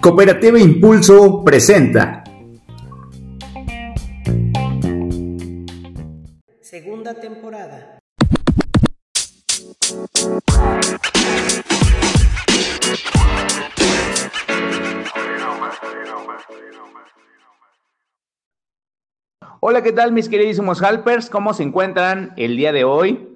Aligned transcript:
Cooperativa 0.00 0.60
Impulso 0.60 1.42
presenta. 1.44 2.22
Segunda 6.60 7.14
temporada. 7.14 7.98
Hola, 19.60 19.82
¿qué 19.82 19.92
tal 19.92 20.12
mis 20.12 20.28
queridísimos 20.28 20.80
Halpers? 20.80 21.28
¿Cómo 21.28 21.52
se 21.52 21.64
encuentran 21.64 22.32
el 22.36 22.56
día 22.56 22.72
de 22.72 22.84
hoy? 22.84 23.27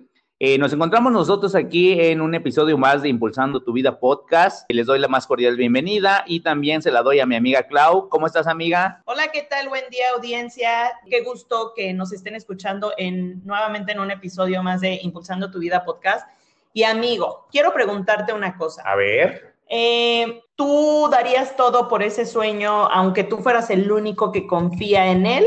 Eh, 0.44 0.58
nos 0.58 0.72
encontramos 0.72 1.12
nosotros 1.12 1.54
aquí 1.54 1.92
en 2.00 2.20
un 2.20 2.34
episodio 2.34 2.76
más 2.76 3.00
de 3.02 3.08
Impulsando 3.08 3.62
tu 3.62 3.72
Vida 3.72 4.00
podcast. 4.00 4.68
Les 4.70 4.86
doy 4.86 4.98
la 4.98 5.06
más 5.06 5.24
cordial 5.24 5.56
bienvenida 5.56 6.24
y 6.26 6.40
también 6.40 6.82
se 6.82 6.90
la 6.90 7.02
doy 7.02 7.20
a 7.20 7.26
mi 7.26 7.36
amiga 7.36 7.62
Clau. 7.68 8.08
¿Cómo 8.08 8.26
estás, 8.26 8.48
amiga? 8.48 9.04
Hola, 9.04 9.28
¿qué 9.32 9.42
tal? 9.42 9.68
Buen 9.68 9.88
día, 9.88 10.06
audiencia. 10.16 10.98
Qué 11.08 11.20
gusto 11.20 11.72
que 11.76 11.92
nos 11.92 12.12
estén 12.12 12.34
escuchando 12.34 12.92
en, 12.96 13.40
nuevamente 13.44 13.92
en 13.92 14.00
un 14.00 14.10
episodio 14.10 14.64
más 14.64 14.80
de 14.80 14.98
Impulsando 15.04 15.48
tu 15.48 15.60
Vida 15.60 15.84
podcast. 15.84 16.28
Y 16.72 16.82
amigo, 16.82 17.46
quiero 17.52 17.72
preguntarte 17.72 18.32
una 18.32 18.56
cosa. 18.56 18.82
A 18.84 18.96
ver. 18.96 19.54
Eh, 19.68 20.42
¿Tú 20.56 21.08
darías 21.08 21.54
todo 21.54 21.86
por 21.86 22.02
ese 22.02 22.26
sueño, 22.26 22.88
aunque 22.90 23.22
tú 23.22 23.38
fueras 23.38 23.70
el 23.70 23.92
único 23.92 24.32
que 24.32 24.48
confía 24.48 25.06
en 25.06 25.24
él? 25.24 25.44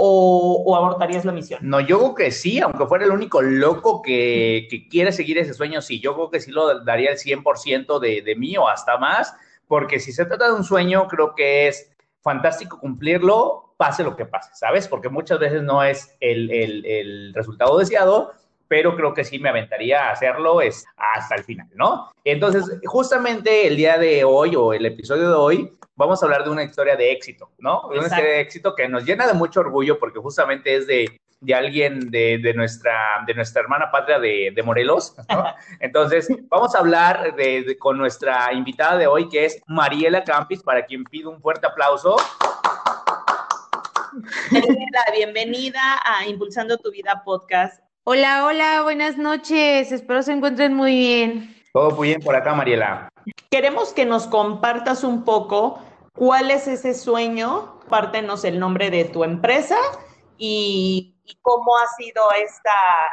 O, 0.00 0.76
abortarías 0.76 1.24
la 1.24 1.32
misión? 1.32 1.58
No, 1.62 1.80
yo 1.80 1.98
creo 1.98 2.14
que 2.14 2.30
sí, 2.30 2.60
aunque 2.60 2.86
fuera 2.86 3.04
el 3.04 3.10
único 3.10 3.42
loco 3.42 4.00
que, 4.00 4.68
quiere 4.90 5.10
seguir 5.10 5.38
ese 5.38 5.54
sueño, 5.54 5.82
sí, 5.82 6.00
yo 6.00 6.14
creo 6.14 6.30
que 6.30 6.40
sí 6.40 6.52
lo 6.52 6.84
daría 6.84 7.10
el 7.10 7.18
100% 7.18 7.98
de, 7.98 8.22
de 8.22 8.36
mí 8.36 8.56
o 8.56 8.68
hasta 8.68 8.96
más, 8.96 9.34
porque 9.66 9.98
si 9.98 10.12
se 10.12 10.24
trata 10.24 10.46
de 10.46 10.54
un 10.54 10.64
sueño, 10.64 11.08
creo 11.08 11.34
que 11.34 11.66
es 11.66 11.90
fantástico 12.20 12.78
cumplirlo, 12.78 13.74
pase 13.76 14.04
lo 14.04 14.14
que 14.14 14.24
pase, 14.24 14.50
¿sabes? 14.54 14.86
Porque 14.86 15.08
muchas 15.08 15.40
veces 15.40 15.62
no 15.62 15.82
es 15.82 16.16
el 16.20 17.32
resultado 17.34 17.76
deseado, 17.78 18.32
pero 18.68 18.94
creo 18.94 19.14
que 19.14 19.24
sí 19.24 19.38
me 19.38 19.48
aventaría 19.48 20.08
a 20.08 20.12
hacerlo 20.12 20.60
es 20.60 20.84
hasta 20.96 21.34
el 21.34 21.44
final, 21.44 21.68
¿no? 21.74 22.12
Entonces, 22.22 22.78
justamente 22.84 23.66
el 23.66 23.76
día 23.76 23.98
de 23.98 24.24
hoy 24.24 24.54
o 24.54 24.74
el 24.74 24.84
episodio 24.86 25.30
de 25.30 25.34
hoy, 25.34 25.78
vamos 25.96 26.22
a 26.22 26.26
hablar 26.26 26.44
de 26.44 26.50
una 26.50 26.62
historia 26.62 26.94
de 26.94 27.10
éxito, 27.10 27.50
¿no? 27.58 27.88
De 27.90 27.98
una 27.98 28.06
historia 28.06 28.32
de 28.32 28.40
éxito 28.40 28.74
que 28.74 28.88
nos 28.88 29.04
llena 29.04 29.26
de 29.26 29.32
mucho 29.32 29.60
orgullo 29.60 29.98
porque 29.98 30.20
justamente 30.20 30.76
es 30.76 30.86
de, 30.86 31.18
de 31.40 31.54
alguien 31.54 32.10
de, 32.10 32.38
de, 32.38 32.52
nuestra, 32.52 33.24
de 33.26 33.34
nuestra 33.34 33.62
hermana 33.62 33.90
patria 33.90 34.18
de, 34.18 34.52
de 34.54 34.62
Morelos, 34.62 35.16
¿no? 35.28 35.44
Entonces, 35.80 36.28
vamos 36.48 36.74
a 36.74 36.80
hablar 36.80 37.34
de, 37.36 37.76
con 37.78 37.96
nuestra 37.96 38.52
invitada 38.52 38.98
de 38.98 39.06
hoy, 39.06 39.28
que 39.28 39.46
es 39.46 39.62
Mariela 39.66 40.24
Campis, 40.24 40.62
para 40.62 40.84
quien 40.84 41.04
pido 41.04 41.30
un 41.30 41.40
fuerte 41.40 41.66
aplauso. 41.66 42.16
Mariela, 44.50 45.04
bienvenida 45.14 45.80
a 46.04 46.26
Impulsando 46.26 46.76
tu 46.76 46.90
Vida 46.90 47.22
podcast. 47.24 47.87
Hola, 48.10 48.46
hola, 48.46 48.80
buenas 48.84 49.18
noches. 49.18 49.92
Espero 49.92 50.22
se 50.22 50.32
encuentren 50.32 50.72
muy 50.72 50.96
bien. 50.96 51.54
Todo 51.74 51.90
muy 51.90 52.08
bien 52.08 52.22
por 52.22 52.34
acá, 52.34 52.54
Mariela. 52.54 53.10
Queremos 53.50 53.92
que 53.92 54.06
nos 54.06 54.26
compartas 54.26 55.04
un 55.04 55.26
poco 55.26 55.78
cuál 56.14 56.50
es 56.50 56.66
ese 56.68 56.94
sueño. 56.94 57.78
Pártenos 57.90 58.44
el 58.44 58.58
nombre 58.58 58.90
de 58.90 59.04
tu 59.04 59.24
empresa 59.24 59.76
y, 60.38 61.16
cómo 61.42 61.76
ha 61.76 61.86
sido 62.02 62.22
esta, 62.42 62.70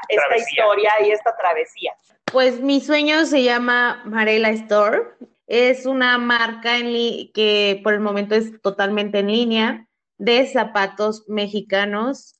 esta 0.07 0.37
historia 0.37 0.93
y 1.05 1.11
esta 1.11 1.35
travesía. 1.35 1.91
Pues 2.31 2.61
mi 2.61 2.79
sueño 2.79 3.25
se 3.25 3.43
llama 3.43 4.01
Marela 4.05 4.47
Store. 4.51 5.09
Es 5.45 5.85
una 5.85 6.17
marca 6.17 6.77
en 6.77 7.33
que 7.33 7.81
por 7.83 7.95
el 7.95 7.99
momento 7.99 8.33
es 8.33 8.61
totalmente 8.61 9.19
en 9.19 9.27
línea 9.27 9.87
de 10.17 10.47
zapatos 10.47 11.25
mexicanos 11.27 12.39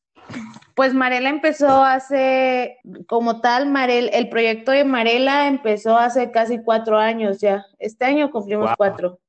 pues 0.75 0.93
Marela 0.93 1.29
empezó 1.29 1.83
hace, 1.83 2.79
como 3.07 3.39
tal, 3.39 3.69
Marel, 3.69 4.09
el 4.13 4.27
proyecto 4.27 4.71
de 4.71 4.83
Marela 4.83 5.47
empezó 5.47 5.97
hace 5.97 6.31
casi 6.31 6.61
cuatro 6.61 6.97
años 6.97 7.39
ya. 7.39 7.65
Este 7.79 8.03
año 8.03 8.29
cumplimos 8.29 8.71
cuatro. 8.77 9.19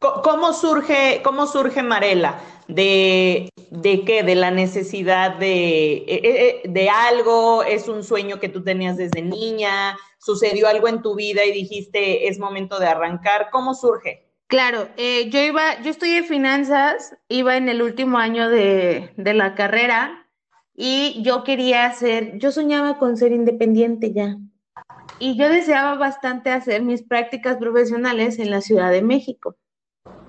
¿Cómo 0.00 0.52
surge, 0.54 1.20
cómo 1.22 1.46
surge 1.46 1.82
Marela? 1.82 2.40
¿De, 2.68 3.50
¿De 3.70 4.04
qué? 4.04 4.22
¿De 4.22 4.34
la 4.34 4.50
necesidad 4.50 5.36
de, 5.36 5.92
eh, 5.92 6.04
eh, 6.06 6.20
eh, 6.24 6.62
de 6.64 6.88
algo? 6.88 7.62
¿Es 7.62 7.86
un 7.86 8.02
sueño 8.02 8.40
que 8.40 8.48
tú 8.48 8.64
tenías 8.64 8.96
desde 8.96 9.20
niña? 9.20 9.96
¿Sucedió 10.18 10.68
algo 10.68 10.88
en 10.88 11.02
tu 11.02 11.14
vida 11.14 11.44
y 11.44 11.52
dijiste 11.52 12.28
es 12.28 12.38
momento 12.38 12.78
de 12.78 12.86
arrancar? 12.86 13.48
¿Cómo 13.50 13.74
surge? 13.74 14.26
Claro, 14.46 14.88
yo 14.96 15.40
iba, 15.40 15.80
yo 15.82 15.90
estudié 15.90 16.22
finanzas, 16.22 17.16
iba 17.28 17.56
en 17.56 17.68
el 17.68 17.82
último 17.82 18.18
año 18.18 18.48
de, 18.48 19.12
de 19.16 19.34
la 19.34 19.54
carrera 19.54 20.23
y 20.74 21.22
yo 21.22 21.44
quería 21.44 21.92
ser, 21.92 22.38
yo 22.38 22.50
soñaba 22.50 22.98
con 22.98 23.16
ser 23.16 23.32
independiente 23.32 24.12
ya. 24.12 24.36
Y 25.18 25.36
yo 25.36 25.48
deseaba 25.48 25.94
bastante 25.96 26.50
hacer 26.50 26.82
mis 26.82 27.02
prácticas 27.02 27.56
profesionales 27.56 28.38
en 28.38 28.50
la 28.50 28.60
Ciudad 28.60 28.90
de 28.90 29.02
México. 29.02 29.56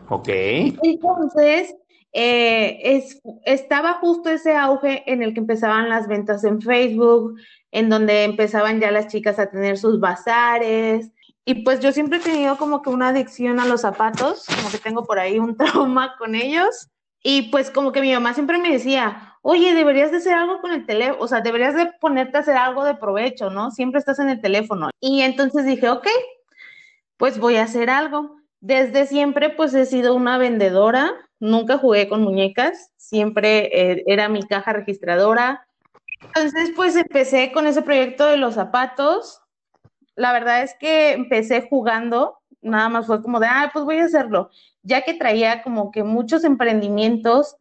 Ok. 0.09 0.29
Entonces, 0.29 1.75
eh, 2.13 2.79
es, 2.83 3.21
estaba 3.45 3.95
justo 3.95 4.29
ese 4.29 4.55
auge 4.55 5.03
en 5.11 5.23
el 5.23 5.33
que 5.33 5.39
empezaban 5.39 5.89
las 5.89 6.07
ventas 6.07 6.43
en 6.43 6.61
Facebook, 6.61 7.35
en 7.71 7.89
donde 7.89 8.23
empezaban 8.23 8.79
ya 8.79 8.91
las 8.91 9.07
chicas 9.07 9.39
a 9.39 9.49
tener 9.49 9.77
sus 9.77 9.99
bazares. 9.99 11.11
Y 11.43 11.63
pues 11.63 11.79
yo 11.79 11.91
siempre 11.91 12.19
he 12.19 12.21
tenido 12.21 12.57
como 12.57 12.81
que 12.81 12.89
una 12.89 13.09
adicción 13.09 13.59
a 13.59 13.65
los 13.65 13.81
zapatos, 13.81 14.45
como 14.45 14.69
que 14.69 14.77
tengo 14.77 15.03
por 15.03 15.19
ahí 15.19 15.39
un 15.39 15.57
trauma 15.57 16.15
con 16.19 16.35
ellos. 16.35 16.89
Y 17.23 17.49
pues 17.49 17.71
como 17.71 17.91
que 17.91 18.01
mi 18.01 18.13
mamá 18.13 18.35
siempre 18.35 18.59
me 18.59 18.71
decía, 18.71 19.34
oye, 19.47 19.75
deberías 19.75 20.09
de 20.09 20.17
hacer 20.17 20.33
algo 20.33 20.59
con 20.59 20.71
el 20.71 20.87
teléfono, 20.87 21.23
o 21.23 21.27
sea, 21.27 21.41
deberías 21.41 21.75
de 21.75 21.91
ponerte 22.01 22.35
a 22.35 22.39
hacer 22.39 22.57
algo 22.57 22.83
de 22.83 22.95
provecho, 22.95 23.51
¿no? 23.51 23.69
Siempre 23.69 23.99
estás 23.99 24.17
en 24.17 24.29
el 24.29 24.41
teléfono. 24.41 24.89
Y 24.99 25.21
entonces 25.21 25.65
dije, 25.65 25.87
ok, 25.87 26.07
pues 27.15 27.37
voy 27.37 27.57
a 27.57 27.63
hacer 27.63 27.91
algo. 27.91 28.37
Desde 28.59 29.05
siempre, 29.05 29.51
pues 29.51 29.75
he 29.75 29.85
sido 29.85 30.15
una 30.15 30.39
vendedora, 30.39 31.11
nunca 31.39 31.77
jugué 31.77 32.09
con 32.09 32.23
muñecas, 32.23 32.91
siempre 32.97 33.69
eh, 33.71 34.03
era 34.07 34.29
mi 34.29 34.41
caja 34.41 34.73
registradora. 34.73 35.67
Entonces, 36.21 36.71
pues 36.75 36.95
empecé 36.95 37.51
con 37.51 37.67
ese 37.67 37.83
proyecto 37.83 38.25
de 38.25 38.37
los 38.37 38.55
zapatos. 38.55 39.43
La 40.15 40.33
verdad 40.33 40.63
es 40.63 40.73
que 40.79 41.11
empecé 41.11 41.67
jugando, 41.69 42.39
nada 42.63 42.89
más 42.89 43.05
fue 43.05 43.21
como 43.21 43.39
de, 43.39 43.45
ah, 43.45 43.69
pues 43.71 43.85
voy 43.85 43.99
a 43.99 44.05
hacerlo, 44.05 44.49
ya 44.81 45.03
que 45.03 45.13
traía 45.13 45.61
como 45.61 45.91
que 45.91 46.03
muchos 46.03 46.43
emprendimientos 46.43 47.57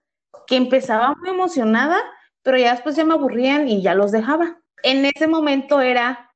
que 0.46 0.56
empezaba 0.56 1.14
muy 1.20 1.30
emocionada, 1.30 1.98
pero 2.42 2.58
ya 2.58 2.72
después 2.72 2.96
ya 2.96 3.04
me 3.04 3.14
aburrían 3.14 3.68
y 3.68 3.82
ya 3.82 3.94
los 3.94 4.12
dejaba. 4.12 4.58
En 4.82 5.04
ese 5.04 5.26
momento 5.26 5.80
era 5.80 6.30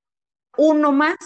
uno 0.57 0.93
más 0.93 1.17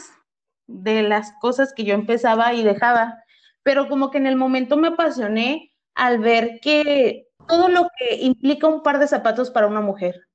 de 0.67 1.03
las 1.03 1.33
cosas 1.41 1.73
que 1.75 1.85
yo 1.85 1.95
empezaba 1.95 2.53
y 2.55 2.63
dejaba, 2.63 3.23
pero 3.63 3.89
como 3.89 4.11
que 4.11 4.19
en 4.19 4.27
el 4.27 4.37
momento 4.37 4.77
me 4.77 4.89
apasioné 4.89 5.73
al 5.95 6.19
ver 6.19 6.61
que 6.61 7.29
todo 7.47 7.69
lo 7.69 7.89
que 7.97 8.17
implica 8.17 8.67
un 8.67 8.83
par 8.83 8.99
de 8.99 9.09
zapatos 9.09 9.51
para 9.51 9.67
una 9.67 9.81
mujer, 9.81 10.27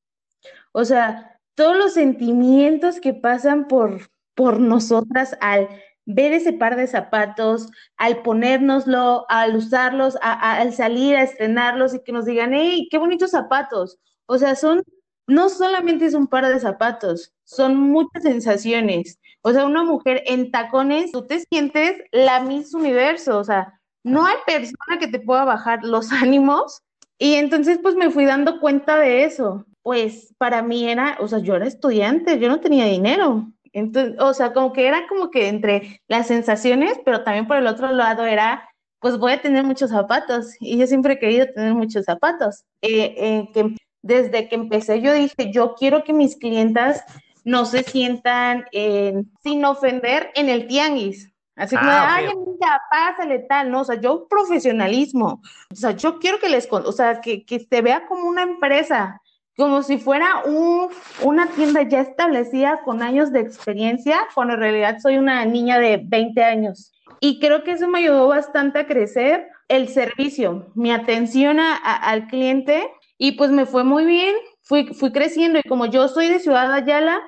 o 0.72 0.86
sea, 0.86 1.40
todos 1.56 1.76
los 1.76 1.94
sentimientos 1.94 3.00
que 3.00 3.14
pasan 3.14 3.68
por, 3.68 4.10
por 4.36 4.60
nosotras 4.60 5.36
al 5.42 5.68
ver 6.08 6.32
ese 6.32 6.54
par 6.54 6.78
de 6.78 6.88
zapatos, 6.88 7.70
al 7.98 8.22
ponérnoslo, 8.24 9.26
al 9.30 9.58
usarlos, 9.58 10.18
al 10.22 10.74
salir 10.74 11.16
a 11.18 11.24
estrenarlos 11.24 11.94
y 11.94 12.02
que 12.02 12.14
nos 12.14 12.26
digan, 12.26 12.54
hey, 12.54 12.88
qué 12.90 12.98
bonitos 12.98 13.32
zapatos. 13.32 14.00
O 14.26 14.38
sea, 14.38 14.56
son, 14.56 14.84
no 15.28 15.50
solamente 15.50 16.06
es 16.06 16.14
un 16.14 16.28
par 16.28 16.48
de 16.48 16.60
zapatos, 16.60 17.34
son 17.44 17.76
muchas 17.76 18.24
sensaciones. 18.24 19.20
O 19.42 19.52
sea, 19.52 19.66
una 19.66 19.84
mujer 19.84 20.24
en 20.26 20.50
tacones, 20.50 21.12
tú 21.12 21.28
te 21.28 21.42
sientes 21.52 22.02
la 22.12 22.40
misma 22.40 22.80
Universo, 22.80 23.38
o 23.38 23.44
sea, 23.44 23.80
no 24.04 24.26
hay 24.26 24.36
persona 24.46 25.00
que 25.00 25.08
te 25.08 25.20
pueda 25.20 25.44
bajar 25.44 25.84
los 25.84 26.12
ánimos. 26.14 26.82
Y 27.20 27.34
entonces, 27.34 27.80
pues 27.82 27.96
me 27.96 28.12
fui 28.12 28.26
dando 28.26 28.60
cuenta 28.62 28.98
de 28.98 29.26
eso. 29.26 29.66
Pues 29.84 30.34
para 30.38 30.62
mí 30.62 30.90
era, 30.90 31.18
o 31.20 31.28
sea, 31.28 31.40
yo 31.40 31.56
era 31.56 31.66
estudiante, 31.66 32.40
yo 32.40 32.48
no 32.48 32.60
tenía 32.62 32.86
dinero. 32.86 33.52
Entonces, 33.78 34.16
o 34.20 34.34
sea, 34.34 34.54
como 34.54 34.74
que 34.74 34.88
era 34.88 35.08
como 35.08 35.30
que 35.30 35.48
entre 35.48 36.02
las 36.08 36.28
sensaciones, 36.28 37.00
pero 37.06 37.24
también 37.24 37.48
por 37.48 37.58
el 37.58 37.68
otro 37.68 37.92
lado 37.92 38.26
era, 38.26 38.68
pues 39.00 39.18
voy 39.20 39.34
a 39.34 39.42
tener 39.42 39.64
muchos 39.64 39.92
zapatos. 39.92 40.56
Y 40.60 40.78
yo 40.78 40.88
siempre 40.88 41.14
he 41.14 41.20
querido 41.20 41.46
tener 41.54 41.76
muchos 41.76 42.06
zapatos. 42.06 42.64
Eh, 42.82 43.14
eh, 43.18 43.50
que 43.54 43.76
desde 44.02 44.50
que 44.50 44.56
empecé 44.56 45.02
yo 45.02 45.14
dije, 45.14 45.52
yo 45.52 45.76
quiero 45.76 46.04
que 46.04 46.14
mis 46.14 46.38
clientas 46.38 47.04
no 47.44 47.66
se 47.66 47.84
sientan 47.84 48.66
sin 48.72 49.64
ofender 49.64 50.32
en 50.34 50.50
el 50.50 50.68
tianguis. 50.68 51.32
Así 51.56 51.76
como, 51.76 51.90
ah, 51.90 52.16
ay, 52.16 52.26
amiga, 52.26 52.82
pásale 52.92 53.40
tal, 53.40 53.72
¿no? 53.72 53.82
O 53.82 53.84
sea, 53.84 54.00
yo 54.00 54.28
profesionalismo. 54.28 55.42
O 55.72 55.76
sea, 55.76 55.92
yo 55.92 56.20
quiero 56.20 56.40
que 56.40 56.50
les, 56.50 56.68
o 56.72 56.92
sea, 56.92 57.20
que, 57.22 57.46
que 57.46 57.60
se 57.60 57.82
vea 57.82 58.06
como 58.08 58.28
una 58.28 58.44
empresa, 58.44 59.22
como 59.58 59.82
si 59.82 59.98
fuera 59.98 60.44
un, 60.46 60.90
una 61.24 61.48
tienda 61.48 61.82
ya 61.82 62.02
establecida 62.02 62.82
con 62.86 63.02
años 63.02 63.32
de 63.32 63.40
experiencia, 63.40 64.20
cuando 64.36 64.54
en 64.54 64.60
realidad 64.60 65.00
soy 65.02 65.18
una 65.18 65.44
niña 65.46 65.80
de 65.80 66.00
20 66.04 66.44
años. 66.44 66.94
y 67.20 67.40
creo 67.40 67.64
que 67.64 67.72
eso 67.72 67.88
me 67.88 68.00
ayudó 68.00 68.28
bastante 68.28 68.80
a 68.80 68.86
crecer 68.86 69.48
el 69.68 69.88
servicio, 69.88 70.68
mi 70.76 70.92
atención 70.92 71.58
al 71.60 72.28
cliente 72.28 72.88
y 73.18 73.32
pues 73.34 73.50
me 73.50 73.66
fue 73.66 73.84
muy 73.84 74.06
bien, 74.06 74.36
fui, 74.62 74.94
fui 74.94 75.12
creciendo 75.12 75.60
y 75.60 75.68
como 75.68 75.88
yo 75.88 76.08
soy 76.08 76.28
de 76.28 76.40
Ciudad 76.40 76.72
Ayala 76.72 77.20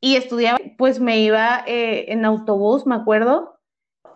y 0.00 0.16
estudiaba, 0.16 0.58
pues 0.78 1.00
me 1.00 1.18
iba 1.20 1.62
eh, 1.66 2.06
en 2.08 2.24
autobús, 2.24 2.86
me 2.86 2.94
acuerdo, 2.94 3.58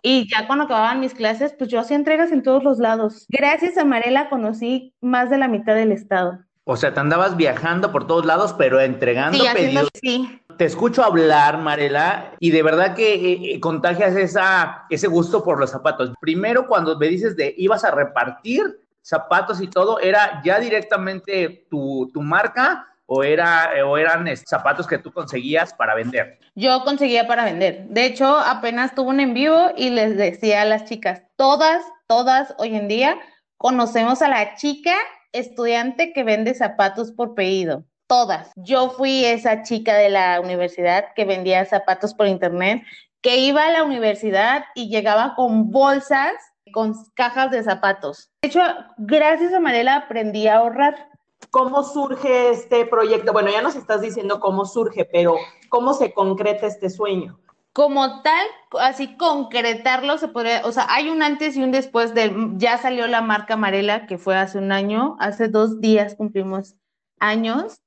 y 0.02 0.28
ya 0.30 0.46
cuando 0.46 0.64
acababan 0.64 1.00
mis 1.00 1.14
clases, 1.14 1.54
pues 1.58 1.70
yo 1.70 1.80
hacía 1.80 1.96
entregas 1.96 2.32
en 2.32 2.42
todos 2.42 2.62
los 2.62 2.78
lados. 2.78 3.26
Gracias 3.28 3.76
a 3.76 3.84
Marela 3.84 4.30
conocí 4.30 4.94
más 5.00 5.30
de 5.30 5.38
la 5.38 5.48
mitad 5.48 5.74
del 5.74 5.92
estado. 5.92 6.38
O 6.70 6.76
sea, 6.76 6.92
te 6.92 7.00
andabas 7.00 7.34
viajando 7.34 7.90
por 7.90 8.06
todos 8.06 8.26
lados, 8.26 8.54
pero 8.58 8.78
entregando 8.78 9.42
pedidos. 9.54 9.88
Sí. 9.94 10.38
Te 10.58 10.66
escucho 10.66 11.02
hablar, 11.02 11.56
Marela, 11.56 12.34
y 12.40 12.50
de 12.50 12.62
verdad 12.62 12.94
que 12.94 13.14
eh, 13.14 13.54
eh, 13.54 13.60
contagias 13.60 14.14
esa, 14.16 14.84
ese 14.90 15.06
gusto 15.06 15.42
por 15.42 15.58
los 15.58 15.70
zapatos. 15.70 16.12
Primero, 16.20 16.66
cuando 16.66 16.98
me 16.98 17.08
dices 17.08 17.36
de 17.36 17.54
ibas 17.56 17.84
a 17.84 17.90
repartir 17.90 18.82
zapatos 19.00 19.62
y 19.62 19.68
todo, 19.68 19.98
¿era 19.98 20.42
ya 20.44 20.60
directamente 20.60 21.64
tu, 21.70 22.10
tu 22.12 22.20
marca 22.20 22.86
o, 23.06 23.24
era, 23.24 23.70
o 23.86 23.96
eran 23.96 24.28
zapatos 24.36 24.86
que 24.86 24.98
tú 24.98 25.10
conseguías 25.10 25.72
para 25.72 25.94
vender? 25.94 26.38
Yo 26.54 26.84
conseguía 26.84 27.26
para 27.26 27.46
vender. 27.46 27.86
De 27.88 28.04
hecho, 28.04 28.36
apenas 28.40 28.94
tuve 28.94 29.08
un 29.08 29.20
en 29.20 29.32
vivo 29.32 29.72
y 29.74 29.88
les 29.88 30.18
decía 30.18 30.60
a 30.60 30.66
las 30.66 30.84
chicas, 30.84 31.22
todas, 31.36 31.82
todas 32.06 32.54
hoy 32.58 32.76
en 32.76 32.88
día 32.88 33.16
conocemos 33.56 34.20
a 34.20 34.28
la 34.28 34.54
chica 34.56 34.92
estudiante 35.38 36.12
que 36.12 36.24
vende 36.24 36.54
zapatos 36.54 37.12
por 37.12 37.34
pedido. 37.34 37.84
Todas. 38.06 38.50
Yo 38.56 38.90
fui 38.90 39.24
esa 39.24 39.62
chica 39.62 39.94
de 39.94 40.08
la 40.08 40.40
universidad 40.40 41.06
que 41.14 41.24
vendía 41.24 41.64
zapatos 41.66 42.14
por 42.14 42.26
internet, 42.26 42.82
que 43.20 43.36
iba 43.38 43.66
a 43.66 43.72
la 43.72 43.84
universidad 43.84 44.64
y 44.74 44.88
llegaba 44.88 45.34
con 45.34 45.70
bolsas, 45.70 46.32
con 46.72 46.94
cajas 47.14 47.50
de 47.50 47.62
zapatos. 47.62 48.30
De 48.42 48.48
hecho, 48.48 48.60
gracias 48.96 49.52
a 49.52 49.60
Marela 49.60 49.96
aprendí 49.96 50.46
a 50.46 50.58
ahorrar. 50.58 51.08
¿Cómo 51.50 51.82
surge 51.82 52.50
este 52.50 52.86
proyecto? 52.86 53.32
Bueno, 53.32 53.50
ya 53.50 53.62
nos 53.62 53.76
estás 53.76 54.00
diciendo 54.00 54.40
cómo 54.40 54.64
surge, 54.64 55.04
pero 55.04 55.36
¿cómo 55.68 55.94
se 55.94 56.12
concreta 56.12 56.66
este 56.66 56.90
sueño? 56.90 57.38
Como 57.78 58.22
tal, 58.22 58.44
así 58.80 59.16
concretarlo 59.16 60.18
se 60.18 60.26
podría, 60.26 60.62
o 60.64 60.72
sea, 60.72 60.88
hay 60.88 61.10
un 61.10 61.22
antes 61.22 61.56
y 61.56 61.62
un 61.62 61.70
después 61.70 62.12
de, 62.12 62.34
ya 62.56 62.76
salió 62.76 63.06
la 63.06 63.22
marca 63.22 63.56
Marela, 63.56 64.06
que 64.06 64.18
fue 64.18 64.36
hace 64.36 64.58
un 64.58 64.72
año, 64.72 65.16
hace 65.20 65.46
dos 65.46 65.80
días 65.80 66.16
cumplimos 66.16 66.74
años, 67.20 67.80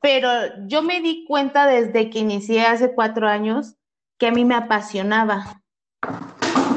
pero 0.00 0.28
yo 0.68 0.82
me 0.82 1.00
di 1.00 1.24
cuenta 1.26 1.66
desde 1.66 2.08
que 2.08 2.20
inicié 2.20 2.66
hace 2.66 2.94
cuatro 2.94 3.26
años 3.26 3.74
que 4.16 4.28
a 4.28 4.30
mí 4.30 4.44
me 4.44 4.54
apasionaba. 4.54 5.60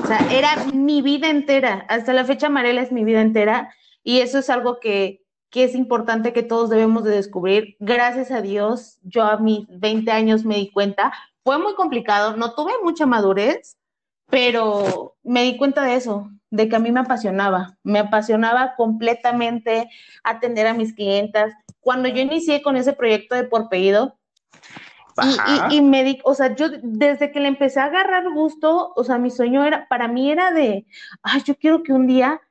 O 0.04 0.08
sea, 0.08 0.28
era 0.32 0.66
mi 0.74 1.04
vida 1.04 1.30
entera. 1.30 1.86
Hasta 1.88 2.14
la 2.14 2.26
fecha 2.26 2.50
Marela 2.50 2.82
es 2.82 2.92
mi 2.92 3.04
vida 3.04 3.22
entera 3.22 3.76
y 4.04 4.22
eso 4.22 4.40
es 4.40 4.50
algo 4.50 4.80
que, 4.80 5.22
que 5.52 5.66
es 5.66 5.76
importante 5.76 6.34
que 6.34 6.42
todos 6.42 6.72
debemos 6.72 7.04
de 7.04 7.12
descubrir. 7.12 7.76
Gracias 7.80 8.32
a 8.32 8.42
Dios, 8.42 8.98
yo 9.04 9.22
a 9.22 9.38
mis 9.38 9.68
20 9.68 10.12
años 10.12 10.46
me 10.46 10.56
di 10.56 10.72
cuenta. 10.72 11.14
Fue 11.46 11.60
muy 11.60 11.76
complicado, 11.76 12.36
no 12.36 12.56
tuve 12.56 12.72
mucha 12.84 13.06
madurez, 13.06 13.78
pero 14.32 15.16
me 15.24 15.44
di 15.44 15.58
cuenta 15.58 15.84
de 15.84 15.94
eso, 15.94 16.32
de 16.50 16.68
que 16.68 16.76
a 16.76 16.80
mí 16.80 16.92
me 16.92 17.02
apasionaba, 17.02 17.78
me 17.84 18.00
apasionaba 18.00 18.74
completamente 18.76 19.88
atender 20.24 20.66
a 20.66 20.74
mis 20.74 20.96
clientas. 20.96 21.54
Cuando 21.82 22.10
yo 22.10 22.20
inicié 22.20 22.64
con 22.64 22.78
ese 22.78 22.94
proyecto 22.94 23.36
de 23.36 23.44
por 23.44 23.70
pedido, 23.70 24.18
y, 25.70 25.76
y, 25.76 25.82
me 25.82 26.04
di, 26.04 26.20
o 26.24 26.34
sea, 26.34 26.56
yo 26.56 26.68
desde 26.82 27.32
que 27.32 27.40
le 27.40 27.48
empecé 27.48 27.80
a 27.80 27.86
agarrar 27.86 28.34
gusto, 28.34 28.92
o 28.96 29.04
sea, 29.04 29.20
mi 29.20 29.30
sueño 29.30 29.64
era, 29.64 29.88
para 29.88 30.08
mí 30.08 30.32
era 30.32 30.52
de, 30.52 30.88
ay, 31.22 31.44
yo 31.46 31.56
quiero 31.56 31.84
que 31.84 31.94
un 31.94 32.08
día 32.08 32.42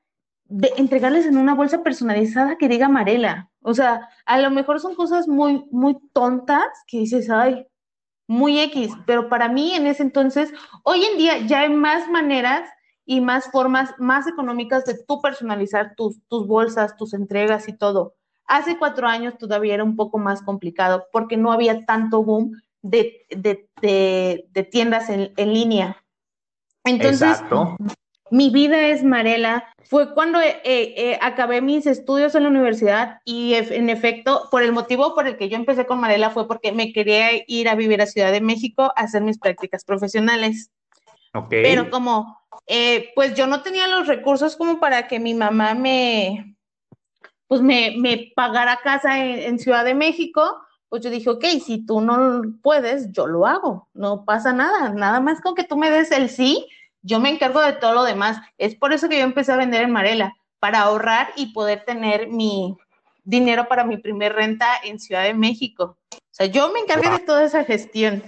de 0.44 0.72
entregarles 0.76 1.26
en 1.26 1.36
una 1.36 1.54
bolsa 1.54 1.82
personalizada 1.82 2.56
que 2.56 2.68
diga 2.68 2.88
Marela. 2.88 3.50
O 3.60 3.74
sea, 3.74 4.08
a 4.24 4.38
lo 4.38 4.52
mejor 4.52 4.78
son 4.78 4.94
cosas 4.94 5.26
muy, 5.26 5.66
muy 5.72 5.98
tontas 6.12 6.64
que 6.86 6.98
dices, 6.98 7.28
ay, 7.28 7.66
muy 8.26 8.60
X, 8.60 8.92
pero 9.06 9.28
para 9.28 9.48
mí 9.48 9.74
en 9.74 9.86
ese 9.86 10.02
entonces, 10.02 10.52
hoy 10.82 11.04
en 11.04 11.18
día 11.18 11.38
ya 11.46 11.60
hay 11.60 11.70
más 11.70 12.08
maneras 12.08 12.68
y 13.04 13.20
más 13.20 13.50
formas 13.50 13.94
más 13.98 14.26
económicas 14.26 14.84
de 14.84 14.96
tú 15.06 15.20
personalizar 15.20 15.94
tus, 15.94 16.22
tus 16.28 16.46
bolsas, 16.46 16.96
tus 16.96 17.12
entregas 17.12 17.68
y 17.68 17.76
todo. 17.76 18.14
Hace 18.46 18.78
cuatro 18.78 19.06
años 19.06 19.36
todavía 19.38 19.74
era 19.74 19.84
un 19.84 19.96
poco 19.96 20.18
más 20.18 20.42
complicado 20.42 21.04
porque 21.12 21.36
no 21.36 21.52
había 21.52 21.84
tanto 21.84 22.22
boom 22.22 22.52
de, 22.82 23.26
de, 23.30 23.68
de, 23.80 24.62
tiendas 24.70 25.08
en, 25.08 25.32
en, 25.36 25.52
línea. 25.52 26.02
Entonces, 26.84 27.40
Exacto 27.40 27.76
mi 28.34 28.50
vida 28.50 28.88
es 28.88 29.04
Marela, 29.04 29.72
fue 29.84 30.12
cuando 30.12 30.40
eh, 30.40 30.60
eh, 30.64 31.18
acabé 31.22 31.60
mis 31.60 31.86
estudios 31.86 32.34
en 32.34 32.42
la 32.42 32.48
universidad 32.48 33.20
y 33.24 33.54
en 33.54 33.88
efecto, 33.88 34.48
por 34.50 34.64
el 34.64 34.72
motivo 34.72 35.14
por 35.14 35.28
el 35.28 35.36
que 35.36 35.48
yo 35.48 35.54
empecé 35.54 35.86
con 35.86 36.00
Marela 36.00 36.30
fue 36.30 36.48
porque 36.48 36.72
me 36.72 36.92
quería 36.92 37.28
ir 37.46 37.68
a 37.68 37.76
vivir 37.76 38.02
a 38.02 38.06
Ciudad 38.06 38.32
de 38.32 38.40
México 38.40 38.92
a 38.96 39.02
hacer 39.02 39.22
mis 39.22 39.38
prácticas 39.38 39.84
profesionales. 39.84 40.72
Okay. 41.32 41.62
Pero 41.62 41.90
como, 41.90 42.40
eh, 42.66 43.12
pues 43.14 43.36
yo 43.36 43.46
no 43.46 43.62
tenía 43.62 43.86
los 43.86 44.08
recursos 44.08 44.56
como 44.56 44.80
para 44.80 45.06
que 45.06 45.20
mi 45.20 45.34
mamá 45.34 45.74
me, 45.74 46.56
pues 47.46 47.60
me, 47.60 47.94
me 47.96 48.32
pagara 48.34 48.80
casa 48.82 49.24
en, 49.24 49.38
en 49.38 49.58
Ciudad 49.60 49.84
de 49.84 49.94
México, 49.94 50.60
pues 50.88 51.04
yo 51.04 51.10
dije, 51.10 51.30
ok, 51.30 51.44
si 51.64 51.86
tú 51.86 52.00
no 52.00 52.42
puedes, 52.64 53.12
yo 53.12 53.28
lo 53.28 53.46
hago, 53.46 53.88
no 53.94 54.24
pasa 54.24 54.52
nada, 54.52 54.88
nada 54.88 55.20
más 55.20 55.40
con 55.40 55.54
que 55.54 55.62
tú 55.62 55.76
me 55.76 55.88
des 55.88 56.10
el 56.10 56.28
sí, 56.28 56.66
yo 57.04 57.20
me 57.20 57.28
encargo 57.28 57.60
de 57.60 57.74
todo 57.74 57.94
lo 57.94 58.02
demás. 58.02 58.38
Es 58.58 58.74
por 58.74 58.92
eso 58.92 59.08
que 59.08 59.18
yo 59.18 59.24
empecé 59.24 59.52
a 59.52 59.56
vender 59.56 59.82
en 59.82 59.92
Marela, 59.92 60.34
para 60.58 60.80
ahorrar 60.80 61.28
y 61.36 61.52
poder 61.52 61.84
tener 61.84 62.28
mi 62.28 62.76
dinero 63.22 63.68
para 63.68 63.84
mi 63.84 63.98
primer 63.98 64.32
renta 64.32 64.66
en 64.82 64.98
Ciudad 64.98 65.22
de 65.22 65.34
México. 65.34 65.98
O 66.10 66.18
sea, 66.30 66.46
yo 66.46 66.72
me 66.72 66.80
encargué 66.80 67.10
de 67.10 67.18
toda 67.18 67.44
esa 67.44 67.64
gestión. 67.64 68.22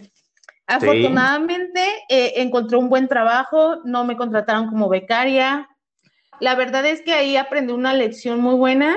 Afortunadamente 0.67 1.81
eh, 2.11 2.35
encontré 2.37 2.77
un 2.77 2.91
buen 2.91 3.09
trabajo, 3.09 3.81
no 3.85 4.05
me 4.05 4.17
contrataron 4.17 4.69
como 4.69 4.91
becaria. 4.91 5.69
La 6.39 6.55
verdad 6.55 6.85
es 6.85 7.01
que 7.01 7.15
ahí 7.15 7.39
aprendí 7.39 7.73
una 7.73 7.95
lección 7.95 8.41
muy 8.41 8.55
buena. 8.55 8.97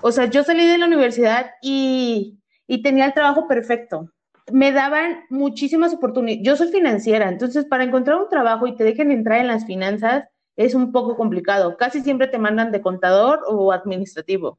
O 0.00 0.12
sea, 0.12 0.26
yo 0.26 0.44
salí 0.44 0.64
de 0.64 0.78
la 0.78 0.86
universidad 0.86 1.50
y, 1.60 2.38
y 2.68 2.82
tenía 2.82 3.06
el 3.06 3.14
trabajo 3.14 3.48
perfecto 3.48 4.13
me 4.52 4.72
daban 4.72 5.24
muchísimas 5.30 5.94
oportunidades. 5.94 6.44
Yo 6.44 6.56
soy 6.56 6.68
financiera, 6.68 7.28
entonces 7.28 7.64
para 7.64 7.84
encontrar 7.84 8.18
un 8.18 8.28
trabajo 8.28 8.66
y 8.66 8.76
te 8.76 8.84
dejen 8.84 9.10
entrar 9.10 9.40
en 9.40 9.48
las 9.48 9.66
finanzas 9.66 10.24
es 10.56 10.74
un 10.74 10.92
poco 10.92 11.16
complicado. 11.16 11.76
Casi 11.76 12.02
siempre 12.02 12.28
te 12.28 12.38
mandan 12.38 12.70
de 12.70 12.80
contador 12.80 13.40
o 13.48 13.72
administrativo. 13.72 14.58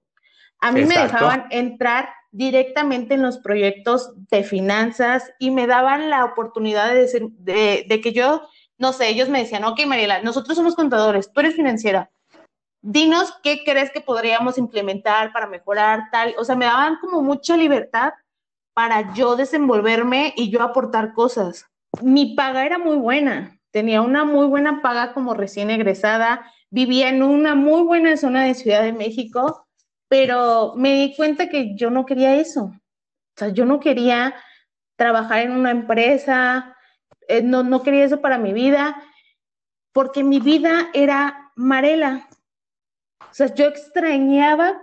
A 0.60 0.72
mí 0.72 0.84
me 0.86 0.98
dejaban 0.98 1.46
entrar 1.52 2.10
directamente 2.32 3.14
en 3.14 3.22
los 3.22 3.38
proyectos 3.38 4.12
de 4.30 4.44
finanzas 4.44 5.32
y 5.40 5.52
me 5.52 5.68
daban 5.68 6.10
la 6.10 6.26
oportunidad 6.26 6.90
de, 6.90 6.96
decir, 6.96 7.28
de, 7.38 7.86
de 7.88 8.02
que 8.02 8.12
yo, 8.14 8.42
no 8.78 8.92
sé, 8.92 9.10
ellos 9.10 9.30
me 9.30 9.40
decían, 9.40 9.64
ok, 9.64 9.86
Mariela, 9.86 10.22
nosotros 10.22 10.58
somos 10.58 10.76
contadores, 10.76 11.32
tú 11.32 11.40
eres 11.42 11.56
financiera, 11.56 12.10
dinos 12.82 13.34
qué 13.42 13.64
crees 13.64 13.92
que 13.92 14.02
podríamos 14.02 14.58
implementar 14.58 15.34
para 15.34 15.48
mejorar 15.48 16.04
tal. 16.12 16.36
O 16.38 16.44
sea, 16.44 16.56
me 16.56 16.66
daban 16.66 16.98
como 17.00 17.22
mucha 17.22 17.58
libertad 17.58 18.14
para 18.76 19.14
yo 19.14 19.38
desenvolverme 19.38 20.34
y 20.36 20.52
yo 20.52 20.62
aportar 20.62 21.14
cosas. 21.14 21.66
Mi 22.02 22.36
paga 22.36 22.66
era 22.66 22.78
muy 22.78 22.98
buena, 22.98 23.58
tenía 23.72 24.02
una 24.02 24.26
muy 24.26 24.48
buena 24.48 24.82
paga 24.82 25.14
como 25.14 25.34
recién 25.34 25.72
egresada, 25.72 26.52
vivía 26.70 27.08
en 27.08 27.24
una 27.24 27.56
muy 27.56 27.84
buena 27.84 28.18
zona 28.18 28.44
de 28.44 28.54
Ciudad 28.54 28.84
de 28.84 28.92
México, 28.92 29.66
pero 30.10 30.74
me 30.76 30.94
di 30.94 31.16
cuenta 31.16 31.48
que 31.48 31.74
yo 31.78 31.90
no 31.90 32.06
quería 32.06 32.36
eso. 32.36 32.66
O 32.66 33.38
sea, 33.38 33.48
yo 33.48 33.66
no 33.66 33.80
quería 33.80 34.36
trabajar 34.98 35.40
en 35.40 35.52
una 35.52 35.72
empresa, 35.72 36.76
eh, 37.30 37.42
no, 37.42 37.64
no 37.64 37.82
quería 37.82 38.04
eso 38.04 38.20
para 38.20 38.38
mi 38.38 38.52
vida, 38.52 39.02
porque 39.94 40.22
mi 40.26 40.40
vida 40.40 40.90
era 40.94 41.52
Marela. 41.56 42.28
O 43.22 43.34
sea, 43.34 43.54
yo 43.54 43.68
extrañaba 43.68 44.82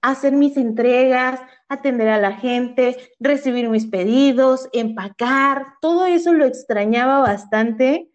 hacer 0.00 0.32
mis 0.32 0.56
entregas, 0.56 1.40
atender 1.68 2.08
a 2.08 2.18
la 2.18 2.32
gente, 2.32 2.96
recibir 3.20 3.68
mis 3.68 3.86
pedidos, 3.86 4.68
empacar, 4.72 5.66
todo 5.80 6.06
eso 6.06 6.32
lo 6.32 6.44
extrañaba 6.44 7.20
bastante. 7.20 8.10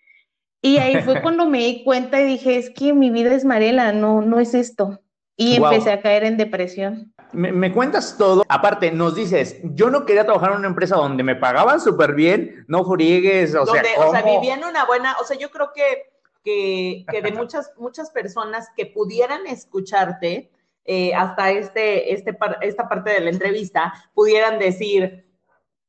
Y 0.61 0.77
ahí 0.77 1.01
fue 1.03 1.21
cuando 1.21 1.45
me 1.45 1.59
di 1.59 1.83
cuenta 1.83 2.21
y 2.21 2.25
dije, 2.25 2.57
es 2.57 2.69
que 2.69 2.93
mi 2.93 3.09
vida 3.09 3.33
es 3.33 3.45
Marela, 3.45 3.91
no, 3.91 4.21
no 4.21 4.39
es 4.39 4.53
esto. 4.53 4.99
Y 5.35 5.55
empecé 5.55 5.91
a 5.91 6.01
caer 6.01 6.25
en 6.25 6.35
depresión. 6.35 7.13
Me, 7.31 7.71
cuentas 7.71 8.17
todo. 8.17 8.43
Aparte, 8.49 8.91
nos 8.91 9.15
dices, 9.15 9.57
yo 9.63 9.89
no 9.89 10.05
quería 10.05 10.25
trabajar 10.25 10.51
en 10.51 10.57
una 10.57 10.67
empresa 10.67 10.97
donde 10.97 11.23
me 11.23 11.35
pagaban 11.35 11.79
súper 11.79 12.13
bien, 12.13 12.65
no 12.67 12.83
friegues, 12.83 13.55
o 13.55 13.65
sea, 13.65 13.81
O 13.99 14.11
sea, 14.11 14.21
vivía 14.21 14.55
en 14.55 14.65
una 14.65 14.85
buena, 14.85 15.15
o 15.21 15.23
sea, 15.23 15.37
yo 15.37 15.49
creo 15.49 15.71
que, 15.73 16.11
que, 16.43 17.05
que 17.09 17.21
de 17.21 17.31
muchas, 17.31 17.71
muchas 17.77 18.09
personas 18.11 18.67
que 18.75 18.87
pudieran 18.87 19.47
escucharte, 19.47 20.51
eh, 20.91 21.13
hasta 21.13 21.51
este, 21.51 22.11
este, 22.15 22.35
esta 22.61 22.89
parte 22.89 23.11
de 23.11 23.19
la 23.19 23.29
entrevista 23.29 23.93
pudieran 24.15 24.57
decir, 24.57 25.23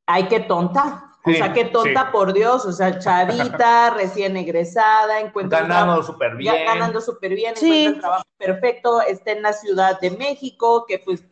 ay, 0.05 0.29
qué 0.29 0.41
tonta, 0.41 1.15
O 1.25 1.31
sea, 1.33 1.55
qué 1.55 1.65
tonta 1.65 2.13
por 2.13 2.35
Dios, 2.35 2.67
o 2.67 2.73
sea, 2.73 2.99
chavita, 2.99 3.91
recién 3.97 4.37
egresada, 4.37 5.21
encuentra 5.21 5.63
ganando 5.63 6.03
súper 6.03 6.37
bien. 6.37 6.67
ganando 6.67 7.01
súper 7.01 7.35
bien, 7.35 7.55
encuentra 7.57 7.89
el 7.89 7.99
trabajo 7.99 8.25
perfecto, 8.37 9.01
está 9.01 9.33
en 9.33 9.41
la 9.41 9.55
Ciudad 9.55 9.99
de 10.01 10.11
México, 10.11 10.85
que 10.87 10.99
pues 10.99 11.25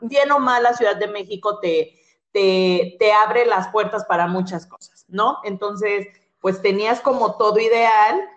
bien 0.00 0.32
o 0.32 0.40
mal 0.40 0.64
la 0.64 0.74
Ciudad 0.74 0.96
de 0.96 1.06
México 1.06 1.60
te, 1.60 1.94
te, 2.32 2.96
te 2.98 3.12
abre 3.12 3.46
las 3.46 3.68
puertas 3.68 4.06
para 4.06 4.26
muchas 4.26 4.66
cosas, 4.66 5.04
¿no? 5.06 5.38
Entonces, 5.44 6.08
pues 6.40 6.60
tenías 6.62 7.00
como 7.00 7.36
todo 7.36 7.60
ideal, 7.60 8.28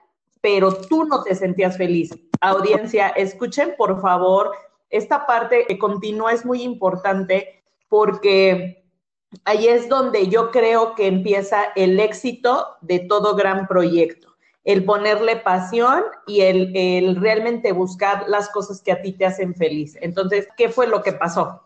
pero 0.42 0.74
tú 0.74 1.06
no 1.06 1.24
te 1.24 1.36
sentías 1.36 1.78
feliz. 1.78 2.12
Audiencia, 2.42 3.10
escuchen 3.10 3.76
por 3.78 4.02
favor, 4.02 4.52
esta 4.90 5.26
parte 5.26 5.66
que 5.68 5.80
continúa 5.80 6.34
es 6.34 6.46
muy 6.46 6.64
importante 6.64 7.64
porque 7.88 8.84
ahí 9.46 9.68
es 9.68 9.88
donde 9.88 10.28
yo 10.28 10.52
creo 10.52 10.96
que 10.96 11.08
empieza 11.08 11.66
el 11.76 12.00
éxito 12.00 12.78
de 12.82 13.00
todo 13.00 13.36
gran 13.36 13.68
proyecto. 13.68 14.30
El 14.64 14.86
ponerle 14.86 15.38
pasión 15.38 16.04
y 16.28 16.42
el, 16.42 17.16
realmente 17.16 17.72
buscar 17.72 18.26
las 18.28 18.50
cosas 18.50 18.82
que 18.82 18.92
a 18.92 19.02
ti 19.02 19.14
te 19.14 19.26
hacen 19.26 19.56
feliz. 19.56 19.98
Entonces, 20.02 20.48
¿qué 20.56 20.70
fue 20.70 20.88
lo 20.88 21.02
que 21.02 21.14
pasó? 21.14 21.64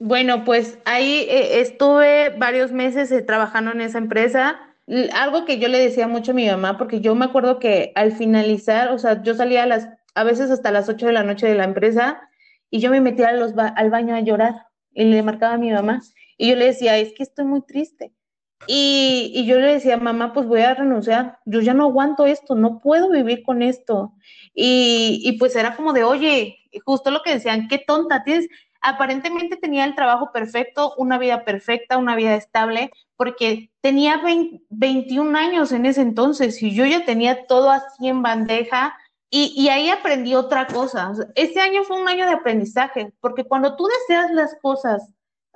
Bueno, 0.00 0.44
pues 0.44 0.78
ahí 0.84 1.26
eh, 1.28 1.60
estuve 1.60 2.30
varios 2.30 2.72
meses 2.72 3.12
eh, 3.12 3.22
trabajando 3.22 3.70
en 3.70 3.82
esa 3.82 3.98
empresa. 3.98 4.71
Algo 5.12 5.44
que 5.44 5.58
yo 5.58 5.68
le 5.68 5.78
decía 5.78 6.08
mucho 6.08 6.32
a 6.32 6.34
mi 6.34 6.46
mamá, 6.46 6.76
porque 6.76 7.00
yo 7.00 7.14
me 7.14 7.24
acuerdo 7.24 7.58
que 7.58 7.92
al 7.94 8.12
finalizar, 8.12 8.90
o 8.92 8.98
sea, 8.98 9.22
yo 9.22 9.34
salía 9.34 9.62
a 9.62 9.66
las, 9.66 9.88
a 10.14 10.24
veces 10.24 10.50
hasta 10.50 10.72
las 10.72 10.88
8 10.88 11.06
de 11.06 11.12
la 11.12 11.22
noche 11.22 11.46
de 11.46 11.54
la 11.54 11.64
empresa 11.64 12.28
y 12.70 12.80
yo 12.80 12.90
me 12.90 13.00
metía 13.00 13.28
al 13.28 13.90
baño 13.90 14.14
a 14.14 14.20
llorar 14.20 14.66
y 14.92 15.04
le 15.04 15.22
marcaba 15.22 15.54
a 15.54 15.58
mi 15.58 15.70
mamá 15.70 16.00
y 16.36 16.48
yo 16.48 16.56
le 16.56 16.66
decía, 16.66 16.98
es 16.98 17.12
que 17.14 17.22
estoy 17.22 17.44
muy 17.44 17.62
triste. 17.62 18.12
Y, 18.66 19.32
y, 19.34 19.44
yo 19.44 19.58
le 19.58 19.74
decía, 19.74 19.96
mamá, 19.96 20.32
pues 20.32 20.46
voy 20.46 20.60
a 20.60 20.74
renunciar, 20.74 21.38
yo 21.44 21.60
ya 21.60 21.74
no 21.74 21.84
aguanto 21.84 22.26
esto, 22.26 22.54
no 22.54 22.78
puedo 22.80 23.10
vivir 23.10 23.42
con 23.42 23.60
esto. 23.60 24.14
Y, 24.54 25.20
y 25.24 25.32
pues 25.38 25.56
era 25.56 25.74
como 25.74 25.92
de, 25.92 26.04
oye, 26.04 26.58
justo 26.84 27.10
lo 27.10 27.22
que 27.22 27.34
decían, 27.34 27.66
qué 27.68 27.78
tonta, 27.78 28.22
tienes, 28.22 28.48
aparentemente 28.82 29.56
tenía 29.56 29.84
el 29.84 29.94
trabajo 29.94 30.32
perfecto, 30.32 30.94
una 30.96 31.18
vida 31.18 31.44
perfecta, 31.44 31.98
una 31.98 32.16
vida 32.16 32.34
estable, 32.34 32.90
porque 33.16 33.70
tenía 33.80 34.20
21 34.70 35.38
años 35.38 35.72
en 35.72 35.86
ese 35.86 36.02
entonces 36.02 36.62
y 36.62 36.74
yo 36.74 36.84
ya 36.84 37.04
tenía 37.04 37.46
todo 37.46 37.70
así 37.70 38.08
en 38.08 38.22
bandeja. 38.22 38.96
Y, 39.30 39.54
y 39.56 39.70
ahí 39.70 39.88
aprendí 39.88 40.34
otra 40.34 40.66
cosa. 40.66 41.12
Ese 41.34 41.60
año 41.60 41.84
fue 41.84 41.98
un 41.98 42.06
año 42.06 42.26
de 42.26 42.32
aprendizaje, 42.32 43.14
porque 43.20 43.44
cuando 43.44 43.76
tú 43.76 43.86
deseas 43.86 44.30
las 44.32 44.54
cosas 44.60 45.10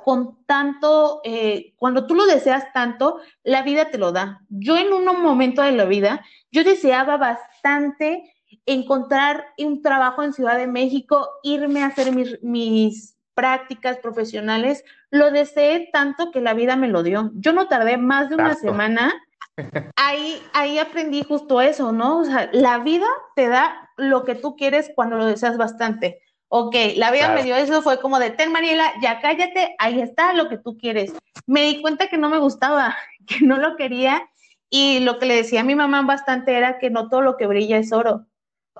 con 0.06 0.45
tanto, 0.47 1.21
eh, 1.25 1.75
cuando 1.76 2.06
tú 2.06 2.14
lo 2.14 2.26
deseas 2.26 2.73
tanto, 2.73 3.21
la 3.42 3.62
vida 3.62 3.90
te 3.90 3.99
lo 3.99 4.12
da. 4.12 4.40
Yo 4.49 4.76
en 4.76 4.92
un 4.92 5.04
momento 5.21 5.62
de 5.62 5.73
la 5.73 5.85
vida, 5.85 6.25
yo 6.52 6.62
deseaba 6.62 7.16
bastante 7.16 8.33
encontrar 8.66 9.47
un 9.59 9.83
trabajo 9.83 10.23
en 10.23 10.33
Ciudad 10.33 10.56
de 10.56 10.68
México, 10.68 11.28
irme 11.42 11.83
a 11.83 11.87
hacer 11.87 12.12
mis, 12.12 12.40
mis 12.40 13.15
prácticas 13.37 13.99
profesionales, 13.99 14.83
lo 15.11 15.31
deseé 15.31 15.90
tanto 15.93 16.33
que 16.33 16.40
la 16.40 16.55
vida 16.55 16.75
me 16.75 16.88
lo 16.88 17.02
dio. 17.02 17.31
Yo 17.35 17.52
no 17.52 17.69
tardé 17.69 17.99
más 17.99 18.31
de 18.31 18.37
una 18.37 18.55
semana. 18.55 19.14
Ahí, 19.97 20.43
ahí 20.52 20.78
aprendí 20.78 21.23
justo 21.23 21.62
eso, 21.62 21.90
¿no? 21.90 22.19
O 22.19 22.25
sea, 22.26 22.50
la 22.52 22.78
vida 22.81 23.07
te 23.37 23.49
da 23.49 23.88
lo 23.97 24.25
que 24.25 24.35
tú 24.35 24.55
quieres 24.55 24.93
cuando 24.95 25.16
lo 25.16 25.25
deseas 25.25 25.57
bastante. 25.57 26.21
Ok, 26.49 26.75
la 26.97 27.11
vida 27.11 27.33
me 27.35 27.43
dio 27.43 27.57
eso, 27.57 27.81
fue 27.81 27.99
como 27.99 28.19
de, 28.19 28.28
ten 28.28 28.52
Mariela, 28.52 28.93
ya 29.00 29.21
cállate, 29.23 29.75
ahí 29.78 30.02
está 30.02 30.35
lo 30.35 30.50
que 30.50 30.59
tú 30.59 30.76
quieres. 30.76 31.14
Me 31.47 31.62
di 31.62 31.81
cuenta 31.81 32.09
que 32.09 32.19
no 32.19 32.28
me 32.28 32.38
gustaba, 32.38 32.95
que 33.26 33.40
no 33.40 33.57
lo 33.57 33.76
quería 33.76 34.28
y 34.69 35.00
lo 35.00 35.19
que 35.19 35.26
le 35.26 35.37
decía 35.37 35.61
a 35.61 35.64
mi 35.64 35.75
mamá 35.75 36.02
bastante 36.02 36.55
era 36.55 36.78
que 36.78 36.90
no 36.90 37.09
todo 37.09 37.23
lo 37.23 37.38
que 37.38 37.47
brilla 37.47 37.78
es 37.78 37.93
oro. 37.93 38.26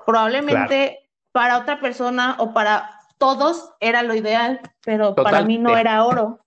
Probablemente 0.05 1.09
para 1.33 1.59
otra 1.59 1.81
persona 1.81 2.37
o 2.39 2.53
para 2.53 2.96
todos 3.19 3.71
era 3.81 4.03
lo 4.03 4.15
ideal, 4.15 4.61
pero 4.85 5.15
para 5.15 5.43
mí 5.43 5.59
no 5.59 5.77
era 5.77 6.05
oro. 6.05 6.41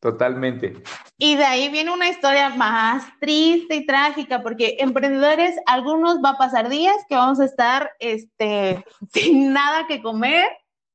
Totalmente. 0.00 0.82
Y 1.18 1.36
de 1.36 1.44
ahí 1.44 1.68
viene 1.68 1.92
una 1.92 2.08
historia 2.08 2.50
más 2.50 3.04
triste 3.18 3.76
y 3.76 3.86
trágica, 3.86 4.42
porque 4.42 4.76
emprendedores, 4.78 5.56
algunos 5.66 6.18
va 6.24 6.30
a 6.30 6.38
pasar 6.38 6.68
días 6.68 6.96
que 7.08 7.16
vamos 7.16 7.40
a 7.40 7.44
estar 7.44 7.90
este, 7.98 8.84
sin 9.12 9.52
nada 9.52 9.86
que 9.86 10.02
comer, 10.02 10.46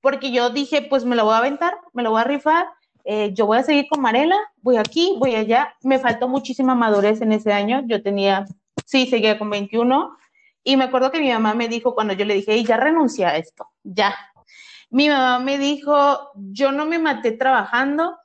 porque 0.01 0.31
yo 0.31 0.49
dije, 0.49 0.81
pues 0.83 1.05
me 1.05 1.15
lo 1.15 1.25
voy 1.25 1.33
a 1.33 1.39
aventar, 1.39 1.77
me 1.93 2.03
lo 2.03 2.11
voy 2.11 2.21
a 2.21 2.25
rifar, 2.25 2.67
eh, 3.03 3.31
yo 3.33 3.45
voy 3.45 3.57
a 3.57 3.63
seguir 3.63 3.87
con 3.89 4.01
Marela, 4.01 4.37
voy 4.61 4.77
aquí, 4.77 5.15
voy 5.17 5.35
allá. 5.35 5.75
Me 5.81 5.99
faltó 5.99 6.27
muchísima 6.27 6.75
madurez 6.75 7.21
en 7.21 7.31
ese 7.31 7.51
año, 7.51 7.83
yo 7.87 8.01
tenía, 8.01 8.45
sí, 8.85 9.07
seguía 9.07 9.39
con 9.39 9.49
21, 9.49 10.15
y 10.63 10.77
me 10.77 10.85
acuerdo 10.85 11.11
que 11.11 11.19
mi 11.19 11.31
mamá 11.31 11.55
me 11.55 11.67
dijo 11.67 11.95
cuando 11.95 12.13
yo 12.13 12.25
le 12.25 12.35
dije, 12.35 12.63
ya 12.63 12.77
renuncia 12.77 13.29
a 13.29 13.37
esto, 13.37 13.67
ya. 13.83 14.13
Mi 14.91 15.09
mamá 15.09 15.39
me 15.39 15.57
dijo, 15.57 16.31
yo 16.35 16.71
no 16.71 16.85
me 16.85 16.99
maté 16.99 17.31
trabajando, 17.31 18.17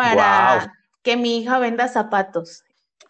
para 0.00 0.72
que 1.02 1.16
mi 1.16 1.38
hija 1.38 1.58
venda 1.58 1.88
zapatos. 1.88 2.64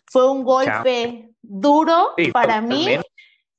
Fue 0.07 0.31
un 0.31 0.43
golpe 0.43 1.31
duro 1.43 2.15
para 2.33 2.61
mí, 2.61 2.99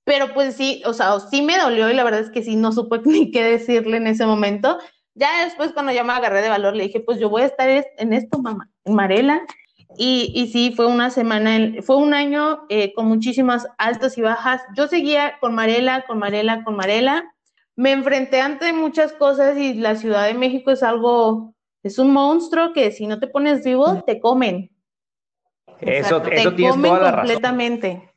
pero 0.03 0.33
pues 0.33 0.55
sí, 0.55 0.81
o 0.85 0.93
sea, 0.93 1.19
sí 1.19 1.41
me 1.41 1.57
dolió 1.57 1.89
y 1.89 1.93
la 1.93 2.03
verdad 2.03 2.21
es 2.21 2.29
que 2.29 2.43
sí, 2.43 2.55
no 2.55 2.71
supe 2.71 2.99
ni 3.05 3.31
qué 3.31 3.43
decirle 3.43 3.97
en 3.97 4.07
ese 4.07 4.25
momento. 4.25 4.79
Ya 5.13 5.45
después 5.45 5.73
cuando 5.73 5.91
ya 5.91 6.03
me 6.03 6.13
agarré 6.13 6.41
de 6.41 6.49
valor, 6.49 6.75
le 6.75 6.83
dije, 6.83 6.99
pues 6.99 7.19
yo 7.19 7.29
voy 7.29 7.43
a 7.43 7.45
estar 7.45 7.69
en 7.69 8.13
esto, 8.13 8.39
mamá, 8.39 8.69
en 8.85 8.95
Marela. 8.95 9.41
Y, 9.97 10.31
y 10.33 10.47
sí, 10.47 10.73
fue 10.73 10.87
una 10.87 11.09
semana, 11.09 11.81
fue 11.81 11.97
un 11.97 12.13
año 12.13 12.65
eh, 12.69 12.93
con 12.93 13.07
muchísimas 13.07 13.67
altas 13.77 14.17
y 14.17 14.21
bajas. 14.21 14.61
Yo 14.75 14.87
seguía 14.87 15.37
con 15.39 15.53
Marela, 15.53 16.05
con 16.07 16.17
Marela, 16.17 16.63
con 16.63 16.77
Marela. 16.77 17.25
Me 17.75 17.91
enfrenté 17.91 18.41
ante 18.41 18.73
muchas 18.73 19.13
cosas 19.13 19.57
y 19.57 19.73
la 19.73 19.95
Ciudad 19.95 20.27
de 20.27 20.33
México 20.33 20.71
es 20.71 20.83
algo 20.83 21.53
es 21.83 21.97
un 21.97 22.11
monstruo 22.11 22.73
que 22.73 22.91
si 22.91 23.07
no 23.07 23.19
te 23.19 23.27
pones 23.27 23.63
vivo, 23.63 24.03
te 24.05 24.19
comen. 24.19 24.69
Eso, 25.79 26.23
eso 26.23 26.53
tienes 26.53 26.79
toda 26.79 26.99
la 26.99 27.15
completamente. 27.17 28.07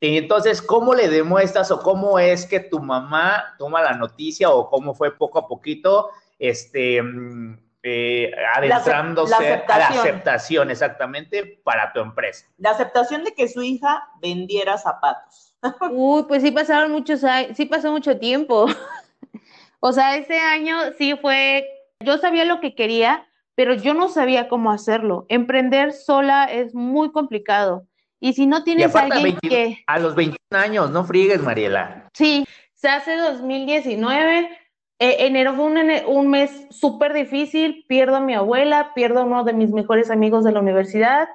Y 0.00 0.18
entonces, 0.18 0.60
¿cómo 0.60 0.92
le 0.92 1.08
demuestras 1.08 1.70
o 1.70 1.80
cómo 1.80 2.18
es 2.18 2.46
que 2.46 2.60
tu 2.60 2.80
mamá 2.80 3.54
toma 3.58 3.80
la 3.80 3.94
noticia 3.94 4.50
o 4.50 4.68
cómo 4.68 4.94
fue 4.94 5.16
poco 5.16 5.38
a 5.38 5.46
poquito 5.46 6.10
este, 6.38 7.02
mm, 7.02 7.58
eh, 7.88 8.32
adentrándose 8.54 9.62
a 9.68 9.78
la 9.78 9.86
aceptación 9.86 10.70
exactamente 10.70 11.60
para 11.62 11.92
tu 11.92 12.00
empresa? 12.00 12.46
La 12.58 12.70
aceptación 12.70 13.22
de 13.22 13.32
que 13.32 13.48
su 13.48 13.62
hija 13.62 14.08
vendiera 14.20 14.76
zapatos. 14.76 15.54
Uy, 15.92 16.24
pues 16.24 16.42
sí 16.42 16.50
pasaron 16.50 16.90
muchos 16.90 17.22
años, 17.22 17.56
sí 17.56 17.66
pasó 17.66 17.92
mucho 17.92 18.18
tiempo. 18.18 18.66
o 19.80 19.92
sea, 19.92 20.16
ese 20.16 20.38
año 20.38 20.76
sí 20.98 21.14
fue 21.20 21.64
yo 22.00 22.18
sabía 22.18 22.44
lo 22.44 22.60
que 22.60 22.74
quería, 22.74 23.26
pero 23.54 23.74
yo 23.74 23.94
no 23.94 24.08
sabía 24.08 24.48
cómo 24.48 24.70
hacerlo. 24.70 25.26
Emprender 25.28 25.92
sola 25.92 26.44
es 26.44 26.74
muy 26.74 27.10
complicado. 27.10 27.86
Y 28.20 28.32
si 28.32 28.46
no 28.46 28.64
tienes 28.64 28.94
a 28.94 29.00
alguien 29.00 29.38
que... 29.38 29.78
A 29.86 29.98
los 29.98 30.14
21 30.14 30.38
años, 30.50 30.90
no 30.90 31.04
friegues, 31.04 31.40
Mariela. 31.42 32.08
Sí, 32.12 32.46
se 32.74 32.88
hace 32.88 33.16
2019. 33.16 34.50
Eh, 34.98 35.26
enero 35.26 35.54
fue 35.54 35.64
un, 35.64 35.78
un 36.06 36.28
mes 36.28 36.66
súper 36.70 37.12
difícil. 37.12 37.84
Pierdo 37.88 38.16
a 38.16 38.20
mi 38.20 38.34
abuela, 38.34 38.92
pierdo 38.94 39.20
a 39.20 39.24
uno 39.24 39.44
de 39.44 39.52
mis 39.52 39.70
mejores 39.70 40.10
amigos 40.10 40.44
de 40.44 40.52
la 40.52 40.60
universidad. 40.60 41.28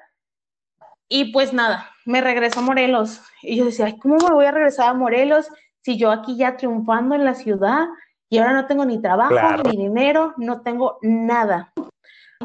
Y 1.10 1.32
pues 1.32 1.54
nada, 1.54 1.90
me 2.06 2.22
regreso 2.22 2.60
a 2.60 2.64
Morelos. 2.64 3.22
Y 3.42 3.58
yo 3.58 3.66
decía, 3.66 3.94
¿cómo 4.02 4.18
me 4.18 4.34
voy 4.34 4.46
a 4.46 4.52
regresar 4.52 4.90
a 4.90 4.94
Morelos 4.94 5.48
si 5.82 5.98
yo 5.98 6.12
aquí 6.12 6.38
ya 6.38 6.58
triunfando 6.58 7.16
en 7.16 7.26
la 7.26 7.36
ciudad? 7.36 7.88
y 8.32 8.38
ahora 8.38 8.54
no 8.54 8.66
tengo 8.66 8.86
ni 8.86 9.02
trabajo, 9.02 9.62
ni 9.66 9.76
dinero, 9.76 10.34
no 10.38 10.62
tengo 10.62 10.98
nada. 11.02 11.74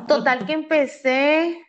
Total 0.08 0.44
que 0.44 0.52
empecé, 0.52 1.64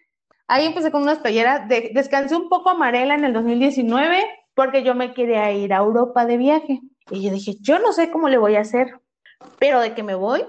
ahí 0.48 0.66
empecé 0.66 0.92
con 0.92 1.04
unas 1.04 1.22
talleras, 1.22 1.70
descansé 1.70 2.36
un 2.36 2.50
poco 2.50 2.72
amarela 2.72 3.14
en 3.14 3.24
el 3.24 3.34
2019 3.34 4.26
porque 4.56 4.82
yo 4.82 4.96
me 4.96 5.14
quería 5.14 5.52
ir 5.52 5.72
a 5.72 5.78
Europa 5.78 6.26
de 6.26 6.38
viaje. 6.38 6.82
Y 7.12 7.22
yo 7.22 7.32
dije, 7.32 7.58
yo 7.62 7.78
no 7.78 7.94
sé 7.94 8.10
cómo 8.10 8.28
le 8.28 8.40
voy 8.40 8.56
a 8.56 8.62
hacer, 8.62 9.00
pero 9.60 9.80
de 9.80 9.94
que 9.94 10.04
me 10.04 10.16
voy, 10.16 10.46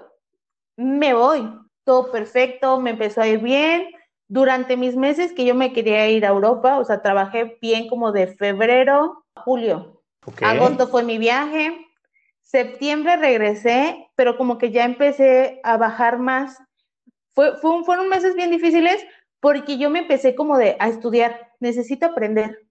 me 0.76 1.14
voy. 1.14 1.49
Todo 1.85 2.11
perfecto, 2.11 2.80
me 2.80 2.90
empezó 2.90 3.23
a 3.23 3.28
ir 3.28 3.40
bien. 3.40 3.90
Durante 4.28 4.76
mis 4.76 4.95
meses 4.95 5.33
que 5.33 5.45
yo 5.45 5.54
me 5.54 5.73
quería 5.73 6.09
ir 6.11 6.26
a 6.26 6.30
Europa, 6.30 6.78
o 6.78 6.85
sea, 6.85 7.00
trabajé 7.00 7.59
bien 7.62 7.88
como 7.88 8.12
de 8.12 8.26
febrero 8.26 9.25
a 9.35 9.40
julio. 9.40 10.02
Agosto 10.42 10.88
fue 10.88 11.02
mi 11.02 11.16
viaje, 11.16 11.75
Septiembre 12.42 13.16
regresé, 13.16 14.11
pero 14.14 14.38
como 14.38 14.57
que 14.57 14.71
ya 14.71 14.87
empecé 14.87 15.61
a 15.64 15.76
bajar 15.76 16.18
más. 16.18 16.57
Fue, 17.35 17.57
fueron 17.59 18.09
meses 18.09 18.35
bien 18.35 18.50
difíciles 18.50 19.04
porque 19.38 19.76
yo 19.76 19.90
me 19.90 19.99
empecé 19.99 20.35
como 20.35 20.57
de 20.57 20.75
a 20.78 20.88
estudiar, 20.88 21.52
necesito 21.61 22.07
aprender. 22.07 22.67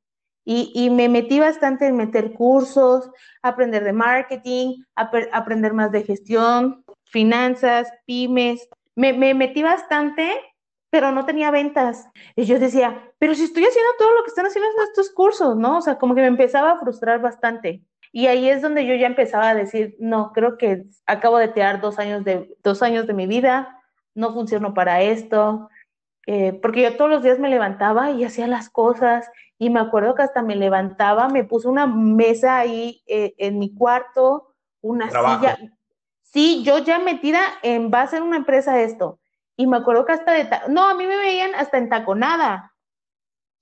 Y, 0.49 0.89
me 0.91 1.09
metí 1.09 1.39
bastante 1.39 1.87
en 1.87 1.97
meter 1.97 2.31
cursos, 2.31 3.11
aprender 3.41 3.83
de 3.83 3.91
marketing, 3.91 4.81
aprender 4.95 5.73
más 5.73 5.91
de 5.91 6.03
gestión, 6.03 6.85
finanzas, 7.03 7.91
pymes. 8.05 8.69
Me, 8.95 9.11
me 9.11 9.33
metí 9.33 9.61
bastante 9.61 10.31
pero 10.89 11.11
no 11.11 11.25
tenía 11.25 11.51
ventas. 11.51 12.09
Y 12.35 12.45
yo 12.45 12.59
decía, 12.59 13.11
pero 13.19 13.35
si 13.35 13.43
estoy 13.43 13.65
haciendo 13.65 13.91
todo 13.97 14.13
lo 14.13 14.23
que 14.23 14.29
están 14.29 14.45
haciendo 14.45 14.69
estos 14.83 15.11
cursos, 15.11 15.55
¿no? 15.55 15.77
O 15.77 15.81
sea, 15.81 15.97
como 15.97 16.15
que 16.15 16.21
me 16.21 16.27
empezaba 16.27 16.71
a 16.71 16.79
frustrar 16.79 17.21
bastante. 17.21 17.83
Y 18.11 18.27
ahí 18.27 18.49
es 18.49 18.61
donde 18.61 18.85
yo 18.85 18.95
ya 18.95 19.07
empezaba 19.07 19.49
a 19.49 19.55
decir, 19.55 19.95
no, 19.99 20.31
creo 20.33 20.57
que 20.57 20.85
acabo 21.05 21.37
de 21.37 21.49
tirar 21.49 21.81
dos 21.81 21.99
años 21.99 22.23
de, 22.23 22.55
dos 22.63 22.81
años 22.81 23.05
de 23.05 23.13
mi 23.13 23.27
vida, 23.27 23.81
no 24.15 24.33
funciono 24.33 24.73
para 24.73 25.01
esto, 25.01 25.69
eh, 26.25 26.53
porque 26.61 26.81
yo 26.81 26.95
todos 26.97 27.11
los 27.11 27.23
días 27.23 27.39
me 27.39 27.49
levantaba 27.49 28.11
y 28.11 28.23
hacía 28.23 28.47
las 28.47 28.69
cosas 28.69 29.29
y 29.59 29.69
me 29.69 29.79
acuerdo 29.79 30.13
que 30.15 30.21
hasta 30.21 30.41
me 30.41 30.55
levantaba, 30.55 31.29
me 31.29 31.43
puse 31.43 31.67
una 31.67 31.87
mesa 31.87 32.57
ahí 32.57 33.01
eh, 33.07 33.33
en 33.37 33.57
mi 33.57 33.73
cuarto, 33.73 34.53
una 34.81 35.09
silla. 35.09 35.57
Sí, 36.21 36.63
yo 36.63 36.79
ya 36.79 36.99
metida 36.99 37.39
en, 37.63 37.93
a 37.93 38.07
ser 38.07 38.21
una 38.21 38.37
empresa 38.37 38.81
esto. 38.81 39.19
Y 39.55 39.65
me 39.65 39.77
acuerdo 39.77 40.05
que 40.05 40.13
hasta 40.13 40.33
de, 40.33 40.47
no, 40.69 40.87
a 40.87 40.93
mí 40.93 41.07
me 41.07 41.17
veían 41.17 41.55
hasta 41.55 41.77
en 41.77 41.89
taconada, 41.89 42.73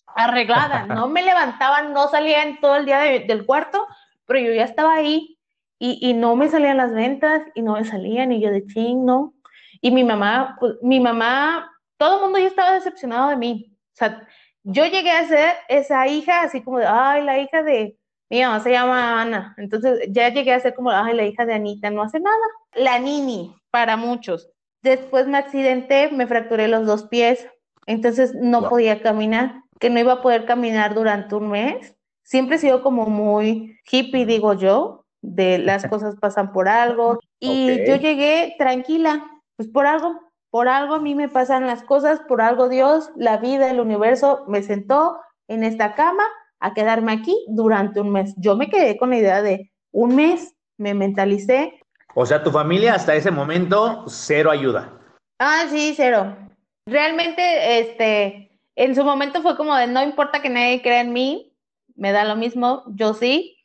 arreglada, 0.07 0.85
no 0.87 1.07
me 1.07 1.23
levantaban, 1.23 1.93
no 1.93 2.09
salían 2.09 2.59
todo 2.59 2.75
el 2.75 2.85
día 2.85 2.99
del 2.99 3.45
cuarto, 3.45 3.87
pero 4.25 4.39
yo 4.39 4.53
ya 4.53 4.65
estaba 4.65 4.95
ahí 4.95 5.39
y, 5.79 5.99
y, 6.01 6.13
no 6.13 6.35
me 6.35 6.49
salían 6.49 6.77
las 6.77 6.93
ventas 6.93 7.43
y 7.53 7.61
no 7.61 7.73
me 7.73 7.85
salían 7.85 8.31
y 8.31 8.41
yo 8.41 8.49
de 8.49 8.65
ching, 8.65 9.05
¿no? 9.05 9.33
Y 9.81 9.91
mi 9.91 10.03
mamá, 10.03 10.57
pues, 10.59 10.75
mi 10.81 10.99
mamá, 10.99 11.71
todo 11.97 12.17
el 12.17 12.23
mundo 12.23 12.39
ya 12.39 12.47
estaba 12.47 12.71
decepcionado 12.71 13.29
de 13.29 13.35
mí. 13.35 13.77
O 13.93 13.95
sea, 13.95 14.27
yo 14.65 14.85
llegué 14.87 15.11
a 15.11 15.27
ser 15.27 15.53
esa 15.69 16.07
hija 16.07 16.41
así 16.41 16.61
como 16.61 16.79
de, 16.79 16.87
ay, 16.87 17.23
la 17.23 17.39
hija 17.39 17.61
de, 17.61 17.97
mi 18.29 18.41
mamá 18.41 18.59
se 18.59 18.71
llama 18.71 19.21
Ana. 19.21 19.53
Entonces 19.57 19.99
ya 20.09 20.29
llegué 20.29 20.53
a 20.53 20.59
ser 20.59 20.73
como, 20.73 20.89
ay, 20.89 21.13
la 21.13 21.23
hija 21.25 21.45
de 21.45 21.53
Anita, 21.53 21.91
no 21.91 22.01
hace 22.01 22.19
nada. 22.19 22.35
La 22.73 22.97
nini, 22.97 23.55
para 23.69 23.95
muchos. 23.95 24.49
Después 24.81 25.27
me 25.27 25.37
accidenté, 25.37 26.09
me 26.11 26.25
fracturé 26.25 26.67
los 26.67 26.85
dos 26.85 27.03
pies, 27.03 27.47
entonces 27.85 28.33
no 28.33 28.67
podía 28.67 29.01
caminar, 29.01 29.61
que 29.79 29.91
no 29.91 29.99
iba 29.99 30.13
a 30.13 30.21
poder 30.21 30.45
caminar 30.45 30.95
durante 30.95 31.35
un 31.35 31.49
mes. 31.49 31.95
Siempre 32.23 32.55
he 32.55 32.59
sido 32.59 32.81
como 32.81 33.05
muy 33.05 33.79
hippie, 33.89 34.25
digo 34.25 34.53
yo, 34.53 35.05
de 35.21 35.59
las 35.59 35.85
cosas 35.89 36.15
pasan 36.19 36.51
por 36.51 36.67
algo. 36.67 37.19
Y 37.39 37.85
yo 37.87 37.97
llegué 37.97 38.55
tranquila, 38.57 39.27
pues 39.57 39.69
por 39.69 39.85
algo 39.85 40.24
por 40.55 40.69
algo 40.69 40.95
a 40.95 40.99
mí 40.99 41.15
me 41.15 41.27
pasan 41.27 41.67
las 41.67 41.83
cosas, 41.83 42.21
por 42.29 42.41
algo 42.41 42.69
Dios, 42.69 43.09
la 43.17 43.35
vida, 43.35 43.69
el 43.69 43.81
universo 43.81 44.45
me 44.47 44.63
sentó 44.63 45.19
en 45.49 45.65
esta 45.65 45.95
cama 45.95 46.23
a 46.61 46.73
quedarme 46.73 47.11
aquí 47.11 47.35
durante 47.49 47.99
un 47.99 48.13
mes. 48.13 48.33
Yo 48.37 48.55
me 48.55 48.69
quedé 48.69 48.95
con 48.95 49.09
la 49.09 49.17
idea 49.17 49.41
de 49.41 49.73
un 49.91 50.15
mes, 50.15 50.55
me 50.77 50.93
mentalicé. 50.93 51.77
O 52.13 52.25
sea, 52.25 52.41
tu 52.41 52.51
familia 52.51 52.93
hasta 52.93 53.15
ese 53.15 53.31
momento, 53.31 54.05
cero 54.07 54.49
ayuda. 54.49 54.93
Ah, 55.39 55.65
sí, 55.69 55.93
cero. 55.93 56.37
Realmente, 56.85 57.81
este, 57.81 58.57
en 58.77 58.95
su 58.95 59.03
momento 59.03 59.41
fue 59.41 59.57
como 59.57 59.75
de 59.75 59.87
no 59.87 60.01
importa 60.03 60.41
que 60.41 60.49
nadie 60.49 60.81
crea 60.81 61.01
en 61.01 61.11
mí, 61.11 61.53
me 61.97 62.13
da 62.13 62.23
lo 62.23 62.37
mismo, 62.37 62.83
yo 62.93 63.13
sí. 63.13 63.57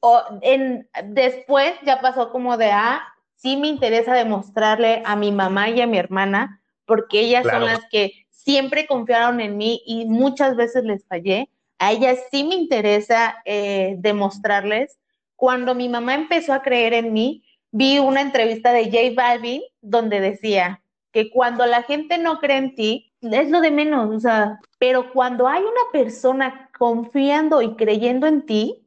O 0.00 0.20
en, 0.42 0.86
después 1.02 1.72
ya 1.86 2.02
pasó 2.02 2.30
como 2.30 2.58
de, 2.58 2.72
ah, 2.72 3.10
sí 3.40 3.56
me 3.56 3.68
interesa 3.68 4.14
demostrarle 4.14 5.02
a 5.04 5.16
mi 5.16 5.32
mamá 5.32 5.70
y 5.70 5.80
a 5.80 5.86
mi 5.86 5.98
hermana, 5.98 6.62
porque 6.84 7.20
ellas 7.20 7.46
son 7.46 7.64
las 7.64 7.80
que 7.90 8.26
siempre 8.28 8.86
confiaron 8.86 9.40
en 9.40 9.56
mí 9.56 9.82
y 9.86 10.06
muchas 10.06 10.56
veces 10.56 10.84
les 10.84 11.06
fallé. 11.06 11.48
A 11.78 11.92
ellas 11.92 12.18
sí 12.30 12.44
me 12.44 12.54
interesa 12.54 13.36
eh, 13.44 13.94
demostrarles. 13.98 14.98
Cuando 15.36 15.74
mi 15.74 15.88
mamá 15.88 16.14
empezó 16.14 16.52
a 16.52 16.62
creer 16.62 16.92
en 16.92 17.12
mí, 17.12 17.44
vi 17.70 17.98
una 17.98 18.20
entrevista 18.20 18.72
de 18.72 18.84
J 18.84 19.14
Balvin 19.14 19.62
donde 19.80 20.20
decía 20.20 20.82
que 21.12 21.30
cuando 21.30 21.64
la 21.66 21.82
gente 21.82 22.18
no 22.18 22.38
cree 22.38 22.58
en 22.58 22.74
ti, 22.74 23.12
es 23.22 23.50
lo 23.50 23.60
de 23.60 23.70
menos, 23.70 24.14
o 24.14 24.20
sea, 24.20 24.60
pero 24.78 25.12
cuando 25.12 25.46
hay 25.48 25.62
una 25.62 25.92
persona 25.92 26.70
confiando 26.78 27.62
y 27.62 27.74
creyendo 27.74 28.26
en 28.26 28.46
ti, 28.46 28.86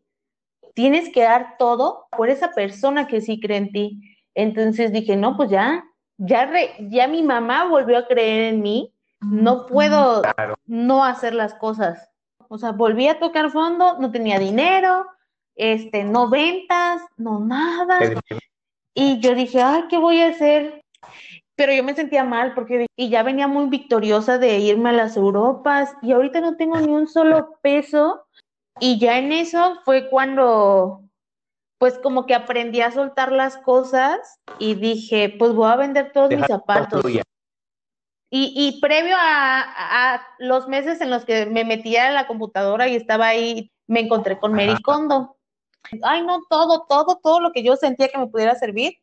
tienes 0.74 1.10
que 1.10 1.22
dar 1.22 1.57
todo 1.57 2.07
por 2.15 2.29
esa 2.29 2.51
persona 2.51 3.07
que 3.07 3.22
sí 3.22 3.39
cree 3.39 3.57
en 3.57 3.72
ti. 3.72 4.13
Entonces 4.35 4.91
dije, 4.91 5.15
no, 5.15 5.37
pues 5.37 5.50
ya, 5.50 5.83
ya, 6.17 6.50
ya 6.79 7.07
mi 7.07 7.24
mamá 7.24 7.65
volvió 7.65 7.98
a 7.98 8.07
creer 8.07 8.53
en 8.53 8.61
mí, 8.61 8.93
no 9.22 9.65
puedo 9.65 10.22
no 10.65 11.03
hacer 11.03 11.33
las 11.33 11.53
cosas. 11.55 12.09
O 12.50 12.57
sea, 12.57 12.72
volví 12.72 13.07
a 13.07 13.19
tocar 13.19 13.51
fondo, 13.51 13.98
no 14.00 14.11
tenía 14.11 14.39
dinero, 14.39 15.05
este, 15.55 16.03
no 16.03 16.29
ventas, 16.29 17.01
no 17.17 17.39
nada. 17.39 18.00
Y 18.93 19.19
yo 19.19 19.33
dije, 19.33 19.61
ay, 19.61 19.85
¿qué 19.89 19.98
voy 19.98 20.22
a 20.22 20.29
hacer? 20.29 20.83
Pero 21.55 21.74
yo 21.74 21.83
me 21.83 21.96
sentía 21.96 22.24
mal 22.24 22.53
porque 22.53 22.87
y 22.96 23.09
ya 23.09 23.24
venía 23.24 23.48
muy 23.48 23.67
victoriosa 23.67 24.37
de 24.37 24.57
irme 24.59 24.89
a 24.89 24.93
las 24.93 25.17
Europas 25.17 25.96
y 26.01 26.11
ahorita 26.11 26.41
no 26.41 26.55
tengo 26.57 26.79
ni 26.79 26.91
un 26.91 27.07
solo 27.07 27.57
peso. 27.61 28.25
Y 28.79 28.98
ya 29.00 29.19
en 29.19 29.31
eso 29.31 29.79
fue 29.85 30.09
cuando 30.09 31.02
pues 31.83 32.00
como 32.00 32.25
que 32.25 32.33
aprendí 32.33 32.79
a 32.79 32.93
soltar 32.93 33.33
las 33.33 33.57
cosas 33.57 34.39
y 34.57 34.75
dije, 34.75 35.35
pues 35.37 35.51
voy 35.51 35.69
a 35.69 35.75
vender 35.75 36.13
todos 36.13 36.29
mis 36.29 36.46
zapatos. 36.46 37.03
Y, 38.29 38.53
y, 38.55 38.79
previo 38.79 39.17
a, 39.19 40.25
los 40.39 40.69
meses 40.69 41.01
en 41.01 41.09
los 41.09 41.25
que 41.25 41.46
me 41.46 41.65
metía 41.65 42.07
en 42.07 42.13
la 42.13 42.25
computadora 42.25 42.87
y 42.87 42.96
estaba 42.96 43.27
ahí, 43.27 43.69
me 43.85 44.00
encontré 44.00 44.39
con 44.39 44.53
Mary 44.53 44.81
Kondo. 44.81 45.35
Ay, 46.03 46.25
no, 46.25 46.43
todo, 46.50 46.85
todo, 46.87 47.19
todo 47.22 47.41
lo 47.41 47.51
que 47.51 47.63
yo 47.63 47.75
sentía 47.75 48.07
que 48.07 48.17
me 48.17 48.27
pudiera 48.27 48.55
servir, 48.55 49.00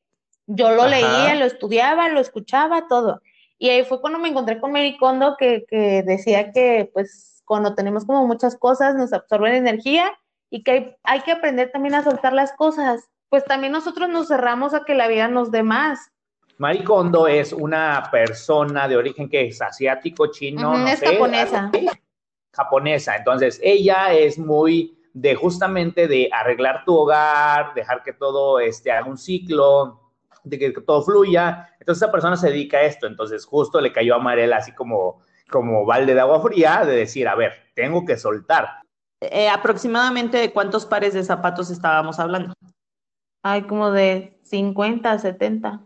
yo 0.47 0.71
lo 0.71 0.87
leía, 0.87 1.35
lo 1.35 1.45
estudiaba, 1.45 2.09
lo 2.09 2.21
escuchaba, 2.21 2.89
todo. 2.89 3.21
Y 3.59 3.69
ahí 3.69 3.85
fue 3.85 4.01
cuando 4.01 4.19
me 4.19 4.31
encontré 4.31 4.59
con 4.59 4.73
Mary 4.73 4.97
Kondo 4.97 5.37
que, 5.39 5.67
que 5.69 6.03
decía 6.03 6.51
que 6.51 6.89
pues 6.95 7.43
cuando 7.45 7.75
tenemos 7.75 8.07
como 8.07 8.27
muchas 8.27 8.57
cosas 8.57 8.95
nos 8.95 9.13
absorben 9.13 9.55
energía 9.55 10.11
y 10.51 10.65
que 10.65 10.97
hay, 11.05 11.21
que 11.21 11.33
aprender 11.33 11.71
también 11.71 11.95
a 11.95 12.03
soltar 12.03 12.33
las 12.33 12.53
cosas. 12.53 13.09
Pues 13.29 13.45
también 13.45 13.73
nosotros 13.73 14.09
nos 14.09 14.29
cerramos 14.29 14.75
a 14.75 14.85
que 14.85 14.95
la 14.95 15.07
vida 15.07 15.29
nos 15.29 15.53
dé 15.53 15.63
más. 15.63 16.11
Marie 16.59 16.85
Kondo 16.85 17.29
es 17.29 17.53
una 17.53 18.09
persona 18.11 18.89
de 18.89 18.97
origen 18.97 19.29
que 19.29 19.47
es 19.47 19.63
asiático, 19.63 20.27
chino, 20.27 20.77
no 20.77 20.89
es 20.89 21.01
japonesa. 21.01 21.71
Japonesa. 22.53 23.17
Entonces, 23.17 23.61
ella 23.63 24.13
es 24.13 24.39
muy 24.39 24.99
de 25.15 25.37
justamente 25.37 26.09
de 26.09 26.29
arreglar 26.33 26.85
tu 26.85 26.97
hogar, 26.97 27.73
dejar 27.75 28.03
que 28.03 28.13
todo 28.13 28.59
este, 28.59 28.91
haga 28.91 29.09
un 29.09 29.17
ciclo, 29.17 30.01
de 30.43 30.59
que 30.59 30.73
todo 30.73 31.03
fluya. 31.03 31.69
Entonces, 31.79 32.03
esa 32.03 32.13
persona 32.13 32.37
se 32.37 32.49
dedica 32.49 32.79
a 32.79 32.83
esto. 32.83 33.07
Entonces, 33.07 33.47
justo 33.47 33.81
le 33.81 33.93
cayó 33.93 34.17
a 34.17 34.19
Marela 34.19 34.57
así 34.57 34.73
como, 34.73 35.23
como 35.49 35.87
balde 35.87 36.15
de 36.15 36.21
agua 36.21 36.43
fría 36.43 36.85
de 36.85 36.97
decir, 36.97 37.29
a 37.29 37.37
ver, 37.37 37.53
tengo 37.75 38.05
que 38.05 38.17
soltar. 38.17 38.80
Eh, 39.21 39.49
aproximadamente 39.49 40.39
de 40.39 40.53
cuántos 40.53 40.87
pares 40.87 41.13
de 41.13 41.23
zapatos 41.23 41.71
estábamos 41.71 42.19
hablando. 42.19 42.55
Hay 43.43 43.63
como 43.63 43.91
de 43.91 44.39
50, 44.45 45.19
70. 45.19 45.81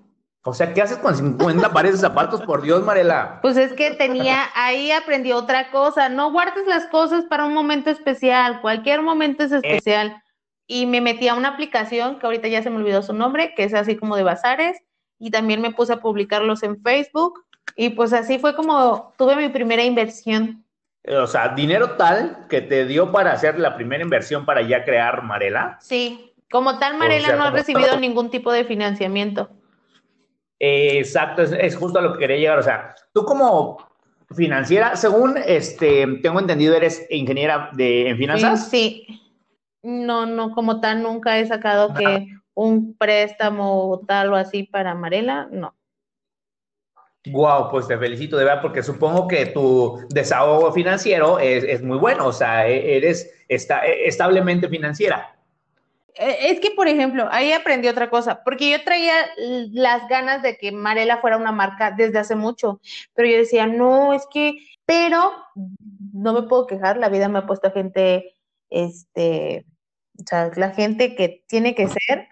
O 0.46 0.52
sea, 0.52 0.74
¿qué 0.74 0.82
haces 0.82 0.98
con 0.98 1.16
50 1.16 1.72
pares 1.72 1.92
de 1.92 1.98
zapatos? 1.98 2.42
Por 2.42 2.62
Dios, 2.62 2.84
Marela. 2.84 3.38
Pues 3.40 3.56
es 3.56 3.72
que 3.72 3.92
tenía, 3.92 4.50
ahí 4.54 4.90
aprendí 4.90 5.32
otra 5.32 5.70
cosa. 5.70 6.10
No 6.10 6.30
guardes 6.32 6.66
las 6.66 6.86
cosas 6.86 7.24
para 7.24 7.46
un 7.46 7.54
momento 7.54 7.88
especial. 7.88 8.60
Cualquier 8.60 9.00
momento 9.00 9.42
es 9.42 9.52
especial. 9.52 10.22
Y 10.66 10.86
me 10.86 11.00
metí 11.00 11.28
a 11.28 11.34
una 11.34 11.48
aplicación 11.48 12.18
que 12.18 12.26
ahorita 12.26 12.48
ya 12.48 12.62
se 12.62 12.70
me 12.70 12.76
olvidó 12.76 13.02
su 13.02 13.14
nombre, 13.14 13.54
que 13.54 13.64
es 13.64 13.74
así 13.74 13.96
como 13.96 14.16
de 14.16 14.22
bazares. 14.22 14.78
Y 15.18 15.30
también 15.30 15.62
me 15.62 15.72
puse 15.72 15.94
a 15.94 16.00
publicarlos 16.00 16.62
en 16.62 16.82
Facebook. 16.82 17.42
Y 17.74 17.90
pues 17.90 18.12
así 18.12 18.38
fue 18.38 18.54
como 18.54 19.14
tuve 19.16 19.36
mi 19.36 19.48
primera 19.48 19.82
inversión. 19.82 20.63
Eh, 21.04 21.16
o 21.16 21.26
sea, 21.26 21.48
dinero 21.48 21.96
tal 21.96 22.46
que 22.48 22.62
te 22.62 22.86
dio 22.86 23.12
para 23.12 23.32
hacer 23.32 23.58
la 23.58 23.76
primera 23.76 24.02
inversión 24.02 24.46
para 24.46 24.62
ya 24.62 24.84
crear 24.84 25.22
Marela. 25.22 25.76
Sí, 25.80 26.32
como 26.50 26.78
tal 26.78 26.96
Marela 26.96 27.36
no 27.36 27.44
ha 27.44 27.50
recibido 27.50 27.98
ningún 27.98 28.30
tipo 28.30 28.50
de 28.50 28.64
financiamiento. 28.64 29.50
exacto, 30.58 31.42
es, 31.42 31.76
justo 31.76 31.98
a 31.98 32.02
lo 32.02 32.14
que 32.14 32.20
quería 32.20 32.36
llegar. 32.38 32.58
O 32.58 32.62
sea, 32.62 32.94
tú 33.12 33.24
como 33.24 33.76
financiera, 34.34 34.96
según 34.96 35.36
este 35.36 36.06
tengo 36.22 36.40
entendido, 36.40 36.74
eres 36.74 37.06
ingeniera 37.10 37.70
de 37.74 38.08
en 38.08 38.16
finanzas. 38.16 38.70
Sí. 38.70 39.06
No, 39.82 40.24
no, 40.24 40.52
como 40.52 40.80
tal 40.80 41.02
nunca 41.02 41.38
he 41.38 41.46
sacado 41.46 41.92
que 41.92 42.28
un 42.54 42.96
préstamo 42.96 44.00
tal 44.06 44.32
o 44.32 44.36
así 44.36 44.62
para 44.62 44.94
Marela, 44.94 45.48
no. 45.50 45.74
Wow, 47.26 47.70
pues 47.70 47.88
te 47.88 47.96
felicito 47.96 48.36
de 48.36 48.44
verdad, 48.44 48.60
porque 48.60 48.82
supongo 48.82 49.26
que 49.26 49.46
tu 49.46 49.98
desahogo 50.10 50.72
financiero 50.72 51.38
es, 51.38 51.82
muy 51.82 51.96
bueno, 51.96 52.26
o 52.26 52.32
sea, 52.32 52.68
e, 52.68 52.96
eres 52.96 53.32
está, 53.48 53.86
e, 53.86 54.06
establemente 54.06 54.68
financiera. 54.68 55.34
E, 56.14 56.50
es 56.50 56.60
que, 56.60 56.72
por 56.72 56.86
ejemplo, 56.86 57.26
ahí 57.30 57.52
aprendí 57.52 57.88
otra 57.88 58.10
cosa, 58.10 58.44
porque 58.44 58.70
yo 58.70 58.84
traía 58.84 59.14
las 59.38 60.06
ganas 60.08 60.42
de 60.42 60.58
que 60.58 60.70
Marela 60.70 61.18
fuera 61.18 61.38
una 61.38 61.52
marca 61.52 61.90
desde 61.90 62.18
hace 62.18 62.36
mucho, 62.36 62.80
pero 63.14 63.26
yo 63.26 63.38
decía, 63.38 63.66
no, 63.66 64.12
es 64.12 64.26
que, 64.30 64.58
pero 64.84 65.32
no 66.12 66.34
me 66.34 66.42
puedo 66.42 66.66
quejar, 66.66 66.98
la 66.98 67.08
vida 67.08 67.28
me 67.28 67.38
ha 67.38 67.46
puesto 67.46 67.68
a 67.68 67.70
gente, 67.70 68.34
este, 68.68 69.64
o 70.20 70.24
sea, 70.26 70.50
la 70.56 70.72
gente 70.72 71.16
que 71.16 71.42
tiene 71.48 71.74
que 71.74 71.88
ser. 71.88 72.28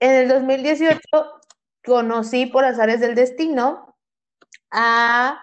En 0.00 0.10
el 0.10 0.28
2018 0.28 0.98
conocí 1.84 2.46
por 2.46 2.64
azares 2.64 3.00
del 3.00 3.14
destino 3.14 3.91
a 4.72 5.40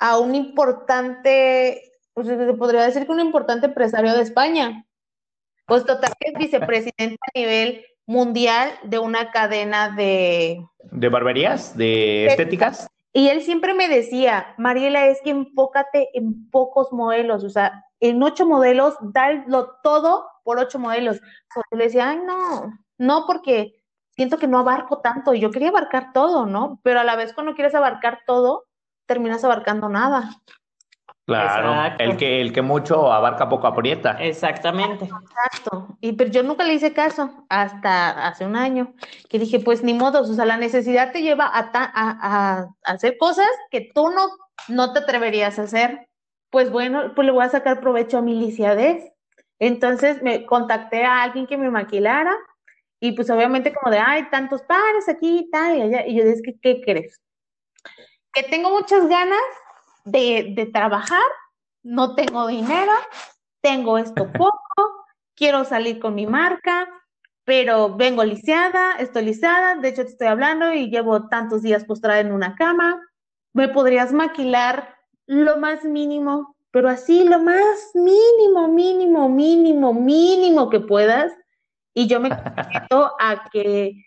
a 0.00 0.18
un 0.18 0.34
importante, 0.34 1.92
pues 2.14 2.26
se 2.26 2.54
podría 2.54 2.86
decir 2.86 3.06
que 3.06 3.12
un 3.12 3.20
importante 3.20 3.66
empresario 3.66 4.14
de 4.14 4.22
España. 4.22 4.86
Pues 5.66 5.84
total 5.84 6.12
que 6.18 6.30
es 6.30 6.34
vicepresidente 6.38 7.18
a 7.22 7.38
nivel 7.38 7.84
mundial 8.06 8.72
de 8.82 8.98
una 8.98 9.30
cadena 9.30 9.90
de... 9.90 10.66
¿De 10.90 11.08
barberías? 11.08 11.76
¿De 11.76 12.26
estéticas? 12.26 12.88
Y 13.12 13.28
él 13.28 13.42
siempre 13.42 13.74
me 13.74 13.88
decía, 13.88 14.54
Mariela, 14.56 15.06
es 15.06 15.20
que 15.22 15.30
enfócate 15.30 16.08
en 16.14 16.48
pocos 16.50 16.92
modelos, 16.92 17.44
o 17.44 17.50
sea, 17.50 17.84
en 18.00 18.22
ocho 18.22 18.46
modelos, 18.46 18.94
dalo 19.00 19.76
todo 19.82 20.26
por 20.44 20.58
ocho 20.58 20.78
modelos. 20.78 21.20
O 21.54 21.76
le 21.76 21.84
decía, 21.84 22.10
ay, 22.10 22.20
no, 22.24 22.72
no, 22.98 23.26
porque 23.26 23.79
siento 24.20 24.36
que 24.36 24.48
no 24.48 24.58
abarco 24.58 24.98
tanto. 24.98 25.32
Y 25.32 25.40
yo 25.40 25.50
quería 25.50 25.70
abarcar 25.70 26.12
todo, 26.12 26.44
¿no? 26.44 26.78
Pero 26.82 27.00
a 27.00 27.04
la 27.04 27.16
vez 27.16 27.32
cuando 27.32 27.54
quieres 27.54 27.74
abarcar 27.74 28.20
todo, 28.26 28.66
terminas 29.06 29.44
abarcando 29.44 29.88
nada. 29.88 30.28
Claro, 31.24 31.94
el 31.98 32.18
que, 32.18 32.42
el 32.42 32.52
que 32.52 32.60
mucho 32.60 33.10
abarca 33.10 33.48
poco 33.48 33.66
aprieta. 33.66 34.18
Exactamente. 34.20 35.06
Exacto. 35.06 35.96
Y 36.02 36.12
pero 36.12 36.30
yo 36.30 36.42
nunca 36.42 36.64
le 36.64 36.74
hice 36.74 36.92
caso 36.92 37.46
hasta 37.48 38.26
hace 38.26 38.44
un 38.44 38.56
año, 38.56 38.92
que 39.30 39.38
dije, 39.38 39.58
pues 39.58 39.82
ni 39.82 39.94
modo, 39.94 40.20
o 40.20 40.24
sea, 40.26 40.44
la 40.44 40.58
necesidad 40.58 41.12
te 41.12 41.22
lleva 41.22 41.46
a, 41.46 41.70
a, 41.72 42.66
hacer 42.84 43.16
cosas 43.16 43.48
que 43.70 43.90
tú 43.94 44.10
no, 44.10 44.28
no 44.68 44.92
te 44.92 44.98
atreverías 44.98 45.58
a 45.58 45.62
hacer. 45.62 46.10
Pues 46.50 46.70
bueno, 46.70 47.14
pues 47.14 47.24
le 47.24 47.32
voy 47.32 47.46
a 47.46 47.48
sacar 47.48 47.80
provecho 47.80 48.18
a 48.18 48.22
mi 48.22 48.38
lisiadez. 48.38 49.14
Entonces 49.58 50.22
me 50.22 50.44
contacté 50.44 51.06
a 51.06 51.22
alguien 51.22 51.46
que 51.46 51.56
me 51.56 51.70
maquilara 51.70 52.36
y 53.00 53.12
pues 53.12 53.30
obviamente 53.30 53.72
como 53.72 53.90
de, 53.90 53.98
ay, 53.98 54.28
tantos 54.30 54.62
pares 54.62 55.08
aquí 55.08 55.38
y 55.38 55.50
tal, 55.50 55.78
y 55.78 55.80
allá. 55.80 56.06
Y 56.06 56.16
yo 56.16 56.24
dije, 56.24 56.58
¿qué 56.60 56.82
crees? 56.84 57.18
Que 58.32 58.42
tengo 58.42 58.70
muchas 58.70 59.08
ganas 59.08 59.40
de, 60.04 60.68
trabajar, 60.72 61.24
no 61.82 62.14
tengo 62.14 62.46
dinero, 62.46 62.92
tengo 63.62 63.96
esto 63.96 64.30
poco, 64.32 65.06
quiero 65.34 65.64
salir 65.64 65.98
con 65.98 66.14
mi 66.14 66.26
marca, 66.26 66.88
pero 67.44 67.96
vengo 67.96 68.22
lisiada, 68.22 68.96
estoy 68.98 69.24
lisiada, 69.24 69.76
de 69.76 69.88
hecho 69.88 70.04
te 70.04 70.10
estoy 70.10 70.28
hablando 70.28 70.72
y 70.72 70.90
llevo 70.90 71.28
tantos 71.28 71.62
días 71.62 71.84
postrada 71.84 72.20
en 72.20 72.32
una 72.32 72.54
cama, 72.54 73.00
me 73.54 73.68
podrías 73.68 74.12
maquilar 74.12 74.94
lo 75.26 75.56
más 75.56 75.84
mínimo, 75.84 76.54
pero 76.70 76.90
así 76.90 77.24
lo 77.24 77.40
más 77.40 77.90
mínimo, 77.94 78.68
mínimo, 78.68 79.28
mínimo, 79.28 79.94
mínimo 79.94 80.68
que 80.68 80.80
puedas 80.80 81.32
y 81.94 82.06
yo 82.06 82.20
me 82.20 82.28
comprometo 82.30 83.12
a 83.18 83.48
que 83.52 84.04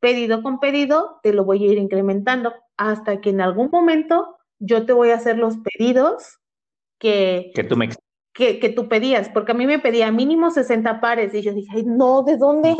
pedido 0.00 0.42
con 0.42 0.60
pedido 0.60 1.20
te 1.22 1.32
lo 1.32 1.44
voy 1.44 1.64
a 1.64 1.72
ir 1.72 1.78
incrementando 1.78 2.54
hasta 2.76 3.20
que 3.20 3.30
en 3.30 3.40
algún 3.40 3.70
momento 3.70 4.36
yo 4.58 4.86
te 4.86 4.92
voy 4.92 5.10
a 5.10 5.16
hacer 5.16 5.38
los 5.38 5.56
pedidos 5.58 6.38
que, 6.98 7.50
que, 7.54 7.64
tú, 7.64 7.76
me... 7.76 7.90
que, 8.32 8.58
que 8.58 8.68
tú 8.68 8.88
pedías, 8.88 9.28
porque 9.28 9.52
a 9.52 9.54
mí 9.54 9.66
me 9.66 9.78
pedía 9.78 10.10
mínimo 10.10 10.50
60 10.50 11.00
pares 11.00 11.34
y 11.34 11.42
yo 11.42 11.52
dije, 11.52 11.70
Ay, 11.74 11.84
no, 11.84 12.22
¿de 12.22 12.36
dónde? 12.36 12.74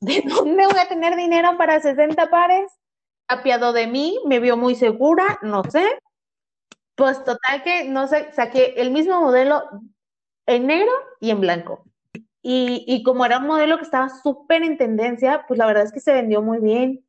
¿De 0.00 0.22
dónde 0.26 0.66
voy 0.66 0.78
a 0.78 0.88
tener 0.88 1.16
dinero 1.16 1.56
para 1.56 1.80
60 1.80 2.30
pares? 2.30 2.70
Apiado 3.28 3.72
de 3.72 3.86
mí, 3.86 4.18
me 4.26 4.40
vio 4.40 4.56
muy 4.56 4.74
segura, 4.74 5.38
no 5.42 5.62
sé. 5.64 5.86
Pues 6.94 7.24
total 7.24 7.62
que, 7.62 7.88
no 7.88 8.06
sé, 8.06 8.32
saqué 8.32 8.74
el 8.76 8.90
mismo 8.90 9.20
modelo 9.20 9.62
en 10.46 10.66
negro 10.66 10.90
y 11.20 11.30
en 11.30 11.40
blanco. 11.40 11.84
Y, 12.42 12.84
y 12.86 13.02
como 13.02 13.24
era 13.24 13.38
un 13.38 13.46
modelo 13.46 13.78
que 13.78 13.84
estaba 13.84 14.08
súper 14.08 14.62
en 14.62 14.76
tendencia, 14.76 15.44
pues 15.46 15.58
la 15.58 15.66
verdad 15.66 15.84
es 15.84 15.92
que 15.92 16.00
se 16.00 16.12
vendió 16.12 16.42
muy 16.42 16.58
bien 16.58 17.04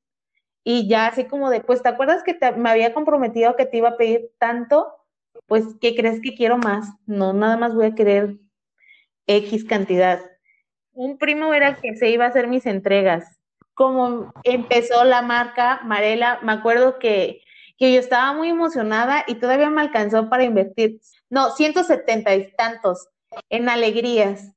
y 0.63 0.87
ya 0.87 1.07
así 1.07 1.25
como 1.25 1.49
de, 1.49 1.61
pues, 1.61 1.83
¿te 1.83 1.89
acuerdas 1.89 2.23
que 2.23 2.37
me 2.55 2.69
había 2.69 2.93
comprometido 2.93 3.55
que 3.55 3.65
te 3.65 3.77
iba 3.77 3.89
a 3.89 3.97
pedir 3.97 4.31
tanto? 4.39 4.93
Pues, 5.45 5.65
¿qué 5.81 5.95
crees 5.95 6.21
que 6.21 6.35
quiero 6.35 6.57
más? 6.57 6.87
No, 7.05 7.33
nada 7.33 7.57
más 7.57 7.75
voy 7.75 7.87
a 7.87 7.95
querer 7.95 8.37
X 9.27 9.65
cantidad. 9.65 10.21
Un 10.93 11.17
primo 11.17 11.53
era 11.53 11.75
que 11.75 11.95
se 11.95 12.09
iba 12.09 12.25
a 12.25 12.29
hacer 12.29 12.47
mis 12.47 12.65
entregas. 12.65 13.39
Como 13.73 14.31
empezó 14.43 15.03
la 15.03 15.21
marca 15.21 15.81
Marela, 15.83 16.39
me 16.43 16.53
acuerdo 16.53 16.97
que, 16.99 17.41
que 17.77 17.91
yo 17.91 17.99
estaba 17.99 18.31
muy 18.33 18.49
emocionada 18.49 19.25
y 19.27 19.35
todavía 19.35 19.69
me 19.69 19.81
alcanzó 19.81 20.29
para 20.29 20.43
invertir, 20.43 21.01
no, 21.29 21.51
170 21.51 22.35
y 22.35 22.53
tantos 22.55 23.09
en 23.49 23.67
alegrías. 23.67 24.53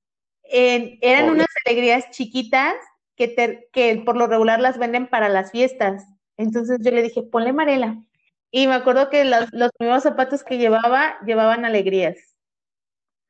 Eran 0.57 1.31
unas 1.31 1.49
alegrías 1.65 2.11
chiquitas 2.11 2.75
que, 3.17 3.69
que 3.73 4.03
por 4.05 4.17
lo 4.17 4.27
regular 4.27 4.61
las 4.61 4.79
venden 4.79 5.07
para 5.07 5.29
las 5.29 5.51
fiestas. 5.51 6.05
Entonces 6.37 6.79
yo 6.83 6.91
le 6.91 7.03
dije, 7.03 7.23
ponle 7.23 7.53
Marela. 7.53 8.03
Y 8.51 8.67
me 8.67 8.75
acuerdo 8.75 9.11
que 9.11 9.25
los, 9.25 9.53
los 9.53 9.71
primeros 9.79 10.03
zapatos 10.03 10.45
que 10.45 10.59
llevaba 10.59 11.19
llevaban 11.25 11.65
alegrías. 11.65 12.17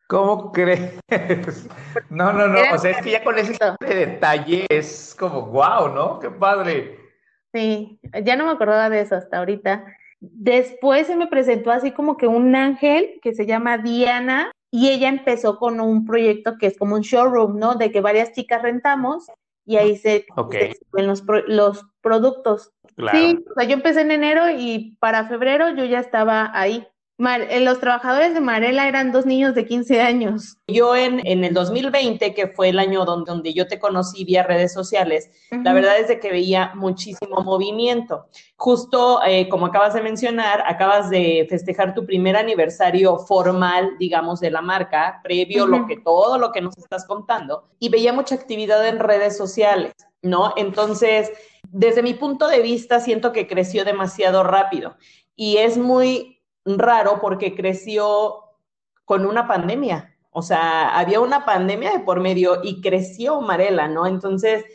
¿Cómo 0.09 0.53
crees? 0.53 0.99
No, 2.11 2.33
no, 2.33 2.47
no. 2.47 2.59
o 2.73 2.79
sea, 2.79 2.93
es 2.93 3.03
que 3.03 3.11
ya 3.11 3.25
con 3.25 3.39
ese 3.39 3.57
detalle 3.81 4.67
es 4.69 5.17
como, 5.19 5.47
wow, 5.47 5.89
¿no? 5.89 6.21
Qué 6.21 6.31
padre. 6.31 6.99
Sí, 7.53 7.99
ya 8.23 8.37
no 8.37 8.45
me 8.45 8.53
acordaba 8.53 8.89
de 8.91 9.01
eso 9.01 9.17
hasta 9.17 9.39
ahorita. 9.39 9.85
Después 10.21 11.07
se 11.07 11.17
me 11.17 11.27
presentó 11.27 11.71
así 11.71 11.91
como 11.91 12.17
que 12.17 12.27
un 12.27 12.55
ángel 12.55 13.19
que 13.23 13.35
se 13.35 13.47
llama 13.47 13.79
Diana 13.79 14.53
y 14.71 14.89
ella 14.91 15.09
empezó 15.09 15.59
con 15.59 15.81
un 15.81 16.05
proyecto 16.05 16.59
que 16.59 16.67
es 16.67 16.77
como 16.77 16.97
un 16.97 17.03
showroom, 17.03 17.59
¿no? 17.59 17.77
De 17.77 17.91
que 17.91 18.01
varias 18.01 18.33
chicas 18.33 18.63
rentamos 18.63 19.27
y 19.65 19.77
ahí 19.77 19.97
se, 19.97 20.27
ven 20.93 21.07
los, 21.07 21.25
los 21.47 21.85
productos. 22.01 22.73
Sí, 23.13 23.45
o 23.51 23.55
sea, 23.55 23.69
yo 23.69 23.75
empecé 23.75 24.03
en 24.03 24.13
enero 24.13 24.49
y 24.49 24.97
para 25.01 25.27
febrero 25.27 25.71
yo 25.71 25.85
ya 25.85 25.99
estaba 25.99 26.51
ahí. 26.55 26.87
Eh, 27.19 27.61
los 27.61 27.81
trabajadores 27.81 28.35
de 28.35 28.41
Marela 28.41 28.87
eran 28.87 29.11
dos 29.11 29.25
niños 29.25 29.55
de 29.55 29.65
15 29.65 30.03
años. 30.03 30.59
Yo 30.67 30.95
en, 30.95 31.27
en 31.27 31.45
el 31.45 31.55
2020, 31.55 32.35
que 32.35 32.49
fue 32.49 32.69
el 32.69 32.79
año 32.79 33.07
donde, 33.07 33.31
donde 33.31 33.55
yo 33.55 33.67
te 33.67 33.79
conocí 33.79 34.25
vía 34.25 34.43
redes 34.43 34.75
sociales, 34.75 35.31
la 35.51 35.73
verdad 35.73 35.99
es 35.99 36.09
de 36.09 36.21
que 36.21 36.31
veía 36.31 36.73
muchísimo 36.75 37.43
movimiento. 37.43 38.27
Justo 38.57 39.21
eh, 39.27 39.49
como 39.49 39.67
acabas 39.67 39.95
de 39.95 40.03
mencionar, 40.03 40.63
acabas 40.67 41.09
de 41.09 41.47
festejar 41.49 41.95
tu 41.95 42.05
primer 42.05 42.37
aniversario 42.37 43.19
formal, 43.19 43.97
digamos, 43.99 44.41
de 44.41 44.51
la 44.51 44.61
marca, 44.61 45.21
previo 45.23 45.67
lo 45.67 45.87
que 45.87 45.97
todo 45.97 46.37
lo 46.37 46.53
que 46.53 46.61
nos 46.61 46.77
estás 46.77 47.07
contando, 47.07 47.69
y 47.79 47.89
veía 47.89 48.13
mucha 48.13 48.35
actividad 48.35 48.87
en 48.87 48.99
redes 48.99 49.39
sociales, 49.39 49.95
¿no? 50.21 50.53
Entonces, 50.57 51.33
desde 51.71 52.03
mi 52.03 52.13
punto 52.13 52.47
de 52.49 52.61
vista, 52.61 53.01
siento 53.01 53.33
que 53.33 53.47
creció 53.47 53.85
demasiado 53.85 54.43
rápido 54.43 54.97
y 55.35 55.59
es 55.59 55.77
muy 55.77 56.36
raro 56.67 57.21
porque 57.21 57.55
creció 57.55 58.43
con 59.05 59.25
una 59.25 59.47
pandemia. 59.47 60.13
O 60.39 60.43
sea, 60.43 60.99
había 60.99 61.21
una 61.21 61.47
pandemia 61.47 61.93
de 61.93 62.01
por 62.01 62.21
medio 62.21 62.61
y 62.63 62.83
creció 62.83 63.41
Marela, 63.41 63.89
¿no? 63.89 64.07
Entonces, 64.07 64.67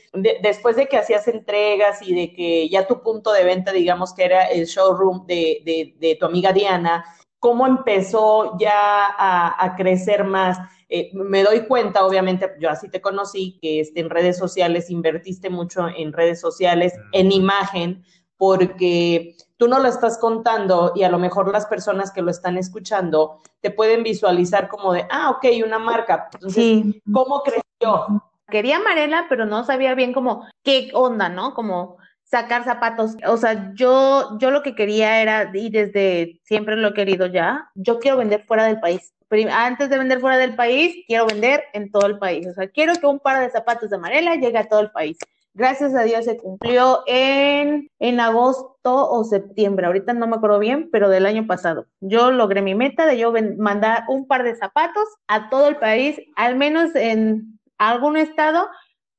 después 0.42 0.76
de 0.76 0.88
que 0.88 0.98
hacías 0.98 1.28
entregas 1.28 2.02
y 2.02 2.16
de 2.16 2.34
que 2.34 2.68
ya 2.68 2.88
tu 2.88 3.04
punto 3.04 3.32
de 3.32 3.44
venta, 3.44 3.72
digamos 3.72 4.12
que 4.16 4.26
era 4.26 4.46
el 4.46 4.66
showroom 4.66 5.28
de, 5.28 6.18
tu 6.20 6.26
amiga 6.26 6.52
Diana, 6.52 7.06
¿cómo 7.38 7.68
empezó 7.68 8.58
ya 8.58 8.74
a, 8.76 9.76
crecer 9.78 10.24
más? 10.24 10.58
Eh, 10.90 11.12
me 11.14 11.44
doy 11.44 11.68
cuenta, 11.68 12.08
obviamente, 12.08 12.50
yo 12.60 12.72
así 12.72 12.90
te 12.90 13.00
conocí, 13.00 13.60
que 13.62 13.82
este, 13.82 14.00
en 14.00 14.10
redes 14.10 14.40
sociales 14.40 14.90
invertiste 14.90 15.52
mucho 15.52 15.88
en 15.96 16.12
redes 16.12 16.42
sociales, 16.42 16.94
en 17.12 17.32
imagen, 17.32 18.04
porque 18.36 19.36
tú 19.62 19.68
no 19.68 19.78
lo 19.78 19.88
estás 19.88 20.18
contando 20.18 20.92
y 20.96 21.04
a 21.04 21.10
lo 21.10 21.20
mejor 21.20 21.52
las 21.52 21.68
personas 21.68 22.10
que 22.10 22.24
lo 22.24 22.32
están 22.32 22.58
escuchando 22.58 23.38
te 23.60 23.70
pueden 23.70 24.02
visualizar 24.02 24.68
como 24.68 24.92
de, 24.92 25.06
ah, 25.12 25.30
ok, 25.30 25.46
una 25.64 25.78
marca. 25.78 26.30
Entonces, 26.34 26.64
sí. 26.64 27.04
¿cómo 27.14 27.44
creció? 27.44 28.24
Quería 28.48 28.80
Marela, 28.80 29.28
pero 29.30 29.46
no 29.46 29.64
sabía 29.64 29.94
bien 29.94 30.14
cómo, 30.14 30.48
qué 30.64 30.90
onda, 30.96 31.30
¿no? 31.30 31.54
Como 31.54 31.98
sacar 32.24 32.64
zapatos. 32.64 33.18
O 33.28 33.38
sea, 33.38 33.72
yo, 33.76 34.36
yo 34.40 34.50
lo 34.50 34.64
que 34.64 34.74
quería 34.74 35.22
era, 35.22 35.52
y 35.54 35.70
desde 35.70 36.42
siempre 36.44 36.76
lo 36.76 36.88
he 36.88 36.94
querido 36.96 37.28
ya, 37.28 37.70
yo 37.76 38.00
quiero 38.00 38.18
vender 38.18 38.44
fuera 38.48 38.64
del 38.64 38.80
país. 38.80 39.14
Antes 39.52 39.92
de 39.92 40.00
vender 40.00 40.22
fuera 40.22 40.40
del 40.40 40.56
país, 40.56 41.06
quiero 41.06 41.28
vender 41.28 41.66
en 41.74 41.92
todo 41.92 42.08
el 42.08 42.18
país. 42.18 42.48
O 42.48 42.54
sea, 42.56 42.68
quiero 42.68 42.96
que 42.96 43.06
un 43.06 43.20
par 43.20 43.40
de 43.40 43.52
zapatos 43.52 43.92
de 43.92 44.00
Marela 44.00 44.34
llegue 44.38 44.58
a 44.58 44.68
todo 44.68 44.80
el 44.80 44.90
país. 44.90 45.20
Gracias 45.54 45.94
a 45.96 46.04
Dios 46.04 46.26
se 46.26 46.38
cumplió 46.38 47.04
en, 47.08 47.90
en 48.00 48.20
agosto 48.22 49.10
o 49.10 49.24
septiembre, 49.26 49.86
ahorita 49.86 50.14
no 50.14 50.28
me 50.28 50.38
acuerdo 50.38 50.60
bien, 50.60 50.90
pero 50.92 51.10
del 51.10 51.26
año 51.26 51.46
pasado. 51.46 51.88
Yo 52.00 52.32
logré 52.32 52.62
mi 52.62 52.74
meta 52.74 53.06
de 53.06 53.18
yo 53.18 53.34
mandar 53.58 54.06
un 54.08 54.28
par 54.28 54.44
de 54.44 54.56
zapatos 54.56 55.04
a 55.28 55.50
todo 55.50 55.68
el 55.68 55.76
país, 55.76 56.20
al 56.38 56.56
menos 56.56 56.96
en 56.96 57.60
algún 57.78 58.16
estado. 58.16 58.70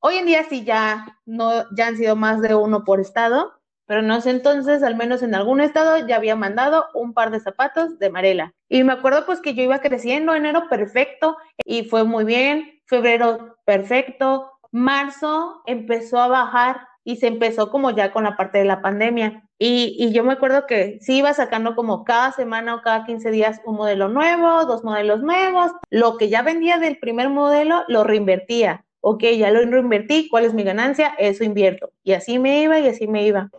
Hoy 0.00 0.16
en 0.16 0.26
día 0.26 0.44
sí 0.48 0.64
ya 0.64 1.18
no 1.26 1.64
ya 1.76 1.88
han 1.88 1.96
sido 1.96 2.16
más 2.16 2.40
de 2.40 2.54
uno 2.54 2.82
por 2.84 2.98
estado, 2.98 3.52
pero 3.86 4.00
no 4.00 4.20
sé 4.22 4.30
entonces, 4.30 4.82
al 4.82 4.96
menos 4.96 5.22
en 5.22 5.34
algún 5.34 5.60
estado 5.60 6.06
ya 6.06 6.16
había 6.16 6.34
mandado 6.34 6.86
un 6.94 7.12
par 7.12 7.30
de 7.30 7.40
zapatos 7.40 7.98
de 7.98 8.08
Marela. 8.08 8.54
Y 8.70 8.84
me 8.84 8.94
acuerdo 8.94 9.26
pues 9.26 9.40
que 9.40 9.52
yo 9.52 9.62
iba 9.62 9.80
creciendo, 9.80 10.34
enero 10.34 10.68
perfecto 10.70 11.36
y 11.66 11.84
fue 11.84 12.04
muy 12.04 12.24
bien, 12.24 12.80
febrero 12.86 13.58
perfecto, 13.66 14.51
marzo 14.72 15.62
empezó 15.66 16.18
a 16.18 16.28
bajar 16.28 16.88
y 17.04 17.16
se 17.16 17.26
empezó 17.26 17.70
como 17.70 17.90
ya 17.90 18.12
con 18.12 18.24
la 18.24 18.36
parte 18.36 18.58
de 18.58 18.64
la 18.64 18.80
pandemia. 18.80 19.48
Y, 19.58 19.94
y, 19.98 20.12
yo 20.12 20.24
me 20.24 20.32
acuerdo 20.32 20.66
que 20.66 20.98
sí 21.00 21.18
iba 21.18 21.32
sacando 21.34 21.76
como 21.76 22.04
cada 22.04 22.32
semana 22.32 22.74
o 22.74 22.82
cada 22.82 23.04
15 23.04 23.30
días 23.30 23.60
un 23.64 23.76
modelo 23.76 24.08
nuevo, 24.08 24.64
dos 24.64 24.82
modelos 24.82 25.22
nuevos. 25.22 25.70
Lo 25.90 26.16
que 26.16 26.28
ya 26.28 26.42
vendía 26.42 26.78
del 26.78 26.98
primer 26.98 27.28
modelo 27.28 27.84
lo 27.86 28.02
reinvertía. 28.02 28.84
Ok, 29.00 29.24
ya 29.36 29.50
lo 29.50 29.60
reinvertí, 29.64 30.28
¿cuál 30.28 30.44
es 30.44 30.54
mi 30.54 30.62
ganancia? 30.62 31.14
Eso 31.18 31.44
invierto. 31.44 31.92
Y 32.02 32.12
así 32.12 32.38
me 32.38 32.62
iba 32.62 32.78
y 32.78 32.88
así 32.88 33.06
me 33.06 33.24
iba. 33.24 33.50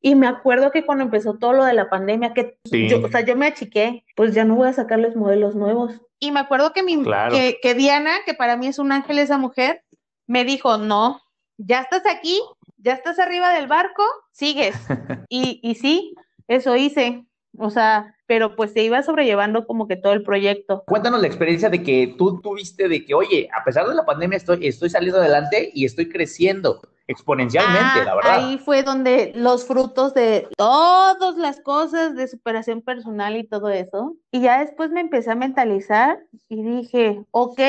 Y 0.00 0.14
me 0.16 0.26
acuerdo 0.26 0.70
que 0.70 0.84
cuando 0.84 1.04
empezó 1.04 1.38
todo 1.38 1.52
lo 1.52 1.64
de 1.64 1.72
la 1.72 1.88
pandemia, 1.88 2.34
que 2.34 2.58
yo, 2.64 3.04
o 3.04 3.08
sea, 3.08 3.22
yo 3.22 3.36
me 3.36 3.46
achiqué, 3.46 4.04
pues 4.14 4.34
ya 4.34 4.44
no 4.44 4.54
voy 4.54 4.68
a 4.68 4.72
sacarles 4.72 5.16
modelos 5.16 5.56
nuevos. 5.56 6.00
Y 6.20 6.30
me 6.30 6.40
acuerdo 6.40 6.72
que, 6.72 6.82
mi, 6.82 7.02
que, 7.30 7.58
que 7.62 7.74
Diana, 7.74 8.12
que 8.26 8.34
para 8.34 8.56
mí 8.56 8.66
es 8.66 8.78
un 8.78 8.92
ángel 8.92 9.18
esa 9.18 9.38
mujer, 9.38 9.82
me 10.26 10.44
dijo, 10.44 10.78
no, 10.78 11.20
ya 11.56 11.80
estás 11.80 12.02
aquí, 12.06 12.40
ya 12.78 12.92
estás 12.92 13.18
arriba 13.18 13.52
del 13.52 13.66
barco, 13.66 14.02
sigues. 14.32 14.76
y, 15.28 15.60
y 15.62 15.74
sí, 15.76 16.14
eso 16.48 16.76
hice. 16.76 17.26
O 17.58 17.70
sea, 17.70 18.14
pero 18.26 18.56
pues 18.56 18.72
se 18.72 18.82
iba 18.82 19.02
sobrellevando 19.02 19.66
como 19.66 19.86
que 19.86 19.96
todo 19.96 20.12
el 20.12 20.22
proyecto. 20.22 20.82
Cuéntanos 20.86 21.20
la 21.20 21.26
experiencia 21.26 21.70
de 21.70 21.82
que 21.82 22.14
tú 22.18 22.40
tuviste 22.40 22.88
de 22.88 23.04
que, 23.04 23.14
oye, 23.14 23.48
a 23.56 23.62
pesar 23.64 23.86
de 23.86 23.94
la 23.94 24.04
pandemia 24.04 24.36
estoy, 24.36 24.66
estoy 24.66 24.90
saliendo 24.90 25.20
adelante 25.20 25.70
y 25.72 25.84
estoy 25.84 26.08
creciendo 26.08 26.80
exponencialmente, 27.06 28.00
Ah, 28.00 28.04
la 28.04 28.14
verdad. 28.14 28.38
Ahí 28.38 28.58
fue 28.58 28.82
donde 28.82 29.32
los 29.34 29.66
frutos 29.66 30.14
de 30.14 30.48
todas 30.56 31.36
las 31.36 31.60
cosas 31.60 32.16
de 32.16 32.26
superación 32.28 32.80
personal 32.80 33.36
y 33.36 33.46
todo 33.46 33.68
eso. 33.68 34.16
Y 34.32 34.40
ya 34.40 34.60
después 34.60 34.90
me 34.90 35.00
empecé 35.00 35.30
a 35.30 35.34
mentalizar 35.34 36.18
y 36.48 36.62
dije, 36.62 37.22
ok, 37.30 37.60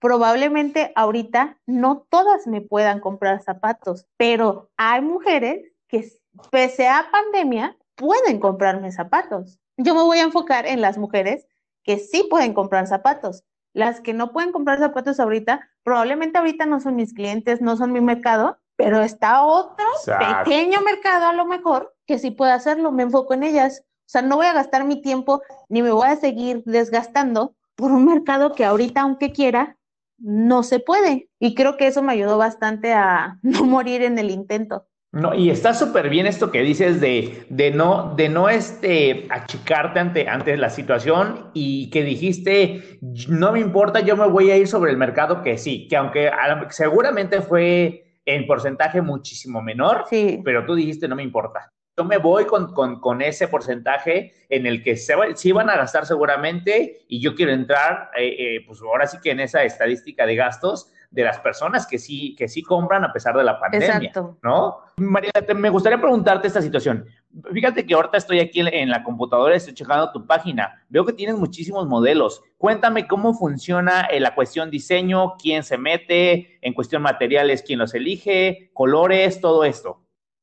probablemente 0.00 0.92
ahorita 0.96 1.58
no 1.66 2.06
todas 2.08 2.46
me 2.46 2.60
puedan 2.60 3.00
comprar 3.00 3.42
zapatos, 3.42 4.06
pero 4.16 4.70
hay 4.76 5.02
mujeres 5.02 5.72
que 5.88 6.08
pese 6.50 6.88
a 6.88 7.08
pandemia 7.12 7.76
pueden 7.94 8.40
comprarme 8.40 8.90
zapatos. 8.92 9.60
Yo 9.76 9.94
me 9.94 10.02
voy 10.02 10.18
a 10.18 10.24
enfocar 10.24 10.66
en 10.66 10.80
las 10.80 10.98
mujeres 10.98 11.46
que 11.84 11.98
sí 11.98 12.26
pueden 12.28 12.54
comprar 12.54 12.86
zapatos. 12.86 13.44
Las 13.72 14.00
que 14.00 14.14
no 14.14 14.32
pueden 14.32 14.52
comprar 14.52 14.78
zapatos 14.78 15.20
ahorita, 15.20 15.68
probablemente 15.84 16.38
ahorita 16.38 16.66
no 16.66 16.80
son 16.80 16.96
mis 16.96 17.14
clientes, 17.14 17.60
no 17.60 17.76
son 17.76 17.92
mi 17.92 18.00
mercado, 18.00 18.58
pero 18.76 19.00
está 19.00 19.44
otro 19.44 19.86
Exacto. 19.96 20.44
pequeño 20.44 20.80
mercado 20.80 21.26
a 21.26 21.32
lo 21.32 21.44
mejor 21.44 21.94
que 22.06 22.18
sí 22.18 22.30
puede 22.30 22.52
hacerlo, 22.52 22.90
me 22.90 23.04
enfoco 23.04 23.34
en 23.34 23.44
ellas. 23.44 23.84
O 23.84 24.10
sea, 24.10 24.22
no 24.22 24.36
voy 24.36 24.46
a 24.46 24.52
gastar 24.52 24.84
mi 24.84 25.00
tiempo 25.02 25.42
ni 25.68 25.82
me 25.82 25.92
voy 25.92 26.08
a 26.08 26.16
seguir 26.16 26.62
desgastando 26.64 27.54
por 27.76 27.92
un 27.92 28.06
mercado 28.06 28.54
que 28.54 28.64
ahorita, 28.64 29.02
aunque 29.02 29.32
quiera, 29.32 29.76
no 30.20 30.62
se 30.62 30.80
puede. 30.80 31.28
Y 31.38 31.54
creo 31.54 31.76
que 31.76 31.86
eso 31.86 32.02
me 32.02 32.12
ayudó 32.12 32.38
bastante 32.38 32.92
a 32.92 33.38
no 33.42 33.64
morir 33.64 34.02
en 34.02 34.18
el 34.18 34.30
intento. 34.30 34.86
No, 35.12 35.34
y 35.34 35.50
está 35.50 35.74
súper 35.74 36.08
bien 36.08 36.26
esto 36.26 36.52
que 36.52 36.62
dices 36.62 37.00
de, 37.00 37.44
de 37.48 37.72
no, 37.72 38.14
de 38.14 38.28
no 38.28 38.48
este, 38.48 39.26
achicarte 39.28 39.98
ante, 39.98 40.28
ante 40.28 40.56
la 40.56 40.70
situación 40.70 41.50
y 41.52 41.90
que 41.90 42.04
dijiste, 42.04 43.00
no 43.28 43.50
me 43.50 43.58
importa, 43.58 43.98
yo 44.00 44.16
me 44.16 44.28
voy 44.28 44.52
a 44.52 44.56
ir 44.56 44.68
sobre 44.68 44.92
el 44.92 44.96
mercado 44.96 45.42
que 45.42 45.58
sí, 45.58 45.88
que 45.88 45.96
aunque 45.96 46.28
a 46.28 46.64
seguramente 46.70 47.40
fue 47.40 48.04
en 48.24 48.46
porcentaje 48.46 49.02
muchísimo 49.02 49.60
menor, 49.60 50.04
Sí. 50.08 50.40
pero 50.44 50.64
tú 50.64 50.76
dijiste, 50.76 51.08
no 51.08 51.16
me 51.16 51.24
importa. 51.24 51.72
Yo 52.00 52.04
me 52.06 52.16
voy 52.16 52.46
con, 52.46 52.72
con, 52.72 52.98
con 52.98 53.20
ese 53.20 53.46
porcentaje 53.46 54.32
en 54.48 54.64
el 54.64 54.82
que 54.82 54.96
se, 54.96 55.14
va- 55.14 55.36
sí 55.36 55.52
van 55.52 55.68
a 55.68 55.76
gastar 55.76 56.06
seguramente 56.06 57.04
y 57.08 57.20
yo 57.20 57.34
quiero 57.34 57.52
entrar, 57.52 58.10
eh, 58.16 58.36
eh, 58.56 58.64
pues 58.66 58.80
ahora 58.80 59.06
sí 59.06 59.18
que 59.22 59.32
en 59.32 59.40
esa 59.40 59.64
estadística 59.64 60.24
de 60.24 60.34
gastos 60.34 60.90
de 61.10 61.24
las 61.24 61.40
personas 61.40 61.86
que 61.86 61.98
sí, 61.98 62.34
que 62.38 62.48
sí 62.48 62.62
compran 62.62 63.04
a 63.04 63.12
pesar 63.12 63.36
de 63.36 63.44
la 63.44 63.60
pandemia. 63.60 63.96
Exacto. 63.96 64.38
¿no? 64.42 64.78
María, 64.96 65.30
te- 65.32 65.52
me 65.52 65.68
gustaría 65.68 66.00
preguntarte 66.00 66.46
esta 66.48 66.62
situación. 66.62 67.04
Fíjate 67.52 67.84
que 67.84 67.92
ahorita 67.92 68.16
estoy 68.16 68.40
aquí 68.40 68.60
en, 68.60 68.68
en 68.68 68.88
la 68.88 69.02
computadora, 69.02 69.54
estoy 69.54 69.74
checando 69.74 70.10
tu 70.10 70.26
página. 70.26 70.82
Veo 70.88 71.04
que 71.04 71.12
tienes 71.12 71.36
muchísimos 71.36 71.86
modelos. 71.86 72.42
Cuéntame 72.56 73.06
cómo 73.06 73.34
funciona 73.34 74.02
eh, 74.10 74.20
la 74.20 74.34
cuestión 74.34 74.70
diseño, 74.70 75.34
quién 75.36 75.64
se 75.64 75.76
mete, 75.76 76.56
en 76.62 76.72
cuestión 76.72 77.02
materiales, 77.02 77.62
quién 77.62 77.78
los 77.78 77.92
elige, 77.92 78.70
colores, 78.72 79.40
todo 79.42 79.64
esto. 79.64 80.00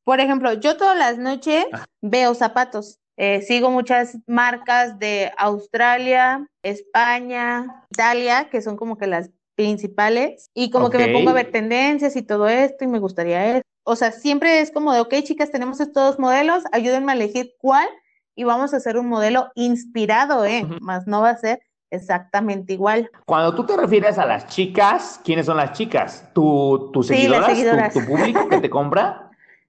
Por 0.07 0.21
ejemplo, 0.21 0.53
yo 0.53 0.77
todas 0.77 0.97
las 0.97 1.17
noches 1.17 1.65
veo 2.01 2.33
zapatos. 2.33 3.01
Eh, 3.17 3.41
sigo 3.41 3.69
muchas 3.71 4.17
marcas 4.25 4.97
de 4.99 5.33
Australia, 5.37 6.47
España, 6.63 7.83
Italia, 7.91 8.47
que 8.49 8.61
son 8.61 8.77
como 8.77 8.97
que 8.97 9.05
las 9.05 9.31
principales, 9.55 10.49
y 10.53 10.69
como 10.69 10.89
que 10.89 10.97
me 10.97 11.09
pongo 11.09 11.31
a 11.31 11.33
ver 11.33 11.51
tendencias 11.51 12.15
y 12.15 12.21
todo 12.21 12.47
esto, 12.47 12.85
y 12.85 12.87
me 12.87 12.99
gustaría 12.99 13.57
eso. 13.57 13.63
O 13.83 13.97
sea, 13.97 14.13
siempre 14.13 14.61
es 14.61 14.71
como 14.71 14.93
de, 14.93 15.01
ok, 15.01 15.13
chicas, 15.23 15.51
tenemos 15.51 15.81
estos 15.81 16.11
dos 16.11 16.19
modelos, 16.19 16.63
ayúdenme 16.71 17.11
a 17.11 17.15
elegir 17.15 17.55
cuál, 17.59 17.89
y 18.33 18.45
vamos 18.45 18.73
a 18.73 18.77
hacer 18.77 18.97
un 18.97 19.09
modelo 19.09 19.49
inspirado, 19.55 20.45
¿eh? 20.45 20.65
Más 20.79 21.05
no 21.05 21.19
va 21.19 21.31
a 21.31 21.37
ser 21.37 21.59
exactamente 21.91 22.71
igual. 22.71 23.11
Cuando 23.25 23.53
tú 23.55 23.65
te 23.65 23.75
refieres 23.75 24.17
a 24.17 24.25
las 24.25 24.47
chicas, 24.47 25.19
¿quiénes 25.25 25.47
son 25.47 25.57
las 25.57 25.73
chicas? 25.73 26.29
¿Tu, 26.33 26.91
tus 26.93 27.07
Sí, 27.07 27.27
las 27.27 27.45
seguidoras? 27.45 27.49
¿Tu- 27.49 27.55
seguidoras. 27.55 27.93
¿Tu, 27.93 28.05
público 28.05 28.47
que 28.47 28.57
te 28.59 28.69
compra? 28.69 29.26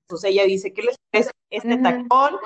Entonces 0.08 0.30
ella 0.30 0.44
dice, 0.44 0.72
¿qué 0.72 0.82
les 0.82 0.96
parece 1.12 1.30
este 1.50 1.76
tacón 1.76 2.36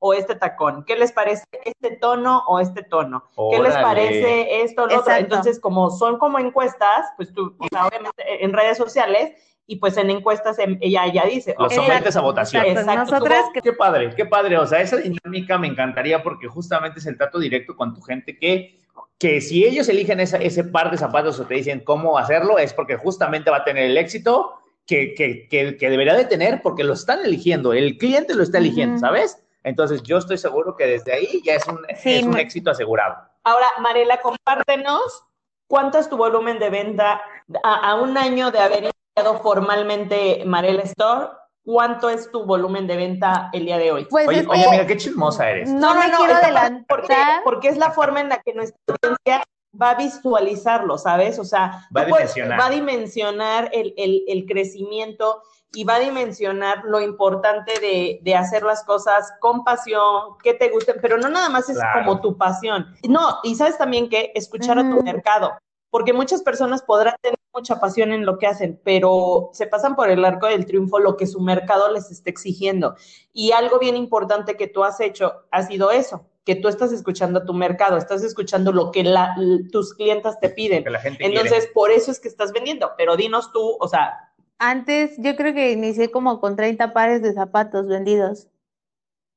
o 0.00 0.12
este 0.12 0.34
tacón? 0.34 0.84
¿Qué 0.84 0.96
les 0.96 1.12
parece 1.12 1.44
este 1.64 1.96
tono 1.96 2.42
o 2.48 2.58
este 2.58 2.82
tono? 2.82 3.30
¿Qué 3.52 3.58
les 3.62 3.70
Órale. 3.76 3.82
parece 3.82 4.62
esto 4.62 4.82
o 4.82 4.86
lo 4.88 4.98
otro? 5.00 5.14
Entonces, 5.14 5.60
como 5.60 5.90
son 5.90 6.18
como 6.18 6.40
encuestas, 6.40 7.06
pues 7.16 7.32
tú, 7.32 7.54
o 7.60 7.66
sea, 7.70 7.86
obviamente 7.86 8.44
en 8.44 8.52
redes 8.52 8.76
sociales 8.76 9.36
y 9.68 9.76
pues 9.76 9.96
en 9.98 10.10
encuestas 10.10 10.58
em- 10.58 10.78
ella 10.80 11.06
ya 11.12 11.24
dice, 11.26 11.54
Los 11.56 11.72
sometes 11.72 12.16
a 12.16 12.20
votación. 12.22 12.66
Exacto. 12.66 13.12
Nosotras 13.12 13.44
que 13.54 13.60
Qué 13.60 13.72
padre, 13.72 14.10
qué 14.16 14.26
padre. 14.26 14.58
O 14.58 14.66
sea, 14.66 14.80
esa 14.80 14.96
dinámica 14.96 15.56
me 15.58 15.68
encantaría 15.68 16.24
porque 16.24 16.48
justamente 16.48 16.98
es 16.98 17.06
el 17.06 17.16
trato 17.16 17.38
directo 17.38 17.76
con 17.76 17.94
tu 17.94 18.00
gente 18.02 18.36
que, 18.36 18.80
que 19.16 19.40
si 19.40 19.64
ellos 19.64 19.88
eligen 19.88 20.18
esa- 20.18 20.38
ese 20.38 20.64
par 20.64 20.90
de 20.90 20.98
zapatos 20.98 21.38
o 21.38 21.46
te 21.46 21.54
dicen 21.54 21.84
cómo 21.84 22.18
hacerlo, 22.18 22.58
es 22.58 22.74
porque 22.74 22.96
justamente 22.96 23.52
va 23.52 23.58
a 23.58 23.64
tener 23.64 23.84
el 23.84 23.96
éxito 23.96 24.58
que, 24.92 25.14
que, 25.14 25.48
que, 25.48 25.76
que 25.78 25.90
debería 25.90 26.14
de 26.14 26.24
tener 26.26 26.60
porque 26.62 26.84
lo 26.84 26.92
están 26.92 27.20
eligiendo, 27.24 27.72
el 27.72 27.96
cliente 27.96 28.34
lo 28.34 28.42
está 28.42 28.58
eligiendo. 28.58 28.98
¿sabes? 28.98 29.42
Entonces 29.64 30.02
yo 30.02 30.18
estoy 30.18 30.36
seguro 30.38 30.76
que 30.76 30.86
desde 30.86 31.12
ahí 31.14 31.40
ya 31.44 31.54
es 31.54 31.66
un, 31.66 31.78
Sí, 31.96 32.16
es 32.16 32.24
un 32.24 32.30
me- 32.32 32.40
éxito 32.42 32.70
asegurado. 32.70 33.16
Ahora, 33.44 33.66
Marela, 33.80 34.20
compártenos 34.20 35.24
cuánto 35.66 35.98
es 35.98 36.08
tu 36.08 36.16
volumen 36.16 36.58
de 36.58 36.68
venta 36.70 37.22
a, 37.64 37.90
a 37.90 37.94
un 37.94 38.18
año 38.18 38.50
de 38.50 38.58
haber 38.58 38.90
iniciado 39.16 39.40
formalmente 39.42 40.42
Marela 40.44 40.82
Store. 40.82 41.28
¿Cuánto 41.64 42.10
es 42.10 42.28
tu 42.32 42.44
volumen 42.44 42.88
de 42.88 42.96
venta 42.96 43.48
el 43.52 43.64
día 43.66 43.78
de 43.78 43.92
hoy? 43.92 44.06
Pues 44.10 44.26
Oye, 44.26 44.44
oye, 44.48 44.62
que 44.62 44.68
amiga, 44.68 44.86
qué 44.86 44.96
chismosa 44.96 45.48
eres. 45.48 45.70
no, 45.70 45.94
me 45.94 46.00
quiero 46.06 46.24
está 46.24 46.26
padre 46.34 46.44
adelantar. 46.46 46.84
Porque, 46.88 47.16
porque 47.44 47.68
es 47.68 47.76
la 47.78 47.92
forma 47.92 48.20
en 48.20 48.28
la 48.30 48.38
que 48.42 48.52
nuestra 48.52 48.76
audiencia 49.00 49.44
va 49.80 49.90
a 49.90 49.94
visualizarlo, 49.94 50.98
¿sabes? 50.98 51.38
O 51.38 51.44
sea, 51.44 51.86
Va 51.96 52.02
a 52.02 52.06
puedes- 52.06 52.34
dimensionar. 52.34 52.60
va 52.60 52.66
a 52.66 52.70
dimensionar 52.70 53.70
el, 53.72 53.94
el- 53.96 54.22
el 54.28 54.44
crecimiento 54.46 55.42
y 55.74 55.84
va 55.84 55.94
a 55.94 56.00
dimensionar 56.00 56.82
lo 56.84 57.00
importante 57.00 57.72
de, 57.80 58.20
de 58.22 58.34
hacer 58.34 58.62
las 58.62 58.84
cosas 58.84 59.32
con 59.40 59.64
pasión, 59.64 60.36
que 60.42 60.52
te 60.52 60.68
gusten, 60.68 60.96
pero 61.00 61.16
no 61.16 61.30
nada 61.30 61.48
más 61.48 61.68
es 61.70 61.76
Claro. 61.78 62.00
como 62.04 62.20
tu 62.20 62.36
pasión. 62.36 62.94
No, 63.08 63.38
y 63.42 63.54
sabes 63.54 63.78
también 63.78 64.10
que 64.10 64.32
escuchar 64.34 64.78
a 64.78 64.82
tu 64.82 65.02
mercado, 65.02 65.52
porque 65.92 66.14
muchas 66.14 66.42
personas 66.42 66.80
podrán 66.82 67.16
tener 67.20 67.38
mucha 67.52 67.78
pasión 67.78 68.12
en 68.12 68.24
lo 68.24 68.38
que 68.38 68.46
hacen, 68.46 68.80
pero 68.82 69.50
se 69.52 69.66
pasan 69.66 69.94
por 69.94 70.08
el 70.08 70.24
arco 70.24 70.46
del 70.46 70.64
triunfo 70.64 70.98
lo 70.98 71.18
que 71.18 71.26
su 71.26 71.38
mercado 71.38 71.92
les 71.92 72.10
está 72.10 72.30
exigiendo. 72.30 72.96
Y 73.34 73.52
algo 73.52 73.78
bien 73.78 73.94
importante 73.94 74.56
que 74.56 74.68
tú 74.68 74.84
has 74.84 75.00
hecho 75.00 75.34
ha 75.50 75.62
sido 75.64 75.90
eso, 75.90 76.24
que 76.46 76.54
tú 76.56 76.68
estás 76.68 76.92
escuchando 76.92 77.40
a 77.40 77.44
tu 77.44 77.52
mercado, 77.52 77.98
estás 77.98 78.22
escuchando 78.22 78.72
lo 78.72 78.90
que 78.90 79.04
la- 79.04 79.36
tus 79.70 79.92
clientas 79.92 80.40
te 80.40 80.48
piden. 80.48 80.82
Que 80.82 80.88
la 80.88 80.98
gente 80.98 81.26
Entonces, 81.26 81.66
por 81.74 81.90
eso 81.90 82.10
es 82.10 82.20
que 82.20 82.28
estás 82.28 82.52
vendiendo, 82.52 82.92
pero 82.96 83.14
dinos 83.14 83.52
tú, 83.52 83.76
o 83.78 83.86
sea, 83.86 84.30
Antes 84.58 85.16
yo 85.18 85.36
creo 85.36 85.52
que 85.52 85.72
inicié 85.72 86.10
como 86.10 86.40
con 86.40 86.56
30 86.56 86.94
pares 86.94 87.20
de 87.20 87.34
zapatos 87.34 87.86
vendidos 87.86 88.48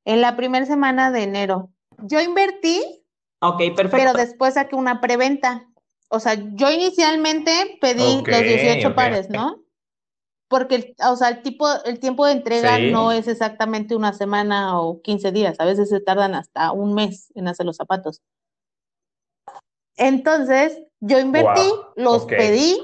en 0.06 0.22
la 0.22 0.38
primera 0.38 0.66
semana 0.66 1.12
de 1.12 1.24
enero. 1.24 1.70
Yo 1.98 2.22
invertí, 2.22 3.04
ok, 3.42 3.58
perfecto. 3.76 3.90
pero 3.98 4.14
después 4.14 4.54
saqué 4.54 4.76
una 4.78 5.02
preventa. 5.02 5.68
O 6.10 6.20
sea, 6.20 6.36
yo 6.36 6.70
inicialmente 6.72 7.78
pedí 7.82 8.22
los 8.26 8.44
18 8.44 8.90
ok. 8.90 8.96
pares, 8.96 9.30
¿no? 9.30 9.62
Porque, 10.48 10.94
o 11.10 11.16
sea, 11.16 11.30
el 11.30 11.42
tipo, 11.42 11.68
el 11.86 12.00
tiempo 12.00 12.26
de 12.26 12.34
entrega 12.34 12.78
Sí. 12.78 12.92
no 12.92 13.12
es 13.12 13.28
exactamente 13.28 13.96
una 13.96 14.14
semana 14.14 14.80
o 14.80 15.02
15 15.02 15.32
días. 15.32 15.60
A 15.60 15.66
veces 15.66 15.90
se 15.90 16.00
tardan 16.00 16.36
hasta 16.36 16.72
un 16.72 16.94
mes 16.94 17.32
en 17.36 17.48
hacer 17.48 17.66
los 17.66 17.78
zapatos. 17.78 18.22
Entonces, 19.98 20.82
yo 21.00 21.20
invertí, 21.20 21.68
Wow, 21.68 21.94
los 21.96 22.26
pedí 22.26 22.78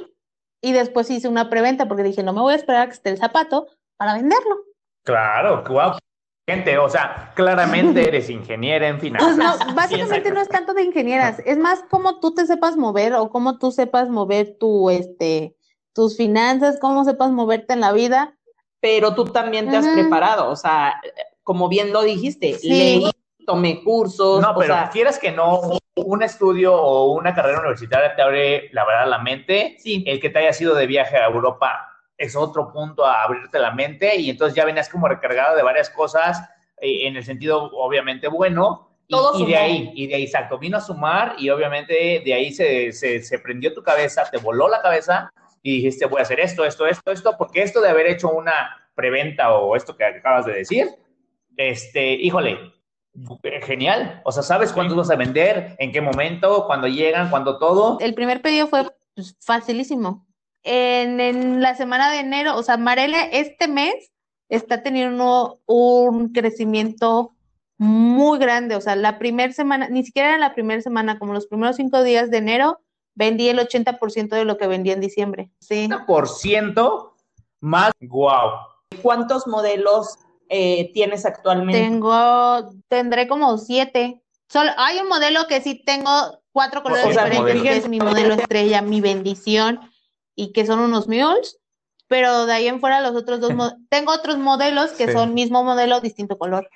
y 0.61 0.71
después 0.71 1.09
hice 1.09 1.27
una 1.27 1.49
preventa 1.49 1.87
porque 1.87 2.03
dije, 2.03 2.23
no 2.23 2.33
me 2.33 2.41
voy 2.41 2.53
a 2.53 2.57
esperar 2.57 2.83
a 2.83 2.85
que 2.87 2.93
esté 2.93 3.09
el 3.09 3.17
zapato 3.17 3.67
para 3.97 4.15
venderlo. 4.15 4.63
Claro, 5.03 5.63
wow. 5.67 5.93
Gente, 6.47 6.77
o 6.77 6.89
sea, 6.89 7.31
claramente 7.35 8.01
eres 8.07 8.29
ingeniera 8.29 8.87
en 8.87 8.99
Pues 8.99 9.03
finanzas. 9.11 9.37
no, 9.37 9.53
Sí, 9.57 9.73
básicamente 9.75 10.31
no 10.31 10.41
es 10.41 10.49
tanto 10.49 10.73
de 10.73 10.83
ingenieras, 10.83 11.39
es 11.45 11.57
más 11.57 11.83
cómo 11.89 12.19
tú 12.19 12.33
te 12.33 12.45
sepas 12.45 12.77
mover 12.77 13.13
o 13.13 13.29
cómo 13.29 13.57
tú 13.57 13.71
sepas 13.71 14.09
mover 14.09 14.57
tu, 14.59 14.89
este, 14.89 15.55
tus 15.93 16.17
finanzas, 16.17 16.77
cómo 16.81 17.03
sepas 17.05 17.31
moverte 17.31 17.73
en 17.73 17.81
la 17.81 17.93
vida 17.93 18.37
pero 18.81 19.13
tú 19.13 19.25
también 19.25 19.69
te 19.69 19.77
has 19.77 19.87
preparado, 19.87 20.49
o 20.49 20.55
sea, 20.55 20.99
como 21.43 21.69
bien 21.69 21.93
lo 21.93 22.01
dijiste, 22.01 22.57
leí, 22.63 23.09
tomé 23.45 23.83
cursos. 23.83 24.41
No, 24.41 24.55
pero 24.57 24.75
quieres 24.91 25.19
que 25.19 25.31
no, 25.31 25.61
un 25.95 26.23
estudio 26.23 26.75
o 26.75 27.13
una 27.13 27.33
carrera 27.33 27.59
universitaria 27.59 28.15
te 28.15 28.23
abre, 28.23 28.69
la 28.73 28.83
verdad, 28.83 29.07
la 29.07 29.19
mente. 29.19 29.77
Sí. 29.79 30.03
El 30.07 30.19
que 30.19 30.31
te 30.31 30.39
haya 30.39 30.51
sido 30.51 30.73
de 30.73 30.87
viaje 30.87 31.15
a 31.15 31.27
Europa 31.27 31.90
es 32.21 32.35
otro 32.35 32.71
punto 32.71 33.05
a 33.05 33.23
abrirte 33.23 33.57
la 33.57 33.71
mente 33.71 34.15
y 34.15 34.29
entonces 34.29 34.55
ya 34.55 34.65
venías 34.65 34.89
como 34.89 35.07
recargado 35.07 35.55
de 35.55 35.63
varias 35.63 35.89
cosas 35.89 36.39
eh, 36.77 37.07
en 37.07 37.15
el 37.15 37.23
sentido, 37.23 37.63
obviamente, 37.73 38.27
bueno. 38.27 38.89
y, 39.07 39.45
de 39.45 39.55
ahí, 39.55 39.91
y 39.95 40.07
de 40.07 40.15
ahí, 40.15 40.23
exacto, 40.23 40.57
vino 40.57 40.77
a 40.77 40.81
sumar 40.81 41.35
y 41.37 41.49
obviamente 41.49 42.21
de 42.23 42.33
ahí 42.33 42.51
se, 42.51 42.91
se, 42.91 43.21
se 43.23 43.39
prendió 43.39 43.73
tu 43.73 43.81
cabeza, 43.81 44.29
te 44.29 44.37
voló 44.37 44.67
la 44.67 44.81
cabeza 44.81 45.31
y 45.63 45.77
dijiste, 45.77 46.05
voy 46.05 46.19
a 46.19 46.23
hacer 46.23 46.39
esto, 46.39 46.63
esto, 46.63 46.85
esto, 46.85 47.11
esto, 47.11 47.35
porque 47.37 47.63
esto 47.63 47.81
de 47.81 47.89
haber 47.89 48.07
hecho 48.07 48.29
una 48.29 48.77
preventa 48.95 49.53
o 49.53 49.75
esto 49.75 49.95
que 49.97 50.05
acabas 50.05 50.45
de 50.45 50.53
decir, 50.53 50.87
este, 51.57 52.13
híjole, 52.13 52.57
genial. 53.63 54.21
O 54.25 54.31
sea, 54.31 54.43
¿sabes 54.43 54.71
cuántos 54.71 54.95
vas 54.95 55.09
a 55.09 55.15
vender? 55.15 55.75
¿En 55.79 55.91
qué 55.91 56.01
momento? 56.01 56.65
¿Cuándo 56.65 56.87
llegan? 56.87 57.29
¿Cuándo 57.29 57.57
todo? 57.57 57.97
El 57.99 58.13
primer 58.13 58.41
pedido 58.41 58.67
fue 58.67 58.85
pues, 59.15 59.35
facilísimo. 59.39 60.25
En, 60.63 61.19
en, 61.19 61.61
la 61.61 61.75
semana 61.75 62.11
de 62.11 62.19
enero, 62.19 62.55
o 62.55 62.63
sea, 62.63 62.77
Marela 62.77 63.23
este 63.23 63.67
mes 63.67 64.11
está 64.49 64.83
teniendo 64.83 65.59
un 65.65 66.33
crecimiento 66.33 67.33
muy 67.77 68.37
grande. 68.37 68.75
O 68.75 68.81
sea, 68.81 68.95
la 68.95 69.17
primera 69.17 69.51
semana, 69.53 69.89
ni 69.89 70.03
siquiera 70.03 70.29
era 70.29 70.37
la 70.37 70.53
primera 70.53 70.81
semana, 70.81 71.17
como 71.17 71.33
los 71.33 71.47
primeros 71.47 71.77
cinco 71.77 72.03
días 72.03 72.29
de 72.29 72.37
enero, 72.37 72.79
vendí 73.15 73.49
el 73.49 73.59
80% 73.59 74.29
de 74.29 74.45
lo 74.45 74.57
que 74.57 74.67
vendí 74.67 74.91
en 74.91 75.01
diciembre. 75.01 75.49
Sí. 75.59 75.87
¿80% 75.89 77.13
más? 77.59 77.91
¡Wow! 78.01 78.51
¿Cuántos 79.01 79.47
modelos 79.47 80.19
eh, 80.49 80.91
tienes 80.93 81.25
actualmente? 81.25 81.81
Tengo, 81.81 82.69
tendré 82.87 83.27
como 83.27 83.57
siete. 83.57 84.21
Solo, 84.47 84.71
hay 84.77 84.99
un 84.99 85.07
modelo 85.07 85.47
que 85.47 85.61
sí 85.61 85.81
tengo 85.83 86.11
cuatro 86.51 86.83
colores 86.83 87.07
diferentes, 87.07 87.61
que 87.63 87.77
es 87.77 87.87
mi 87.87 87.99
modelo 87.99 88.33
estrella, 88.35 88.81
mi 88.81 89.01
bendición, 89.01 89.79
y 90.41 90.51
que 90.53 90.65
son 90.65 90.79
unos 90.79 91.07
mules, 91.07 91.59
pero 92.07 92.47
de 92.47 92.53
ahí 92.53 92.67
en 92.67 92.79
fuera 92.79 92.99
los 92.99 93.15
otros 93.15 93.39
dos, 93.39 93.53
tengo 93.89 94.11
otros 94.11 94.37
modelos 94.37 94.91
que 94.91 95.11
son 95.11 95.35
mismo 95.35 95.63
modelo, 95.63 96.01
distinto 96.01 96.37
color. 96.37 96.67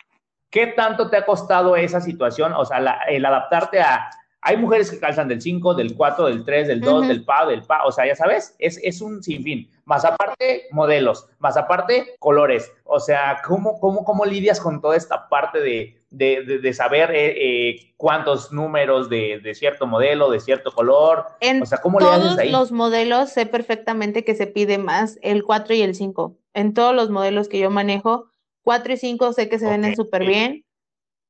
¿Qué 0.51 0.67
tanto 0.67 1.09
te 1.09 1.17
ha 1.17 1.25
costado 1.25 1.75
esa 1.75 1.99
situación? 1.99 2.53
O 2.53 2.63
sea, 2.63 2.77
el 3.09 3.25
adaptarte 3.25 3.81
a, 3.81 4.09
hay 4.39 4.57
mujeres 4.57 4.91
que 4.91 4.99
calzan 4.99 5.27
del 5.27 5.41
5, 5.41 5.73
del 5.73 5.95
4, 5.95 6.27
del 6.27 6.45
3, 6.45 6.67
del 6.67 6.81
2, 6.81 7.07
del 7.07 7.25
PA, 7.25 7.47
del 7.47 7.63
PA, 7.63 7.83
o 7.85 7.91
sea, 7.91 8.05
ya 8.05 8.15
sabes, 8.15 8.55
es, 8.59 8.79
es 8.83 9.01
un 9.01 9.23
sinfín. 9.23 9.71
Más 9.85 10.05
aparte, 10.05 10.67
modelos, 10.71 11.27
más 11.39 11.57
aparte, 11.57 12.15
colores. 12.19 12.71
O 12.83 12.99
sea, 12.99 13.41
¿cómo, 13.43 13.79
cómo, 13.79 14.05
cómo 14.05 14.23
lidias 14.25 14.61
con 14.61 14.79
toda 14.79 14.95
esta 14.95 15.27
parte 15.27 15.59
de, 15.59 15.94
de, 16.09 16.59
de, 16.61 16.73
saber 16.73 17.11
eh, 17.11 17.69
eh, 17.69 17.93
cuántos 17.97 18.51
números 18.51 19.09
de, 19.09 19.39
de, 19.43 19.53
cierto 19.53 19.85
modelo, 19.85 20.29
de 20.29 20.39
cierto 20.39 20.71
color? 20.71 21.25
En 21.41 21.61
o 21.61 21.65
sea, 21.65 21.79
¿cómo 21.79 21.99
le 21.99 22.07
haces 22.07 22.37
ahí? 22.37 22.51
los 22.51 22.71
modelos 22.71 23.31
sé 23.31 23.45
perfectamente 23.45 24.23
que 24.23 24.35
se 24.35 24.47
pide 24.47 24.77
más 24.77 25.17
el 25.21 25.43
4 25.43 25.75
y 25.75 25.81
el 25.81 25.95
5. 25.95 26.37
En 26.53 26.73
todos 26.73 26.95
los 26.95 27.09
modelos 27.09 27.49
que 27.49 27.59
yo 27.59 27.69
manejo, 27.69 28.29
4 28.63 28.93
y 28.93 28.97
5 28.97 29.33
sé 29.33 29.49
que 29.49 29.59
se 29.59 29.69
venden 29.69 29.95
súper 29.95 30.25
bien 30.25 30.65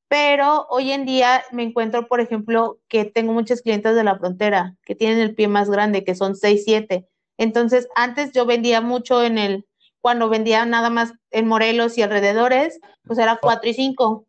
pero 0.08 0.66
hoy 0.70 0.92
en 0.92 1.04
día 1.04 1.42
me 1.50 1.64
encuentro, 1.64 2.06
por 2.06 2.20
ejemplo, 2.20 2.78
que 2.88 3.04
tengo 3.04 3.32
muchas 3.32 3.62
clientes 3.62 3.94
de 3.94 4.04
la 4.04 4.18
frontera 4.18 4.76
que 4.84 4.94
tienen 4.94 5.18
el 5.18 5.34
pie 5.34 5.48
más 5.48 5.68
grande, 5.68 6.04
que 6.04 6.14
son 6.14 6.36
6, 6.36 6.62
7. 6.64 7.08
Entonces, 7.38 7.88
antes 7.96 8.32
yo 8.32 8.46
vendía 8.46 8.80
mucho 8.80 9.22
en 9.22 9.36
el, 9.36 9.66
cuando 10.00 10.28
vendía 10.28 10.64
nada 10.64 10.90
más 10.90 11.12
en 11.32 11.48
Morelos 11.48 11.98
y 11.98 12.02
alrededores, 12.02 12.78
pues 13.04 13.18
era 13.18 13.38
4 13.42 13.68
y 13.68 13.74
5. 13.74 14.25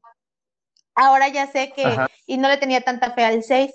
Ahora 0.99 1.27
ya 1.27 1.45
sé 1.45 1.71
que, 1.75 1.85
y 2.25 2.37
no 2.37 2.47
le 2.47 2.57
tenía 2.57 2.81
tanta 2.81 3.11
fe 3.11 3.23
al 3.23 3.43
6, 3.43 3.71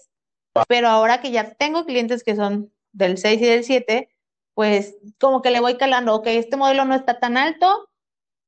pero 0.66 0.88
ahora 0.88 1.20
que 1.20 1.30
ya 1.30 1.54
tengo 1.54 1.86
clientes 1.86 2.24
que 2.24 2.34
son 2.34 2.72
del 2.90 3.16
6 3.16 3.40
y 3.40 3.44
del 3.44 3.62
7, 3.62 4.08
pues 4.54 4.96
como 5.20 5.40
que 5.40 5.52
le 5.52 5.60
voy 5.60 5.76
calando, 5.76 6.16
ok, 6.16 6.26
este 6.26 6.56
modelo 6.56 6.84
no 6.84 6.96
está 6.96 7.20
tan 7.20 7.36
alto, 7.36 7.88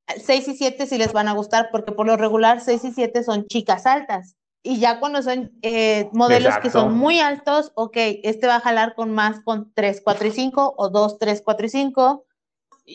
6 0.09 0.49
y 0.49 0.57
7 0.57 0.87
sí 0.87 0.99
les 0.99 1.13
van 1.13 1.29
a 1.29 1.35
gustar, 1.35 1.69
porque 1.71 1.93
por 1.93 2.05
lo 2.05 2.17
regular 2.17 2.61
6 2.61 2.83
y 2.83 2.93
7 2.93 3.23
son 3.23 3.47
chicas 3.47 3.87
altas. 3.87 4.35
Y 4.65 4.81
ya 4.81 4.99
cuando 4.99 5.23
son 5.23 5.53
eh, 5.63 6.09
modelos 6.13 6.59
que 6.59 6.71
son 6.71 6.95
muy 6.95 7.21
altos, 7.21 7.71
ok, 7.77 7.97
este 8.25 8.49
va 8.49 8.57
a 8.57 8.61
jalar 8.61 8.97
con 8.97 9.13
más 9.13 9.41
con 9.45 9.73
3, 9.73 10.01
4 10.03 10.27
y 10.27 10.31
5 10.33 10.75
o 10.77 10.89
2, 10.89 11.19
3, 11.21 11.43
4 11.45 11.67
y 11.67 11.69
5. 11.69 12.27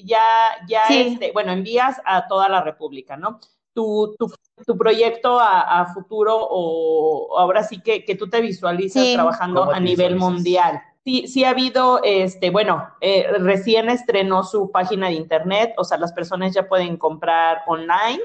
Ya, 0.04 0.26
ya, 0.68 0.84
este, 0.90 1.32
bueno, 1.32 1.54
envías 1.54 2.02
a 2.04 2.28
toda 2.28 2.50
la 2.50 2.62
República, 2.62 3.16
¿no? 3.16 3.40
Tu, 3.74 4.16
tu, 4.18 4.32
tu 4.66 4.78
proyecto 4.78 5.40
a, 5.40 5.82
a, 5.82 5.94
futuro 5.94 6.36
o 6.38 7.38
ahora 7.38 7.64
sí 7.64 7.82
que, 7.82 8.04
que 8.04 8.16
tú 8.16 8.30
te 8.30 8.42
visualizas 8.42 9.04
sí. 9.04 9.14
trabajando 9.14 9.72
a 9.72 9.80
nivel 9.80 10.16
mundial 10.18 10.82
sí, 11.10 11.28
sí 11.28 11.44
ha 11.44 11.50
habido, 11.50 12.02
este, 12.04 12.50
bueno, 12.50 12.88
eh, 13.02 13.28
recién 13.40 13.90
estrenó 13.90 14.44
su 14.44 14.72
página 14.72 15.08
de 15.08 15.14
internet, 15.14 15.74
o 15.78 15.84
sea, 15.84 15.98
las 15.98 16.14
personas 16.14 16.54
ya 16.54 16.68
pueden 16.68 16.98
comprar 16.98 17.64
online. 17.68 18.20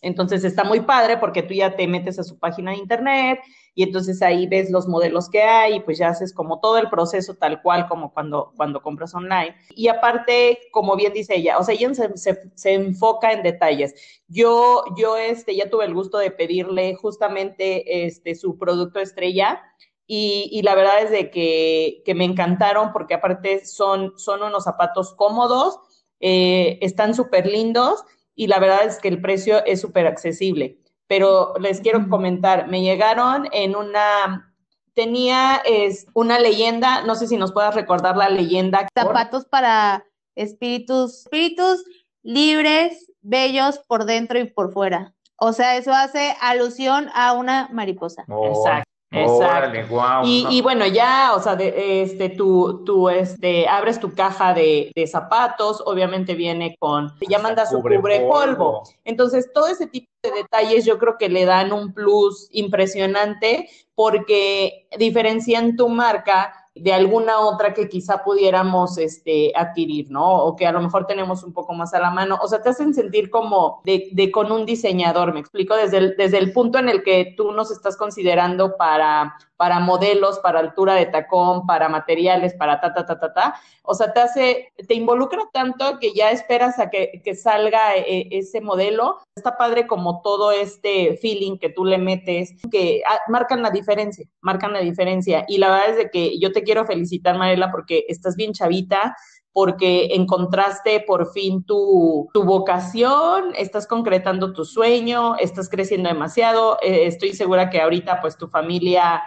Entonces 0.00 0.44
está 0.44 0.64
muy 0.64 0.80
padre 0.80 1.16
porque 1.16 1.42
tú 1.42 1.54
ya 1.54 1.76
te 1.76 1.86
metes 1.86 2.18
a 2.18 2.24
su 2.24 2.38
página 2.38 2.72
de 2.72 2.78
internet 2.78 3.40
y 3.74 3.84
entonces 3.84 4.20
ahí 4.20 4.46
ves 4.46 4.70
los 4.70 4.86
modelos 4.86 5.30
que 5.30 5.42
hay 5.42 5.76
y 5.76 5.80
pues 5.80 5.98
ya 5.98 6.08
haces 6.08 6.34
como 6.34 6.60
todo 6.60 6.76
el 6.78 6.90
proceso 6.90 7.34
tal 7.34 7.62
cual 7.62 7.88
como 7.88 8.12
cuando, 8.12 8.52
cuando 8.56 8.82
compras 8.82 9.14
online. 9.14 9.56
Y 9.70 9.88
aparte, 9.88 10.58
como 10.72 10.94
bien 10.94 11.12
dice 11.12 11.36
ella, 11.36 11.58
o 11.58 11.64
sea, 11.64 11.74
ella 11.74 11.92
se, 11.94 12.36
se, 12.54 12.72
enfoca 12.74 13.32
en 13.32 13.42
detalles. 13.42 13.94
Yo, 14.28 14.84
yo 14.96 15.16
este, 15.16 15.56
ya 15.56 15.70
tuve 15.70 15.86
el 15.86 15.94
gusto 15.94 16.18
de 16.18 16.30
pedirle 16.30 16.94
justamente 16.96 18.06
este, 18.06 18.34
su 18.34 18.58
producto 18.58 19.00
estrella 19.00 19.62
y, 20.06 20.50
y, 20.52 20.62
la 20.62 20.74
verdad 20.74 21.02
es 21.02 21.10
de 21.10 21.30
que, 21.30 22.02
que, 22.04 22.14
me 22.14 22.24
encantaron 22.24 22.92
porque 22.92 23.14
aparte 23.14 23.64
son, 23.64 24.12
son 24.18 24.42
unos 24.42 24.64
zapatos 24.64 25.14
cómodos, 25.14 25.78
eh, 26.20 26.78
están 26.82 27.14
súper 27.14 27.46
lindos 27.46 28.04
y 28.34 28.48
la 28.48 28.58
verdad 28.58 28.84
es 28.84 28.98
que 28.98 29.08
el 29.08 29.22
precio 29.22 29.64
es 29.64 29.80
súper 29.80 30.06
accesible. 30.06 30.81
Pero 31.12 31.52
les 31.60 31.82
quiero 31.82 32.08
comentar, 32.08 32.68
me 32.68 32.80
llegaron 32.80 33.46
en 33.52 33.76
una, 33.76 34.50
tenía 34.94 35.56
es, 35.56 36.06
una 36.14 36.38
leyenda, 36.38 37.02
no 37.02 37.16
sé 37.16 37.26
si 37.26 37.36
nos 37.36 37.52
puedas 37.52 37.74
recordar 37.74 38.16
la 38.16 38.30
leyenda. 38.30 38.88
Zapatos 38.98 39.44
para 39.44 40.06
espíritus, 40.36 41.24
espíritus 41.24 41.84
libres, 42.22 43.12
bellos 43.20 43.78
por 43.86 44.06
dentro 44.06 44.38
y 44.38 44.44
por 44.44 44.72
fuera. 44.72 45.12
O 45.36 45.52
sea, 45.52 45.76
eso 45.76 45.92
hace 45.92 46.34
alusión 46.40 47.10
a 47.12 47.34
una 47.34 47.68
mariposa. 47.70 48.24
Oh. 48.28 48.46
Exacto. 48.46 48.91
Exacto. 49.12 49.94
wow, 49.94 50.24
y, 50.24 50.44
no. 50.44 50.50
y, 50.50 50.62
bueno, 50.62 50.86
ya, 50.86 51.34
o 51.34 51.40
sea, 51.40 51.54
de, 51.54 52.02
este, 52.02 52.30
tú, 52.30 52.82
tú 52.84 53.08
este, 53.10 53.68
abres 53.68 54.00
tu 54.00 54.14
caja 54.14 54.54
de, 54.54 54.90
de, 54.94 55.06
zapatos, 55.06 55.82
obviamente 55.84 56.34
viene 56.34 56.76
con, 56.78 57.12
ya 57.28 57.38
manda 57.38 57.66
su 57.66 57.76
cubre, 57.76 57.96
cubre 57.96 58.20
polvo. 58.20 58.32
polvo. 58.32 58.82
Entonces, 59.04 59.52
todo 59.52 59.68
ese 59.68 59.86
tipo 59.86 60.10
de 60.22 60.32
detalles 60.32 60.84
yo 60.84 60.98
creo 60.98 61.16
que 61.18 61.28
le 61.28 61.44
dan 61.44 61.72
un 61.72 61.92
plus 61.92 62.48
impresionante 62.52 63.68
porque 63.94 64.88
diferencian 64.98 65.76
tu 65.76 65.88
marca 65.88 66.61
de 66.74 66.92
alguna 66.92 67.40
otra 67.40 67.74
que 67.74 67.88
quizá 67.88 68.24
pudiéramos 68.24 68.96
este, 68.96 69.52
adquirir, 69.54 70.10
¿no? 70.10 70.44
O 70.44 70.56
que 70.56 70.66
a 70.66 70.72
lo 70.72 70.80
mejor 70.80 71.06
tenemos 71.06 71.44
un 71.44 71.52
poco 71.52 71.74
más 71.74 71.92
a 71.92 72.00
la 72.00 72.10
mano. 72.10 72.38
O 72.42 72.48
sea, 72.48 72.62
te 72.62 72.70
hacen 72.70 72.94
sentir 72.94 73.30
como 73.30 73.82
de, 73.84 74.08
de 74.12 74.30
con 74.30 74.50
un 74.50 74.64
diseñador, 74.64 75.34
me 75.34 75.40
explico, 75.40 75.76
desde 75.76 75.98
el, 75.98 76.16
desde 76.16 76.38
el 76.38 76.52
punto 76.52 76.78
en 76.78 76.88
el 76.88 77.02
que 77.02 77.34
tú 77.36 77.52
nos 77.52 77.70
estás 77.70 77.96
considerando 77.96 78.76
para, 78.76 79.36
para 79.56 79.80
modelos, 79.80 80.38
para 80.40 80.60
altura 80.60 80.94
de 80.94 81.06
tacón, 81.06 81.66
para 81.66 81.88
materiales, 81.88 82.54
para 82.54 82.80
ta, 82.80 82.94
ta, 82.94 83.06
ta, 83.06 83.20
ta, 83.20 83.32
ta. 83.32 83.54
O 83.82 83.94
sea, 83.94 84.12
te 84.12 84.20
hace, 84.20 84.72
te 84.88 84.94
involucra 84.94 85.42
tanto 85.52 85.98
que 86.00 86.12
ya 86.14 86.30
esperas 86.30 86.78
a 86.78 86.88
que, 86.88 87.20
que 87.24 87.34
salga 87.34 87.96
eh, 87.96 88.28
ese 88.30 88.60
modelo. 88.60 89.18
Está 89.36 89.56
padre 89.56 89.86
como 89.86 90.22
todo 90.22 90.52
este 90.52 91.16
feeling 91.18 91.58
que 91.58 91.68
tú 91.68 91.84
le 91.84 91.98
metes, 91.98 92.54
que 92.70 93.02
ah, 93.06 93.18
marcan 93.28 93.62
la 93.62 93.70
diferencia, 93.70 94.26
marcan 94.40 94.72
la 94.72 94.80
diferencia. 94.80 95.44
Y 95.46 95.58
la 95.58 95.70
verdad 95.70 95.90
es 95.90 95.96
de 95.96 96.10
que 96.10 96.38
yo 96.38 96.52
te 96.52 96.61
quiero 96.62 96.86
felicitar, 96.86 97.36
Marela, 97.36 97.70
porque 97.70 98.04
estás 98.08 98.36
bien 98.36 98.52
chavita, 98.52 99.16
porque 99.52 100.14
encontraste 100.14 101.00
por 101.00 101.30
fin 101.32 101.62
tu, 101.64 102.28
tu, 102.32 102.44
vocación, 102.44 103.52
estás 103.56 103.86
concretando 103.86 104.52
tu 104.52 104.64
sueño, 104.64 105.36
estás 105.36 105.68
creciendo 105.68 106.08
demasiado. 106.08 106.78
Eh, 106.82 107.06
estoy 107.06 107.34
segura 107.34 107.68
que 107.68 107.80
ahorita 107.80 108.20
pues 108.20 108.36
tu 108.36 108.48
familia 108.48 109.22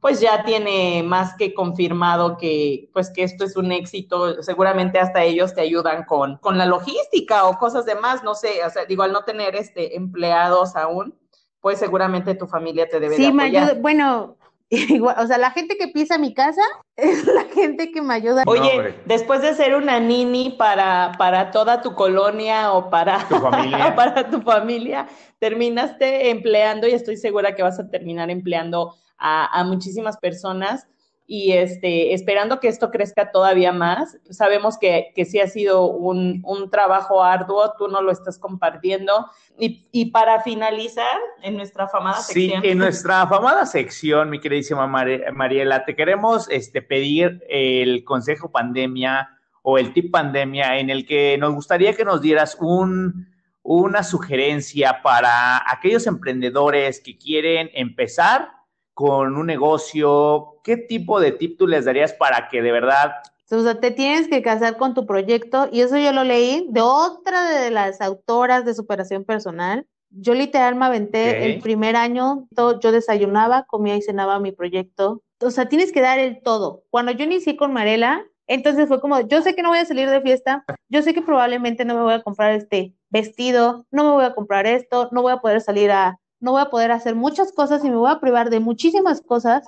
pues 0.00 0.20
ya 0.20 0.44
tiene 0.44 1.02
más 1.02 1.34
que 1.34 1.54
confirmado 1.54 2.36
que 2.36 2.88
pues 2.92 3.10
que 3.10 3.24
esto 3.24 3.44
es 3.44 3.56
un 3.56 3.72
éxito, 3.72 4.42
seguramente 4.42 4.98
hasta 4.98 5.24
ellos 5.24 5.54
te 5.54 5.60
ayudan 5.60 6.04
con, 6.04 6.36
con 6.38 6.56
la 6.56 6.66
logística 6.66 7.46
o 7.46 7.58
cosas 7.58 7.84
demás, 7.84 8.22
no 8.22 8.34
sé, 8.34 8.64
o 8.64 8.70
sea, 8.70 8.84
digo, 8.84 9.02
al 9.02 9.12
no 9.12 9.24
tener 9.24 9.56
este 9.56 9.96
empleados 9.96 10.76
aún, 10.76 11.18
pues 11.60 11.78
seguramente 11.78 12.34
tu 12.34 12.46
familia 12.46 12.88
te 12.88 13.00
debe 13.00 13.16
sí, 13.16 13.22
de 13.22 13.28
apoyar. 13.28 13.70
Sí, 13.70 13.80
bueno, 13.80 14.37
Igual, 14.70 15.16
o 15.18 15.26
sea, 15.26 15.38
la 15.38 15.50
gente 15.50 15.76
que 15.78 15.88
pisa 15.88 16.18
mi 16.18 16.34
casa 16.34 16.62
es 16.96 17.26
la 17.26 17.44
gente 17.44 17.90
que 17.90 18.02
me 18.02 18.14
ayuda. 18.14 18.44
Oye, 18.46 18.94
después 19.06 19.40
de 19.42 19.54
ser 19.54 19.74
una 19.74 19.98
nini 19.98 20.50
para, 20.50 21.12
para 21.18 21.50
toda 21.50 21.80
tu 21.80 21.94
colonia 21.94 22.72
o 22.72 22.90
para 22.90 23.26
tu 23.28 23.36
familia, 23.36 23.94
para 23.96 24.30
tu 24.30 24.42
familia 24.42 25.06
terminaste 25.38 26.30
empleando 26.30 26.86
y 26.86 26.92
estoy 26.92 27.16
segura 27.16 27.54
que 27.54 27.62
vas 27.62 27.78
a 27.78 27.88
terminar 27.88 28.30
empleando 28.30 28.94
a, 29.16 29.58
a 29.58 29.64
muchísimas 29.64 30.18
personas 30.18 30.86
y 31.30 31.52
este, 31.52 32.14
esperando 32.14 32.58
que 32.58 32.68
esto 32.68 32.90
crezca 32.90 33.30
todavía 33.30 33.70
más. 33.70 34.16
Sabemos 34.30 34.78
que, 34.78 35.12
que 35.14 35.26
sí 35.26 35.38
ha 35.38 35.46
sido 35.46 35.84
un, 35.84 36.40
un, 36.42 36.70
trabajo 36.70 37.22
arduo, 37.22 37.74
tú 37.76 37.86
no 37.86 38.00
lo 38.00 38.10
estás 38.10 38.38
compartiendo. 38.38 39.26
Y, 39.58 39.86
y, 39.92 40.06
para 40.06 40.40
finalizar, 40.40 41.18
en 41.42 41.58
nuestra 41.58 41.86
famada 41.86 42.16
sección. 42.22 42.62
Sí, 42.62 42.68
en 42.70 42.78
nuestra 42.78 43.26
famada 43.26 43.66
sección, 43.66 44.30
mi 44.30 44.40
queridísima 44.40 44.86
Mariela, 44.86 45.84
te 45.84 45.94
queremos 45.94 46.48
este, 46.48 46.80
pedir 46.80 47.44
el 47.50 48.04
consejo 48.04 48.50
pandemia 48.50 49.28
o 49.60 49.76
el 49.76 49.92
tip 49.92 50.10
pandemia 50.10 50.78
en 50.78 50.88
el 50.88 51.04
que 51.04 51.36
nos 51.36 51.52
gustaría 51.52 51.92
que 51.92 52.06
nos 52.06 52.22
dieras 52.22 52.56
un, 52.58 53.28
una 53.62 54.02
sugerencia 54.02 55.02
para 55.02 55.70
aquellos 55.70 56.06
emprendedores 56.06 57.00
que 57.00 57.18
quieren 57.18 57.68
empezar 57.74 58.48
con 58.94 59.36
un 59.36 59.46
negocio, 59.46 60.57
¿qué 60.68 60.76
tipo 60.76 61.18
de 61.18 61.32
tip 61.32 61.56
tú 61.56 61.66
les 61.66 61.86
darías 61.86 62.12
para 62.12 62.48
que 62.48 62.60
de 62.60 62.72
verdad... 62.72 63.14
O 63.50 63.62
sea, 63.62 63.80
te 63.80 63.90
tienes 63.90 64.28
que 64.28 64.42
casar 64.42 64.76
con 64.76 64.92
tu 64.92 65.06
proyecto 65.06 65.66
y 65.72 65.80
eso 65.80 65.96
yo 65.96 66.12
lo 66.12 66.24
leí 66.24 66.66
de 66.68 66.82
otra 66.82 67.48
de 67.48 67.70
las 67.70 68.02
autoras 68.02 68.66
de 68.66 68.74
superación 68.74 69.24
personal. 69.24 69.86
Yo 70.10 70.34
literal 70.34 70.74
me 70.74 70.84
aventé 70.84 71.30
okay. 71.30 71.52
el 71.52 71.62
primer 71.62 71.96
año, 71.96 72.46
yo 72.54 72.92
desayunaba, 72.92 73.64
comía 73.64 73.96
y 73.96 74.02
cenaba 74.02 74.38
mi 74.40 74.52
proyecto. 74.52 75.22
O 75.40 75.50
sea, 75.50 75.70
tienes 75.70 75.90
que 75.90 76.02
dar 76.02 76.18
el 76.18 76.42
todo. 76.42 76.82
Cuando 76.90 77.12
yo 77.12 77.24
inicié 77.24 77.56
con 77.56 77.72
Marela, 77.72 78.26
entonces 78.46 78.88
fue 78.88 79.00
como, 79.00 79.20
yo 79.20 79.40
sé 79.40 79.54
que 79.54 79.62
no 79.62 79.70
voy 79.70 79.78
a 79.78 79.86
salir 79.86 80.10
de 80.10 80.20
fiesta, 80.20 80.66
yo 80.90 81.00
sé 81.00 81.14
que 81.14 81.22
probablemente 81.22 81.86
no 81.86 81.94
me 81.94 82.02
voy 82.02 82.12
a 82.12 82.22
comprar 82.22 82.52
este 82.52 82.92
vestido, 83.08 83.86
no 83.90 84.04
me 84.04 84.10
voy 84.10 84.24
a 84.26 84.34
comprar 84.34 84.66
esto, 84.66 85.08
no 85.12 85.22
voy 85.22 85.32
a 85.32 85.38
poder 85.38 85.62
salir 85.62 85.90
a 85.90 86.20
no 86.40 86.52
voy 86.52 86.60
a 86.60 86.70
poder 86.70 86.92
hacer 86.92 87.14
muchas 87.14 87.52
cosas 87.52 87.84
y 87.84 87.90
me 87.90 87.96
voy 87.96 88.10
a 88.12 88.20
privar 88.20 88.48
de 88.48 88.60
muchísimas 88.60 89.20
cosas 89.20 89.66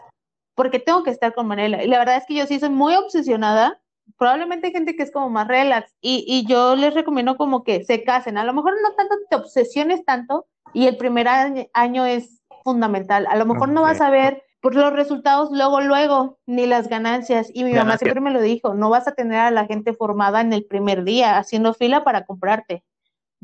porque 0.61 0.79
tengo 0.79 1.03
que 1.03 1.11
estar 1.11 1.33
con 1.33 1.47
Manela. 1.47 1.83
Y 1.83 1.87
la 1.87 1.99
verdad 1.99 2.19
es 2.19 2.27
que 2.27 2.35
yo 2.35 2.45
sí 2.45 2.61
soy 2.61 2.69
muy 2.69 2.95
obsesionada. 2.95 3.81
Probablemente 4.19 4.67
hay 4.67 4.75
gente 4.75 4.95
que 4.95 5.03
es 5.03 5.11
como 5.11 5.31
más 5.31 5.49
relax 5.49 5.97
y, 6.03 6.23
y 6.29 6.47
yo 6.47 6.77
les 6.77 6.93
recomiendo 6.93 7.39
como 7.39 7.65
que 7.65 7.83
se 7.83 8.05
casen. 8.05 8.37
A 8.37 8.45
lo 8.45 8.53
mejor 8.53 8.75
no 8.83 8.93
tanto 8.93 9.15
te 9.31 9.37
obsesiones 9.37 10.05
tanto 10.05 10.45
y 10.75 10.87
el 10.87 10.99
primer 10.99 11.29
año, 11.29 11.65
año 11.73 12.05
es 12.05 12.43
fundamental. 12.63 13.27
A 13.31 13.37
lo 13.37 13.47
mejor 13.47 13.71
okay. 13.71 13.75
no 13.75 13.81
vas 13.81 14.03
a 14.03 14.11
ver 14.11 14.43
por 14.61 14.75
los 14.75 14.93
resultados 14.93 15.49
luego, 15.51 15.81
luego, 15.81 16.39
ni 16.45 16.67
las 16.67 16.89
ganancias. 16.89 17.51
Y 17.55 17.65
mi 17.65 17.73
mamá 17.73 17.97
siempre 17.97 18.21
me 18.21 18.31
lo 18.31 18.43
dijo, 18.43 18.75
no 18.75 18.91
vas 18.91 19.09
a 19.09 19.13
tener 19.13 19.39
a 19.39 19.51
la 19.51 19.65
gente 19.65 19.95
formada 19.95 20.43
en 20.43 20.53
el 20.53 20.67
primer 20.67 21.05
día 21.05 21.39
haciendo 21.39 21.73
fila 21.73 22.05
para 22.05 22.27
comprarte. 22.27 22.85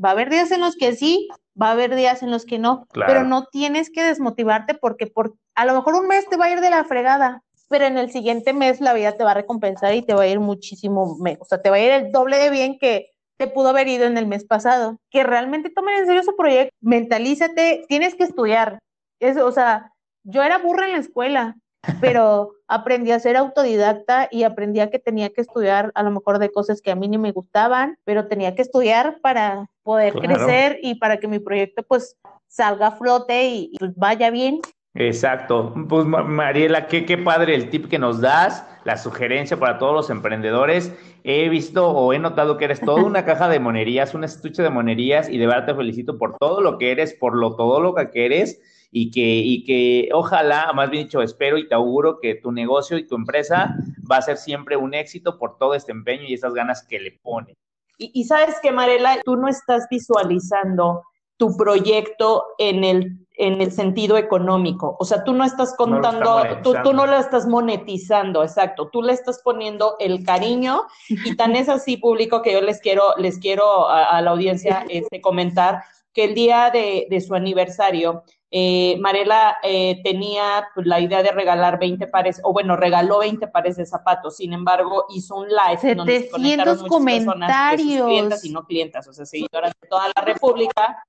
Va 0.03 0.09
a 0.09 0.11
haber 0.11 0.29
días 0.29 0.51
en 0.51 0.61
los 0.61 0.75
que 0.75 0.95
sí, 0.95 1.27
va 1.59 1.69
a 1.69 1.71
haber 1.71 1.95
días 1.95 2.21
en 2.23 2.31
los 2.31 2.45
que 2.45 2.59
no, 2.59 2.85
claro. 2.91 3.11
pero 3.11 3.23
no 3.23 3.45
tienes 3.45 3.89
que 3.89 4.03
desmotivarte 4.03 4.75
porque 4.75 5.07
por, 5.07 5.35
a 5.55 5.65
lo 5.65 5.73
mejor 5.73 5.95
un 5.95 6.07
mes 6.07 6.27
te 6.29 6.37
va 6.37 6.45
a 6.45 6.51
ir 6.51 6.61
de 6.61 6.69
la 6.69 6.83
fregada, 6.83 7.43
pero 7.69 7.85
en 7.85 7.97
el 7.97 8.11
siguiente 8.11 8.53
mes 8.53 8.79
la 8.79 8.93
vida 8.93 9.13
te 9.13 9.23
va 9.23 9.31
a 9.31 9.35
recompensar 9.35 9.93
y 9.93 10.01
te 10.01 10.13
va 10.13 10.23
a 10.23 10.27
ir 10.27 10.39
muchísimo, 10.39 11.17
o 11.39 11.45
sea, 11.45 11.61
te 11.61 11.69
va 11.69 11.77
a 11.77 11.79
ir 11.79 11.91
el 11.91 12.11
doble 12.11 12.37
de 12.37 12.49
bien 12.49 12.77
que 12.79 13.11
te 13.37 13.47
pudo 13.47 13.69
haber 13.69 13.87
ido 13.87 14.05
en 14.05 14.17
el 14.17 14.27
mes 14.27 14.45
pasado. 14.45 14.99
Que 15.09 15.23
realmente 15.23 15.69
tomen 15.69 15.97
en 15.97 16.07
serio 16.07 16.23
su 16.23 16.35
proyecto, 16.35 16.75
mentalízate, 16.81 17.85
tienes 17.87 18.15
que 18.15 18.23
estudiar. 18.23 18.79
Eso, 19.19 19.45
o 19.45 19.51
sea, 19.51 19.93
yo 20.23 20.43
era 20.43 20.57
burra 20.57 20.85
en 20.85 20.93
la 20.93 20.99
escuela, 20.99 21.55
pero 22.01 22.51
aprendí 22.67 23.11
a 23.11 23.19
ser 23.19 23.37
autodidacta 23.37 24.27
y 24.31 24.43
aprendí 24.43 24.79
a 24.79 24.89
que 24.89 24.99
tenía 24.99 25.29
que 25.29 25.41
estudiar 25.41 25.91
a 25.95 26.03
lo 26.03 26.11
mejor 26.11 26.39
de 26.39 26.51
cosas 26.51 26.81
que 26.81 26.91
a 26.91 26.95
mí 26.95 27.07
ni 27.07 27.17
me 27.17 27.31
gustaban, 27.31 27.97
pero 28.03 28.27
tenía 28.27 28.55
que 28.55 28.61
estudiar 28.61 29.19
para 29.21 29.69
poder 29.83 30.13
claro. 30.13 30.27
crecer 30.27 30.79
y 30.81 30.95
para 30.95 31.17
que 31.17 31.27
mi 31.27 31.39
proyecto 31.39 31.83
pues 31.83 32.17
salga 32.47 32.87
a 32.87 32.91
flote 32.91 33.47
y, 33.47 33.69
y 33.73 33.77
pues, 33.77 33.95
vaya 33.95 34.29
bien. 34.29 34.61
Exacto. 34.99 35.75
Pues 35.87 36.05
Mariela, 36.05 36.87
qué, 36.87 37.05
qué 37.05 37.17
padre 37.19 37.53
el 37.53 37.69
tip 37.69 37.87
que 37.87 37.99
nos 37.99 38.19
das, 38.19 38.65
la 38.83 38.97
sugerencia 38.97 39.57
para 39.57 39.77
todos 39.77 39.93
los 39.93 40.09
emprendedores. 40.09 40.91
He 41.23 41.49
visto 41.49 41.87
o 41.89 42.13
he 42.13 42.19
notado 42.19 42.57
que 42.57 42.65
eres 42.65 42.79
toda 42.79 43.03
una 43.03 43.23
caja 43.23 43.47
de 43.47 43.59
monerías, 43.59 44.15
un 44.15 44.23
estuche 44.23 44.63
de 44.63 44.71
monerías 44.71 45.29
y 45.29 45.37
de 45.37 45.45
verdad 45.45 45.67
te 45.67 45.75
felicito 45.75 46.17
por 46.17 46.35
todo 46.37 46.61
lo 46.61 46.79
que 46.79 46.91
eres, 46.91 47.13
por 47.13 47.37
lo 47.37 47.55
todo 47.55 47.79
lo 47.79 47.93
que 47.93 48.25
eres 48.25 48.59
y 48.91 49.11
que, 49.11 49.37
y 49.37 49.63
que 49.63 50.09
ojalá, 50.13 50.71
más 50.73 50.89
bien 50.89 51.05
dicho, 51.05 51.21
espero 51.21 51.57
y 51.57 51.67
te 51.67 51.75
auguro 51.75 52.19
que 52.19 52.35
tu 52.35 52.51
negocio 52.51 52.97
y 52.97 53.07
tu 53.07 53.15
empresa 53.15 53.75
va 54.09 54.17
a 54.17 54.21
ser 54.21 54.37
siempre 54.37 54.77
un 54.77 54.93
éxito 54.93 55.37
por 55.37 55.57
todo 55.57 55.73
este 55.73 55.91
empeño 55.91 56.23
y 56.23 56.33
esas 56.33 56.53
ganas 56.53 56.85
que 56.87 56.99
le 56.99 57.11
pones. 57.21 57.55
Y, 57.97 58.11
y 58.13 58.23
sabes 58.25 58.55
que, 58.61 58.71
Marela, 58.71 59.17
tú 59.25 59.35
no 59.35 59.47
estás 59.47 59.87
visualizando 59.89 61.03
tu 61.37 61.55
proyecto 61.55 62.45
en 62.57 62.83
el, 62.83 63.27
en 63.35 63.61
el 63.61 63.71
sentido 63.71 64.17
económico. 64.17 64.97
O 64.99 65.05
sea, 65.05 65.23
tú 65.23 65.33
no 65.33 65.43
estás 65.43 65.75
contando, 65.75 66.43
no 66.43 66.61
tú, 66.63 66.73
tú, 66.83 66.93
no 66.93 67.05
lo 67.05 67.17
estás 67.17 67.47
monetizando, 67.47 68.43
exacto. 68.43 68.89
Tú 68.91 69.03
le 69.03 69.13
estás 69.13 69.41
poniendo 69.43 69.95
el 69.99 70.25
cariño 70.25 70.83
y 71.07 71.35
tan 71.35 71.55
es 71.55 71.69
así 71.69 71.97
público 71.97 72.41
que 72.41 72.53
yo 72.53 72.61
les 72.61 72.81
quiero, 72.81 73.13
les 73.17 73.37
quiero 73.37 73.87
a, 73.87 74.17
a 74.17 74.21
la 74.23 74.31
audiencia 74.31 74.83
este, 74.89 75.21
comentar 75.21 75.83
que 76.11 76.23
el 76.23 76.33
día 76.33 76.71
de, 76.71 77.05
de 77.11 77.21
su 77.21 77.35
aniversario, 77.35 78.23
eh, 78.49 78.97
Marela 78.99 79.57
eh, 79.61 80.01
tenía 80.03 80.69
pues, 80.73 80.87
la 80.87 80.99
idea 81.01 81.21
de 81.21 81.31
regalar 81.31 81.79
20 81.79 82.07
pares, 82.07 82.39
o 82.43 82.53
bueno, 82.53 82.75
regaló 82.77 83.19
20 83.19 83.47
pares 83.47 83.75
de 83.75 83.85
zapatos, 83.85 84.37
sin 84.37 84.53
embargo, 84.53 85.05
hizo 85.09 85.35
un 85.35 85.47
live 85.49 85.95
donde 85.95 86.21
se 86.21 86.29
conectaron 86.29 86.77
muchas 86.79 87.03
personas 87.03 87.71
de 87.71 87.77
sus 87.77 88.05
clientas 88.05 88.45
y 88.45 88.49
no 88.51 88.63
clientas, 88.65 89.07
o 89.07 89.13
sea, 89.13 89.25
seguidoras 89.25 89.73
de 89.81 89.87
toda 89.87 90.07
la 90.15 90.21
República. 90.21 91.03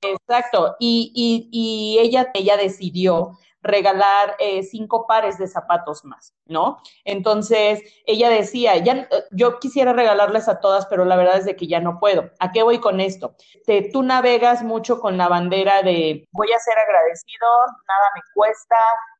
Exacto, 0.00 0.76
y, 0.78 1.12
y, 1.14 1.48
y 1.50 1.98
ella, 1.98 2.30
ella 2.32 2.56
decidió 2.56 3.36
regalar 3.62 4.36
eh, 4.38 4.62
cinco 4.62 5.06
pares 5.06 5.38
de 5.38 5.48
zapatos 5.48 6.04
más, 6.04 6.34
¿no? 6.46 6.78
Entonces, 7.04 7.82
ella 8.06 8.30
decía, 8.30 8.76
ya, 8.76 9.08
yo 9.30 9.58
quisiera 9.58 9.92
regalarles 9.92 10.48
a 10.48 10.60
todas, 10.60 10.86
pero 10.86 11.04
la 11.04 11.16
verdad 11.16 11.38
es 11.38 11.44
de 11.44 11.56
que 11.56 11.66
ya 11.66 11.80
no 11.80 11.98
puedo. 11.98 12.30
¿A 12.38 12.52
qué 12.52 12.62
voy 12.62 12.78
con 12.78 13.00
esto? 13.00 13.34
Te, 13.66 13.90
tú 13.92 14.02
navegas 14.02 14.62
mucho 14.62 15.00
con 15.00 15.16
la 15.18 15.28
bandera 15.28 15.82
de 15.82 16.26
voy 16.32 16.52
a 16.52 16.58
ser 16.58 16.78
agradecido, 16.78 17.48
nada 17.86 18.10
me 18.14 18.22
cuesta, 18.34 18.76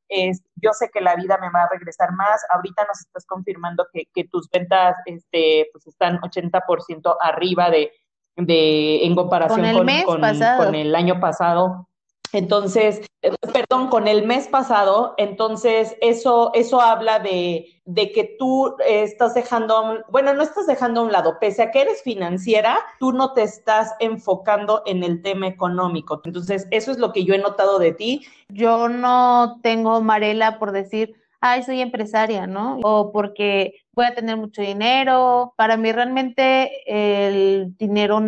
es, 0.09 0.43
yo 0.57 0.73
sé 0.73 0.91
que 0.93 1.01
la 1.01 1.17
vida 1.17 1.39
me 1.41 1.51
va 1.51 1.65
a 1.65 1.69
regresar 1.69 2.13
más. 2.13 2.41
Ahorita 2.51 2.85
nos 2.85 3.01
estás 3.01 3.27
confirmando 3.27 3.87
que, 3.93 4.05
que 4.15 4.25
tus 4.25 4.49
ventas 4.51 4.97
este, 5.07 5.69
pues 5.73 5.87
están 5.87 6.21
80% 6.21 7.17
arriba 7.21 7.71
de, 7.71 7.93
de, 8.37 9.05
en 9.05 9.15
comparación 9.15 9.61
con 9.61 9.69
el, 9.69 9.77
con, 9.77 9.87
mes 9.87 10.05
con, 10.05 10.21
pasado. 10.21 10.65
con 10.65 10.75
el 10.75 10.95
año 10.95 11.21
pasado. 11.21 11.88
Entonces, 12.33 13.01
eh, 13.23 13.33
perdón, 13.53 13.89
con 13.89 14.07
el 14.07 14.27
mes 14.27 14.49
pasado, 14.49 15.15
entonces 15.17 15.97
eso, 16.01 16.51
eso 16.55 16.81
habla 16.81 17.19
de, 17.19 17.81
de 17.85 18.13
que 18.13 18.37
tú 18.39 18.77
estás 18.87 19.35
dejando, 19.35 20.05
bueno, 20.11 20.35
no 20.35 20.43
estás 20.43 20.67
dejando 20.67 21.01
a 21.01 21.05
un 21.05 21.13
lado, 21.13 21.39
pese 21.41 21.63
a 21.63 21.71
que 21.71 21.81
eres 21.81 22.03
financiera, 22.03 22.79
tú 23.01 23.13
no 23.13 23.33
te 23.33 23.43
estás 23.43 23.95
enfocando 23.99 24.83
en 24.87 25.03
el 25.05 25.23
tema 25.23 25.47
económico. 25.47 26.21
Entonces, 26.25 26.69
eso 26.71 26.91
es 26.91 26.99
lo 26.99 27.13
que 27.13 27.25
yo 27.25 27.35
he 27.35 27.39
notado 27.39 27.79
de 27.79 27.93
ti. 27.93 28.27
Yo 28.49 28.89
no 28.89 29.61
tengo 29.63 30.01
Marela 30.01 30.59
por 30.59 30.73
decir, 30.73 31.15
ay, 31.41 31.63
soy 31.63 31.81
empresaria, 31.81 32.47
¿no? 32.47 32.79
O 32.83 33.13
porque 33.13 33.75
voy 33.93 34.07
a 34.07 34.15
tener 34.15 34.37
mucho 34.37 34.63
dinero. 34.63 35.55
Para 35.57 35.77
mí 35.77 35.93
realmente 35.93 36.83
el 36.87 37.77
dinero 37.77 38.21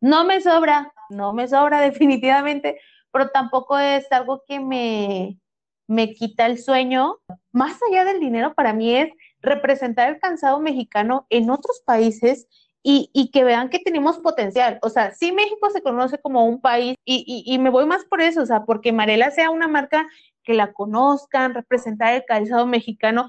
no 0.00 0.24
me 0.24 0.40
sobra, 0.40 0.92
no 1.10 1.32
me 1.32 1.48
sobra 1.48 1.80
definitivamente 1.90 2.80
pero 3.12 3.30
tampoco 3.30 3.78
es 3.78 4.10
algo 4.10 4.42
que 4.46 4.60
me, 4.60 5.38
me 5.86 6.14
quita 6.14 6.46
el 6.46 6.58
sueño. 6.58 7.18
Más 7.52 7.78
allá 7.88 8.04
del 8.04 8.20
dinero, 8.20 8.54
para 8.54 8.72
mí 8.72 8.94
es 8.96 9.10
representar 9.40 10.08
el 10.08 10.18
cansado 10.20 10.60
mexicano 10.60 11.26
en 11.30 11.50
otros 11.50 11.82
países 11.84 12.48
y, 12.82 13.10
y, 13.12 13.30
que 13.30 13.44
vean 13.44 13.68
que 13.68 13.78
tenemos 13.78 14.18
potencial. 14.18 14.78
O 14.82 14.88
sea, 14.88 15.12
sí 15.12 15.30
México 15.32 15.70
se 15.70 15.82
conoce 15.82 16.18
como 16.18 16.46
un 16.46 16.60
país 16.60 16.96
y, 17.04 17.44
y, 17.46 17.58
me 17.58 17.70
voy 17.70 17.86
más 17.86 18.04
por 18.04 18.20
eso, 18.20 18.42
o 18.42 18.46
sea, 18.46 18.64
porque 18.64 18.92
Marela 18.92 19.30
sea 19.30 19.50
una 19.50 19.68
marca 19.68 20.08
que 20.42 20.54
la 20.54 20.72
conozcan, 20.72 21.54
representar 21.54 22.14
el 22.14 22.24
calzado 22.24 22.66
mexicano. 22.66 23.28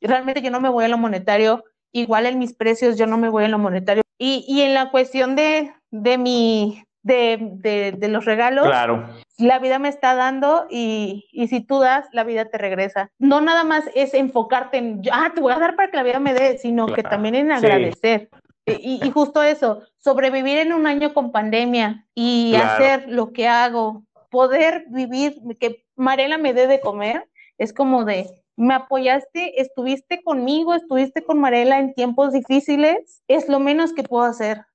Realmente 0.00 0.40
yo 0.40 0.50
no 0.50 0.60
me 0.60 0.70
voy 0.70 0.84
a 0.84 0.88
lo 0.88 0.96
monetario, 0.96 1.64
igual 1.92 2.24
en 2.26 2.38
mis 2.38 2.54
precios 2.54 2.96
yo 2.96 3.06
no 3.06 3.18
me 3.18 3.28
voy 3.28 3.44
a 3.44 3.48
lo 3.48 3.58
monetario. 3.58 4.02
Y, 4.18 4.46
y 4.48 4.62
en 4.62 4.72
la 4.72 4.90
cuestión 4.90 5.36
de, 5.36 5.74
de 5.90 6.16
mi, 6.16 6.82
de, 7.06 7.38
de, 7.40 7.92
de, 7.92 8.08
los 8.08 8.24
regalos, 8.24 8.66
claro. 8.66 9.08
la 9.38 9.60
vida 9.60 9.78
me 9.78 9.88
está 9.88 10.16
dando 10.16 10.66
y, 10.68 11.28
y, 11.30 11.46
si 11.46 11.60
tú 11.60 11.78
das, 11.78 12.06
la 12.12 12.24
vida 12.24 12.46
te 12.46 12.58
regresa. 12.58 13.12
No 13.20 13.40
nada 13.40 13.62
más 13.62 13.84
es 13.94 14.12
enfocarte 14.12 14.78
en, 14.78 15.02
ah, 15.12 15.30
te 15.32 15.40
voy 15.40 15.52
a 15.52 15.58
dar 15.60 15.76
para 15.76 15.88
que 15.88 15.96
la 15.98 16.02
vida 16.02 16.18
me 16.18 16.34
dé, 16.34 16.58
sino 16.58 16.86
claro. 16.86 16.96
que 16.96 17.08
también 17.08 17.36
en 17.36 17.52
agradecer. 17.52 18.28
Sí. 18.66 18.76
Y, 18.80 19.06
y, 19.06 19.10
justo 19.12 19.44
eso, 19.44 19.82
sobrevivir 19.98 20.58
en 20.58 20.72
un 20.72 20.88
año 20.88 21.14
con 21.14 21.30
pandemia 21.30 22.04
y 22.12 22.50
claro. 22.50 22.70
hacer 22.72 23.08
lo 23.08 23.32
que 23.32 23.46
hago, 23.46 24.02
poder 24.28 24.86
vivir, 24.88 25.40
que 25.60 25.84
Marela 25.94 26.38
me 26.38 26.52
dé 26.52 26.66
de 26.66 26.80
comer, 26.80 27.28
es 27.56 27.72
como 27.72 28.04
de, 28.04 28.26
me 28.56 28.74
apoyaste, 28.74 29.60
estuviste 29.60 30.24
conmigo, 30.24 30.74
estuviste 30.74 31.22
con 31.22 31.38
Marela 31.38 31.78
en 31.78 31.94
tiempos 31.94 32.32
difíciles, 32.32 33.22
es 33.28 33.48
lo 33.48 33.60
menos 33.60 33.92
que 33.92 34.02
puedo 34.02 34.24
hacer. 34.24 34.66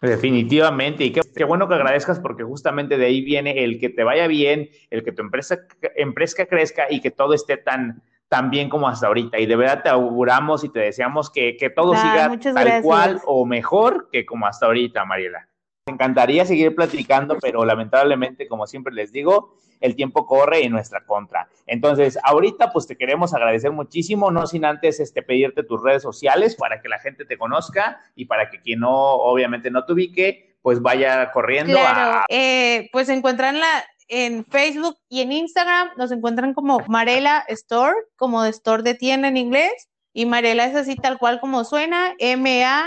Definitivamente, 0.00 1.04
y 1.04 1.12
qué, 1.12 1.44
bueno 1.44 1.68
que 1.68 1.74
agradezcas 1.74 2.20
porque 2.20 2.44
justamente 2.44 2.96
de 2.96 3.06
ahí 3.06 3.20
viene 3.20 3.64
el 3.64 3.80
que 3.80 3.88
te 3.88 4.04
vaya 4.04 4.28
bien, 4.28 4.68
el 4.90 5.02
que 5.02 5.12
tu 5.12 5.22
empresa, 5.22 5.58
empresa 5.96 6.46
crezca 6.46 6.86
y 6.88 7.00
que 7.00 7.10
todo 7.10 7.34
esté 7.34 7.56
tan, 7.56 8.02
tan 8.28 8.50
bien 8.50 8.68
como 8.68 8.88
hasta 8.88 9.08
ahorita. 9.08 9.40
Y 9.40 9.46
de 9.46 9.56
verdad 9.56 9.82
te 9.82 9.88
auguramos 9.88 10.62
y 10.62 10.68
te 10.68 10.80
deseamos 10.80 11.30
que, 11.30 11.56
todo 11.74 11.96
siga 11.96 12.30
tal 12.54 12.82
cual 12.82 13.20
o 13.26 13.44
mejor 13.44 14.08
que 14.12 14.24
como 14.24 14.46
hasta 14.46 14.66
ahorita, 14.66 15.04
Mariela. 15.04 15.48
Encantaría 15.88 16.44
seguir 16.44 16.74
platicando, 16.74 17.38
pero 17.40 17.64
lamentablemente, 17.64 18.46
como 18.46 18.66
siempre 18.66 18.94
les 18.94 19.12
digo, 19.12 19.56
el 19.80 19.94
tiempo 19.94 20.26
corre 20.26 20.64
en 20.64 20.72
nuestra 20.72 21.04
contra. 21.04 21.48
Entonces, 21.66 22.18
ahorita 22.22 22.72
pues 22.72 22.86
te 22.86 22.96
queremos 22.96 23.34
agradecer 23.34 23.72
muchísimo, 23.72 24.30
no 24.30 24.46
sin 24.46 24.64
antes 24.64 25.00
este, 25.00 25.22
pedirte 25.22 25.62
tus 25.62 25.82
redes 25.82 26.02
sociales 26.02 26.56
para 26.56 26.80
que 26.80 26.88
la 26.88 26.98
gente 26.98 27.24
te 27.24 27.38
conozca 27.38 28.00
y 28.14 28.26
para 28.26 28.50
que 28.50 28.60
quien 28.60 28.80
no, 28.80 28.92
obviamente 28.92 29.70
no 29.70 29.84
te 29.84 29.92
ubique, 29.92 30.56
pues 30.62 30.82
vaya 30.82 31.30
corriendo 31.30 31.72
claro, 31.72 32.24
eh, 32.28 32.88
pues 32.92 33.08
encuentran 33.08 33.60
la 33.60 33.84
en 34.08 34.44
Facebook 34.46 34.96
y 35.08 35.20
en 35.20 35.32
Instagram, 35.32 35.90
nos 35.96 36.10
encuentran 36.10 36.54
como 36.54 36.80
Marela 36.88 37.44
Store, 37.48 37.94
como 38.16 38.42
de 38.42 38.50
Store 38.50 38.82
de 38.82 38.94
tienda 38.94 39.28
en 39.28 39.36
inglés, 39.36 39.88
y 40.14 40.26
Marela 40.26 40.64
es 40.64 40.74
así 40.74 40.96
tal 40.96 41.18
cual 41.18 41.40
como 41.40 41.62
suena, 41.64 42.14
M-A-R-E-L-A. 42.18 42.84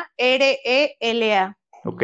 Ok. 1.86 2.04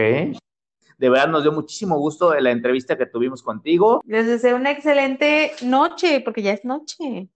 De 0.97 1.09
verdad 1.09 1.27
nos 1.27 1.43
dio 1.43 1.51
muchísimo 1.51 1.97
gusto 1.97 2.33
la 2.33 2.51
entrevista 2.51 2.97
que 2.97 3.05
tuvimos 3.05 3.43
contigo. 3.43 4.01
Les 4.05 4.25
deseo 4.25 4.55
una 4.55 4.71
excelente 4.71 5.53
noche, 5.61 6.21
porque 6.21 6.41
ya 6.41 6.53
es 6.53 6.65
noche. 6.65 7.29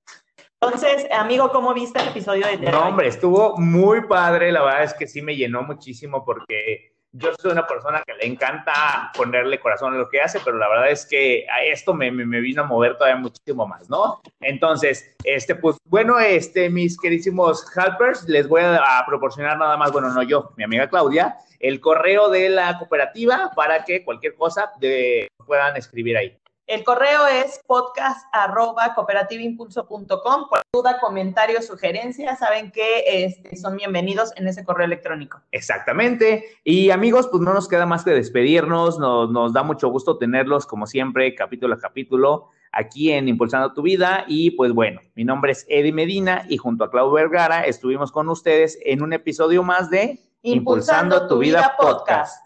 Entonces, 0.59 1.07
amigo, 1.11 1.51
¿cómo 1.51 1.73
viste 1.73 1.99
el 1.99 2.09
episodio 2.09 2.45
de 2.45 2.57
No, 2.57 2.87
hombre, 2.87 3.07
estuvo 3.07 3.57
muy 3.57 4.07
padre. 4.07 4.51
La 4.51 4.63
verdad 4.63 4.83
es 4.83 4.93
que 4.93 5.07
sí 5.07 5.21
me 5.21 5.35
llenó 5.35 5.63
muchísimo 5.63 6.23
porque 6.23 6.91
yo 7.13 7.31
soy 7.39 7.51
una 7.51 7.67
persona 7.67 8.01
que 8.05 8.13
le 8.13 8.25
encanta 8.25 9.11
ponerle 9.15 9.59
corazón 9.59 9.93
a 9.93 9.97
lo 9.97 10.09
que 10.09 10.21
hace, 10.21 10.39
pero 10.43 10.57
la 10.57 10.69
verdad 10.69 10.91
es 10.91 11.05
que 11.05 11.45
a 11.49 11.63
esto 11.63 11.93
me, 11.93 12.09
me, 12.11 12.39
vino 12.39 12.63
a 12.63 12.65
mover 12.65 12.95
todavía 12.97 13.19
muchísimo 13.19 13.67
más, 13.67 13.89
¿no? 13.89 14.21
Entonces, 14.39 15.13
este, 15.23 15.55
pues 15.55 15.77
bueno, 15.85 16.19
este, 16.19 16.69
mis 16.69 16.97
queridísimos 16.97 17.65
helpers, 17.75 18.27
les 18.29 18.47
voy 18.47 18.61
a, 18.61 19.03
proporcionar 19.05 19.57
nada 19.57 19.75
más, 19.75 19.91
bueno, 19.91 20.09
no 20.13 20.23
yo, 20.23 20.51
mi 20.55 20.63
amiga 20.63 20.87
Claudia, 20.87 21.35
el 21.61 21.79
correo 21.79 22.29
de 22.29 22.49
la 22.49 22.77
cooperativa 22.77 23.51
para 23.55 23.85
que 23.85 24.03
cualquier 24.03 24.35
cosa 24.35 24.71
de, 24.79 25.27
puedan 25.45 25.77
escribir 25.77 26.17
ahí. 26.17 26.37
El 26.67 26.85
correo 26.85 27.27
es 27.27 27.59
podcast 27.67 28.25
arroba 28.31 28.93
cooperativimpulso.com. 28.95 30.47
Por 30.49 30.61
duda, 30.73 30.99
comentarios, 31.01 31.65
sugerencias, 31.65 32.39
saben 32.39 32.71
que 32.71 33.03
este, 33.25 33.57
son 33.57 33.75
bienvenidos 33.75 34.31
en 34.37 34.47
ese 34.47 34.63
correo 34.63 34.85
electrónico. 34.85 35.41
Exactamente. 35.51 36.45
Y 36.63 36.89
amigos, 36.91 37.27
pues 37.27 37.43
no 37.43 37.53
nos 37.53 37.67
queda 37.67 37.85
más 37.85 38.05
que 38.05 38.11
despedirnos. 38.11 38.99
Nos, 38.99 39.29
nos 39.31 39.51
da 39.51 39.63
mucho 39.63 39.89
gusto 39.89 40.17
tenerlos, 40.17 40.65
como 40.65 40.87
siempre, 40.87 41.35
capítulo 41.35 41.75
a 41.75 41.79
capítulo, 41.79 42.47
aquí 42.71 43.11
en 43.11 43.27
Impulsando 43.27 43.73
tu 43.73 43.81
Vida. 43.81 44.23
Y 44.29 44.51
pues 44.51 44.71
bueno, 44.71 45.01
mi 45.13 45.25
nombre 45.25 45.51
es 45.51 45.65
Eddie 45.67 45.91
Medina 45.91 46.45
y 46.47 46.55
junto 46.55 46.85
a 46.85 46.89
Claudio 46.89 47.11
Vergara 47.11 47.65
estuvimos 47.65 48.13
con 48.13 48.29
ustedes 48.29 48.79
en 48.85 49.01
un 49.01 49.11
episodio 49.11 49.61
más 49.61 49.89
de 49.89 50.19
Impulsando, 50.43 51.27
tu, 51.27 51.37
Vida, 51.37 51.75
Podcast. 51.77 52.43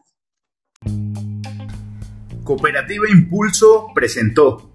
Cooperativa 2.43 3.10
Impulso 3.10 3.88
presentó. 3.96 4.70